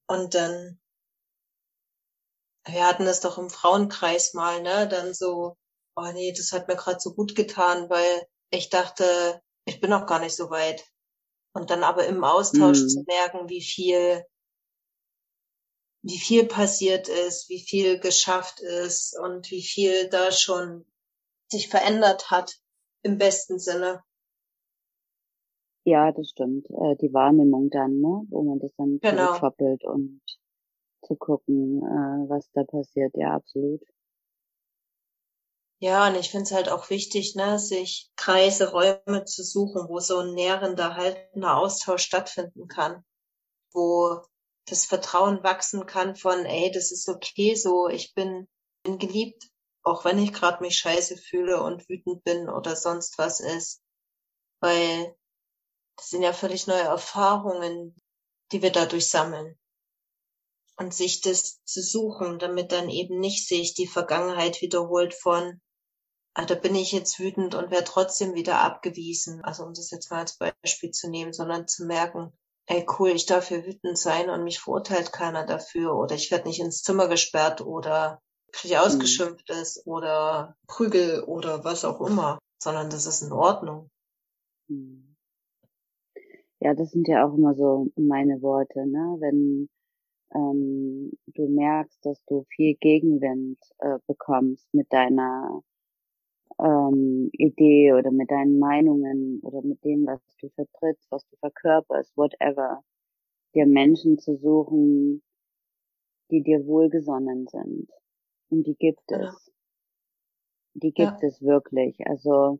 und 0.07 0.35
dann, 0.35 0.79
wir 2.65 2.85
hatten 2.85 3.05
das 3.05 3.21
doch 3.21 3.37
im 3.37 3.49
Frauenkreis 3.49 4.33
mal, 4.33 4.61
ne, 4.61 4.87
dann 4.87 5.13
so, 5.13 5.55
oh 5.95 6.11
nee, 6.13 6.31
das 6.31 6.51
hat 6.51 6.67
mir 6.67 6.75
gerade 6.75 6.99
so 6.99 7.13
gut 7.13 7.35
getan, 7.35 7.89
weil 7.89 8.27
ich 8.51 8.69
dachte, 8.69 9.41
ich 9.65 9.81
bin 9.81 9.89
noch 9.89 10.05
gar 10.05 10.19
nicht 10.19 10.35
so 10.35 10.49
weit. 10.49 10.85
Und 11.53 11.69
dann 11.69 11.83
aber 11.83 12.05
im 12.05 12.23
Austausch 12.23 12.81
mhm. 12.81 12.87
zu 12.87 13.03
merken, 13.07 13.49
wie 13.49 13.61
viel, 13.61 14.23
wie 16.03 16.17
viel 16.17 16.45
passiert 16.45 17.07
ist, 17.07 17.49
wie 17.49 17.59
viel 17.59 17.99
geschafft 17.99 18.59
ist 18.59 19.17
und 19.19 19.49
wie 19.51 19.63
viel 19.63 20.09
da 20.09 20.31
schon 20.31 20.85
sich 21.51 21.67
verändert 21.67 22.29
hat 22.29 22.59
im 23.01 23.17
besten 23.17 23.59
Sinne. 23.59 24.03
Ja, 25.85 26.11
das 26.11 26.29
stimmt. 26.29 26.69
Äh, 26.69 26.95
die 27.01 27.13
Wahrnehmung 27.13 27.69
dann, 27.69 27.99
ne, 27.99 28.23
wo 28.29 28.43
man 28.43 28.59
das 28.59 28.71
dann 28.75 28.99
genau. 28.99 29.27
zurückkoppelt 29.27 29.83
und 29.85 30.21
zu 31.03 31.15
gucken, 31.15 31.79
äh, 31.79 32.29
was 32.29 32.51
da 32.51 32.63
passiert. 32.63 33.15
Ja, 33.15 33.33
absolut. 33.33 33.81
Ja, 35.81 36.07
und 36.07 36.15
ich 36.15 36.29
finde 36.29 36.43
es 36.43 36.51
halt 36.51 36.67
auch 36.69 36.89
wichtig, 36.89 37.35
ne, 37.35 37.57
sich 37.57 38.11
Kreise, 38.17 38.71
Räume 38.71 39.23
zu 39.25 39.43
suchen, 39.43 39.87
wo 39.87 39.99
so 40.01 40.19
ein 40.19 40.33
nährender, 40.33 40.95
haltender 40.95 41.55
Austausch 41.55 42.03
stattfinden 42.03 42.67
kann, 42.67 43.05
wo 43.71 44.21
das 44.65 44.85
Vertrauen 44.85 45.41
wachsen 45.41 45.85
kann 45.85 46.17
von, 46.17 46.45
ey, 46.45 46.69
das 46.71 46.91
ist 46.91 47.07
okay 47.07 47.55
so, 47.55 47.87
ich 47.87 48.13
bin, 48.13 48.49
bin 48.83 48.99
geliebt, 48.99 49.49
auch 49.83 50.03
wenn 50.03 50.19
ich 50.19 50.33
gerade 50.33 50.61
mich 50.61 50.77
scheiße 50.77 51.15
fühle 51.15 51.63
und 51.63 51.87
wütend 51.87 52.25
bin 52.25 52.49
oder 52.49 52.75
sonst 52.75 53.17
was 53.17 53.39
ist. 53.39 53.81
Weil 54.59 55.15
das 55.95 56.09
sind 56.09 56.23
ja 56.23 56.33
völlig 56.33 56.67
neue 56.67 56.81
Erfahrungen, 56.81 57.95
die 58.51 58.61
wir 58.61 58.71
dadurch 58.71 59.09
sammeln. 59.09 59.57
Und 60.75 60.93
sich 60.93 61.21
das 61.21 61.63
zu 61.63 61.81
suchen, 61.81 62.37
damit 62.37 62.73
dann 62.73 62.89
eben 62.89 63.19
nicht 63.19 63.47
sich 63.47 63.75
die 63.75 63.87
Vergangenheit 63.87 64.61
wiederholt 64.61 65.13
von, 65.13 65.61
ah, 66.43 66.45
da 66.45 66.55
bin 66.55 66.75
ich 66.75 66.91
jetzt 66.91 67.19
wütend 67.19 67.55
und 67.55 67.71
werde 67.71 67.85
trotzdem 67.85 68.33
wieder 68.33 68.61
abgewiesen. 68.61 69.43
Also 69.43 69.63
um 69.63 69.73
das 69.73 69.91
jetzt 69.91 70.11
mal 70.11 70.19
als 70.19 70.37
Beispiel 70.37 70.91
zu 70.91 71.09
nehmen, 71.09 71.33
sondern 71.33 71.67
zu 71.67 71.85
merken, 71.85 72.31
ey 72.67 72.85
cool, 72.97 73.09
ich 73.09 73.25
darf 73.25 73.47
hier 73.47 73.65
wütend 73.65 73.97
sein 73.97 74.29
und 74.29 74.43
mich 74.43 74.59
verurteilt 74.59 75.11
keiner 75.11 75.45
dafür 75.45 75.95
oder 75.95 76.15
ich 76.15 76.31
werde 76.31 76.47
nicht 76.47 76.59
ins 76.59 76.83
Zimmer 76.83 77.07
gesperrt 77.07 77.61
oder 77.61 78.21
kriege 78.51 78.75
mhm. 78.75 78.81
ausgeschimpft 78.81 79.49
mhm. 79.49 79.55
ist 79.55 79.85
oder 79.85 80.55
Prügel 80.67 81.23
oder 81.23 81.63
was 81.63 81.83
auch 81.83 81.99
immer, 82.01 82.39
sondern 82.61 82.89
das 82.89 83.05
ist 83.05 83.21
in 83.21 83.31
Ordnung. 83.31 83.89
Mhm. 84.67 85.15
Ja, 86.61 86.73
das 86.73 86.91
sind 86.91 87.07
ja 87.07 87.25
auch 87.25 87.33
immer 87.33 87.55
so 87.55 87.87
meine 87.95 88.41
Worte, 88.41 88.85
ne? 88.85 89.17
Wenn 89.19 89.69
ähm, 90.35 91.11
du 91.27 91.47
merkst, 91.47 92.05
dass 92.05 92.23
du 92.25 92.45
viel 92.49 92.75
Gegenwind 92.75 93.57
äh, 93.79 93.97
bekommst 94.07 94.67
mit 94.73 94.91
deiner 94.91 95.63
ähm, 96.59 97.29
Idee 97.33 97.93
oder 97.93 98.11
mit 98.11 98.29
deinen 98.31 98.59
Meinungen 98.59 99.39
oder 99.43 99.61
mit 99.61 99.83
dem, 99.83 100.05
was 100.05 100.21
du 100.39 100.49
vertrittst, 100.49 101.09
was 101.09 101.27
du 101.29 101.37
verkörperst, 101.37 102.15
whatever, 102.17 102.83
dir 103.55 103.65
Menschen 103.65 104.19
zu 104.19 104.35
suchen, 104.37 105.21
die 106.31 106.43
dir 106.43 106.65
wohlgesonnen 106.65 107.47
sind. 107.47 107.89
Und 108.49 108.67
die 108.67 108.75
gibt 108.75 109.11
es. 109.11 109.51
Die 110.73 110.91
gibt 110.91 111.21
ja. 111.21 111.27
es 111.27 111.41
wirklich. 111.41 111.97
Also 112.05 112.59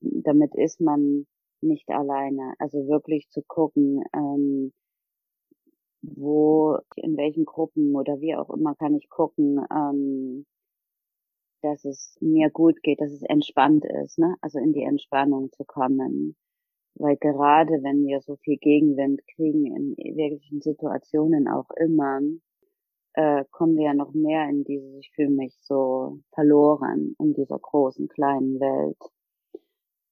damit 0.00 0.54
ist 0.54 0.80
man 0.80 1.26
nicht 1.60 1.88
alleine. 1.88 2.54
Also 2.58 2.86
wirklich 2.86 3.28
zu 3.30 3.42
gucken, 3.42 4.04
ähm, 4.14 4.72
wo, 6.02 6.78
in 6.96 7.16
welchen 7.16 7.44
Gruppen 7.44 7.94
oder 7.96 8.20
wie 8.20 8.36
auch 8.36 8.50
immer 8.50 8.74
kann 8.74 8.94
ich 8.94 9.08
gucken, 9.08 9.60
ähm, 9.70 10.46
dass 11.62 11.84
es 11.84 12.16
mir 12.20 12.50
gut 12.50 12.82
geht, 12.82 13.00
dass 13.00 13.12
es 13.12 13.22
entspannt 13.22 13.84
ist, 13.84 14.18
ne? 14.18 14.36
Also 14.40 14.58
in 14.58 14.72
die 14.72 14.82
Entspannung 14.82 15.50
zu 15.52 15.64
kommen. 15.64 16.36
Weil 16.94 17.16
gerade 17.16 17.82
wenn 17.82 18.06
wir 18.06 18.20
so 18.20 18.36
viel 18.36 18.56
Gegenwind 18.56 19.20
kriegen 19.34 19.66
in 19.66 20.16
wirklichen 20.16 20.62
Situationen 20.62 21.46
auch 21.48 21.70
immer, 21.76 22.20
äh, 23.14 23.44
kommen 23.50 23.76
wir 23.76 23.86
ja 23.86 23.94
noch 23.94 24.12
mehr 24.12 24.48
in 24.48 24.64
dieses, 24.64 24.94
ich 25.00 25.10
fühle 25.14 25.30
mich 25.30 25.54
so 25.62 26.20
verloren 26.34 27.16
in 27.18 27.34
dieser 27.34 27.58
großen, 27.58 28.08
kleinen 28.08 28.60
Welt. 28.60 28.98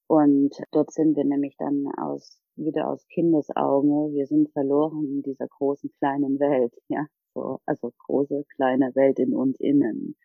Und 0.06 0.54
dort 0.72 0.92
sind 0.92 1.16
wir 1.16 1.24
nämlich 1.24 1.56
dann 1.58 1.86
aus, 1.98 2.38
wieder 2.56 2.88
aus 2.88 3.06
Kindesauge. 3.08 4.12
Wir 4.14 4.26
sind 4.26 4.50
verloren 4.52 5.04
in 5.06 5.22
dieser 5.22 5.48
großen, 5.48 5.90
kleinen 5.98 6.38
Welt, 6.38 6.74
ja. 6.88 7.06
So, 7.34 7.60
also 7.66 7.92
große, 8.06 8.44
kleine 8.54 8.94
Welt 8.94 9.18
in 9.18 9.34
uns 9.34 9.58
innen. 9.58 10.16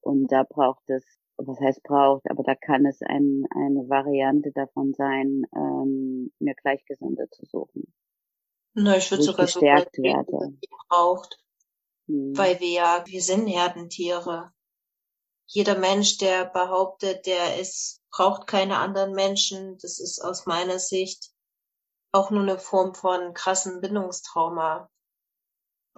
Und 0.00 0.28
da 0.32 0.44
braucht 0.44 0.88
es, 0.88 1.04
was 1.36 1.60
heißt 1.60 1.82
braucht, 1.82 2.30
aber 2.30 2.42
da 2.42 2.54
kann 2.54 2.86
es 2.86 3.00
ein, 3.02 3.46
eine 3.50 3.88
Variante 3.88 4.52
davon 4.52 4.94
sein, 4.94 5.44
ähm, 5.54 6.32
mir 6.38 6.54
Gleichgesinnte 6.54 7.28
zu 7.30 7.44
suchen. 7.46 7.92
Na, 8.74 8.96
ich 8.96 9.10
würde 9.10 9.24
sogar 9.24 9.46
so 9.46 9.60
werde. 9.60 10.56
braucht. 10.88 11.38
Hm. 12.06 12.36
Weil 12.36 12.60
wir 12.60 12.70
ja, 12.70 13.04
wir 13.06 13.22
sind 13.22 13.46
Herdentiere. 13.46 14.52
Jeder 15.46 15.78
Mensch, 15.78 16.18
der 16.18 16.44
behauptet, 16.44 17.26
der 17.26 17.58
ist, 17.60 18.02
braucht 18.10 18.46
keine 18.46 18.76
anderen 18.78 19.12
Menschen, 19.12 19.78
das 19.78 19.98
ist 19.98 20.22
aus 20.22 20.46
meiner 20.46 20.78
Sicht 20.78 21.32
auch 22.12 22.30
nur 22.30 22.42
eine 22.42 22.58
Form 22.58 22.94
von 22.94 23.34
krassen 23.34 23.80
Bindungstrauma. 23.80 24.90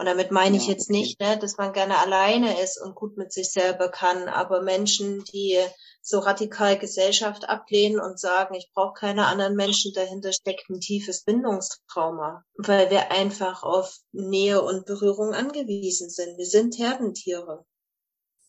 Und 0.01 0.07
damit 0.07 0.31
meine 0.31 0.57
ja, 0.57 0.63
ich 0.63 0.67
jetzt 0.67 0.89
okay. 0.89 0.99
nicht, 0.99 1.21
ne, 1.21 1.39
dass 1.39 1.59
man 1.59 1.75
gerne 1.75 1.99
alleine 1.99 2.59
ist 2.63 2.81
und 2.81 2.95
gut 2.95 3.19
mit 3.19 3.35
sich 3.35 3.51
selber 3.53 3.91
kann, 3.91 4.31
aber 4.31 4.63
Menschen, 4.63 5.25
die 5.25 5.59
so 6.01 6.21
radikal 6.21 6.79
Gesellschaft 6.79 7.51
ablehnen 7.51 8.01
und 8.01 8.19
sagen, 8.19 8.55
ich 8.55 8.71
brauche 8.73 8.95
keine 8.95 9.27
anderen 9.27 9.57
Menschen, 9.57 9.93
dahinter 9.93 10.33
steckt 10.33 10.71
ein 10.71 10.81
tiefes 10.81 11.25
Bindungstrauma, 11.25 12.47
weil 12.55 12.91
wir 12.91 13.11
einfach 13.11 13.63
auf 13.63 13.99
Nähe 14.11 14.63
und 14.63 14.87
Berührung 14.87 15.35
angewiesen 15.35 16.09
sind. 16.09 16.39
Wir 16.39 16.47
sind 16.47 16.79
Herdentiere. 16.79 17.67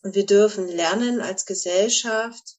Und 0.02 0.14
wir 0.14 0.24
dürfen 0.24 0.68
lernen, 0.68 1.20
als 1.20 1.44
Gesellschaft 1.44 2.56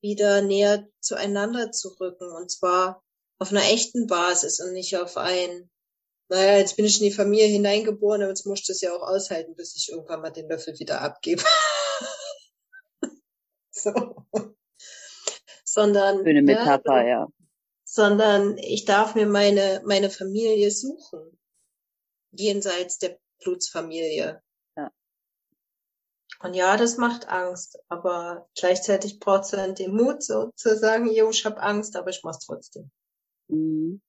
wieder 0.00 0.40
näher 0.40 0.86
zueinander 1.00 1.72
zu 1.72 1.88
rücken, 1.98 2.30
und 2.30 2.48
zwar 2.48 3.02
auf 3.40 3.50
einer 3.50 3.64
echten 3.64 4.06
Basis 4.06 4.60
und 4.60 4.72
nicht 4.72 4.96
auf 4.96 5.16
ein 5.16 5.68
naja, 6.32 6.56
jetzt 6.56 6.76
bin 6.76 6.86
ich 6.86 6.98
in 6.98 7.04
die 7.04 7.14
Familie 7.14 7.46
hineingeboren, 7.46 8.22
aber 8.22 8.30
jetzt 8.30 8.46
muss 8.46 8.60
ich 8.60 8.66
das 8.66 8.80
ja 8.80 8.94
auch 8.94 9.02
aushalten, 9.02 9.54
bis 9.54 9.76
ich 9.76 9.90
irgendwann 9.90 10.22
mal 10.22 10.30
den 10.30 10.48
Löffel 10.48 10.78
wieder 10.78 11.02
abgebe. 11.02 11.42
so. 13.70 13.92
Sondern. 15.62 16.24
Schöne 16.24 16.40
Metapher, 16.40 17.02
ja, 17.02 17.06
ja. 17.06 17.28
Sondern 17.84 18.56
ich 18.56 18.86
darf 18.86 19.14
mir 19.14 19.26
meine, 19.26 19.82
meine 19.84 20.08
Familie 20.08 20.70
suchen. 20.70 21.38
Jenseits 22.30 22.98
der 22.98 23.18
Blutsfamilie. 23.44 24.42
Ja. 24.74 24.90
Und 26.40 26.54
ja, 26.54 26.78
das 26.78 26.96
macht 26.96 27.28
Angst, 27.28 27.78
aber 27.88 28.48
gleichzeitig 28.58 29.20
braucht 29.20 29.44
es 29.44 29.50
dann 29.50 29.74
den 29.74 29.94
Mut, 29.94 30.22
so 30.22 30.50
zu 30.56 30.78
sagen, 30.78 31.12
jo, 31.12 31.28
ich 31.28 31.44
habe 31.44 31.60
Angst, 31.60 31.94
aber 31.94 32.08
ich 32.08 32.22
mach's 32.22 32.46
trotzdem. 32.46 32.90
Mhm 33.48 34.00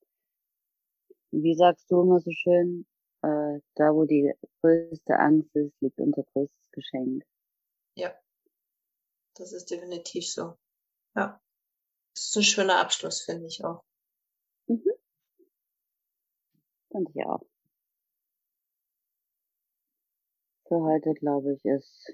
wie 1.33 1.55
sagst 1.55 1.89
du 1.89 2.01
immer 2.01 2.19
so 2.19 2.31
schön, 2.31 2.85
äh, 3.23 3.59
da 3.75 3.93
wo 3.93 4.05
die 4.05 4.33
größte 4.61 5.17
Angst 5.17 5.55
ist, 5.55 5.73
liegt 5.81 5.99
unser 5.99 6.23
größtes 6.33 6.71
Geschenk. 6.71 7.23
Ja, 7.95 8.13
das 9.35 9.51
ist 9.53 9.71
definitiv 9.71 10.29
so. 10.29 10.55
Ja, 11.15 11.41
das 12.13 12.25
ist 12.25 12.37
ein 12.37 12.43
schöner 12.43 12.79
Abschluss, 12.79 13.21
finde 13.21 13.47
ich 13.47 13.63
auch. 13.63 13.83
Mhm. 14.67 14.91
Fand 16.91 17.09
ich 17.09 17.25
auch. 17.25 17.41
Für 20.67 20.81
heute, 20.81 21.13
glaube 21.13 21.53
ich, 21.53 21.65
ist, 21.65 22.13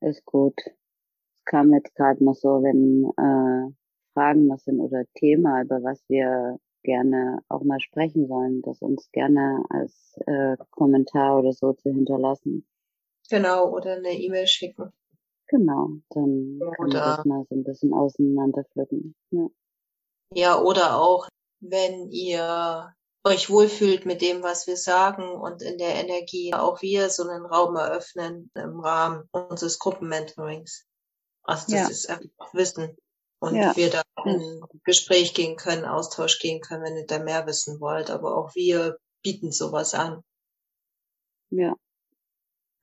ist 0.00 0.24
gut. 0.26 0.58
Es 0.66 1.44
kam 1.46 1.72
jetzt 1.72 1.94
gerade 1.94 2.22
noch 2.22 2.34
so, 2.34 2.62
wenn 2.62 3.04
äh, 3.16 3.74
Fragen 4.12 4.46
noch 4.46 4.58
sind 4.58 4.80
oder 4.80 5.04
Thema, 5.14 5.62
über 5.62 5.82
was 5.82 6.02
wir 6.08 6.58
gerne 6.82 7.42
auch 7.48 7.62
mal 7.62 7.80
sprechen 7.80 8.26
sollen, 8.26 8.62
das 8.62 8.80
uns 8.80 9.10
gerne 9.12 9.64
als 9.70 10.18
äh, 10.26 10.56
Kommentar 10.70 11.38
oder 11.38 11.52
so 11.52 11.72
zu 11.72 11.90
hinterlassen. 11.90 12.66
Genau, 13.28 13.70
oder 13.70 13.94
eine 13.94 14.12
E-Mail 14.12 14.46
schicken. 14.46 14.92
Genau, 15.46 15.90
dann 16.10 16.60
oder, 16.60 16.70
kann 16.72 16.88
man 16.88 16.90
das 16.90 17.24
mal 17.24 17.46
so 17.48 17.54
ein 17.54 17.64
bisschen 17.64 17.92
auseinanderpflücken. 17.92 19.14
Ja. 19.30 19.46
ja, 20.34 20.60
oder 20.60 20.96
auch, 21.00 21.28
wenn 21.60 22.10
ihr 22.10 22.94
euch 23.24 23.50
wohlfühlt 23.50 24.06
mit 24.06 24.22
dem, 24.22 24.42
was 24.42 24.66
wir 24.66 24.76
sagen 24.76 25.30
und 25.32 25.62
in 25.62 25.76
der 25.78 25.96
Energie 25.96 26.54
auch 26.54 26.80
wir 26.82 27.10
so 27.10 27.24
einen 27.28 27.44
Raum 27.44 27.76
eröffnen 27.76 28.50
im 28.54 28.80
Rahmen 28.80 29.28
unseres 29.32 29.78
Gruppenmentorings. 29.78 30.86
Also 31.42 31.72
das 31.72 31.80
ja. 31.80 31.88
ist 31.88 32.08
einfach 32.08 32.54
Wissen 32.54 32.96
und 33.40 33.54
ja. 33.56 33.74
wir 33.74 33.90
da 33.90 34.02
in 34.24 34.60
Gespräch 34.84 35.34
gehen 35.34 35.56
können, 35.56 35.84
Austausch 35.84 36.38
gehen 36.38 36.60
können, 36.60 36.84
wenn 36.84 36.96
ihr 36.96 37.06
da 37.06 37.18
mehr 37.18 37.46
wissen 37.46 37.80
wollt. 37.80 38.10
Aber 38.10 38.36
auch 38.36 38.54
wir 38.54 38.98
bieten 39.22 39.50
sowas 39.50 39.94
an. 39.94 40.22
Ja. 41.50 41.74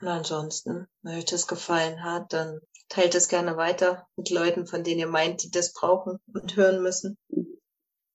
Und 0.02 0.08
ansonsten, 0.08 0.88
wenn 1.02 1.18
euch 1.18 1.26
das 1.26 1.48
gefallen 1.48 2.04
hat, 2.04 2.34
dann 2.34 2.60
teilt 2.90 3.16
es 3.16 3.30
gerne 3.30 3.58
weiter 3.58 4.08
mit 4.16 4.30
Leuten, 4.30 4.68
von 4.68 4.84
denen 4.84 5.00
ihr 5.00 5.08
meint, 5.08 5.44
die 5.44 5.52
das 5.52 5.74
brauchen 5.74 6.20
und 6.34 6.56
hören 6.56 6.82
müssen. 6.84 7.18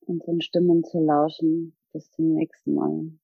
Unseren 0.01 0.41
Stimmen 0.41 0.85
zu 0.85 1.01
lauschen. 1.01 1.77
Bis 1.93 2.11
zum 2.11 2.35
nächsten 2.35 2.75
Mal. 2.75 3.13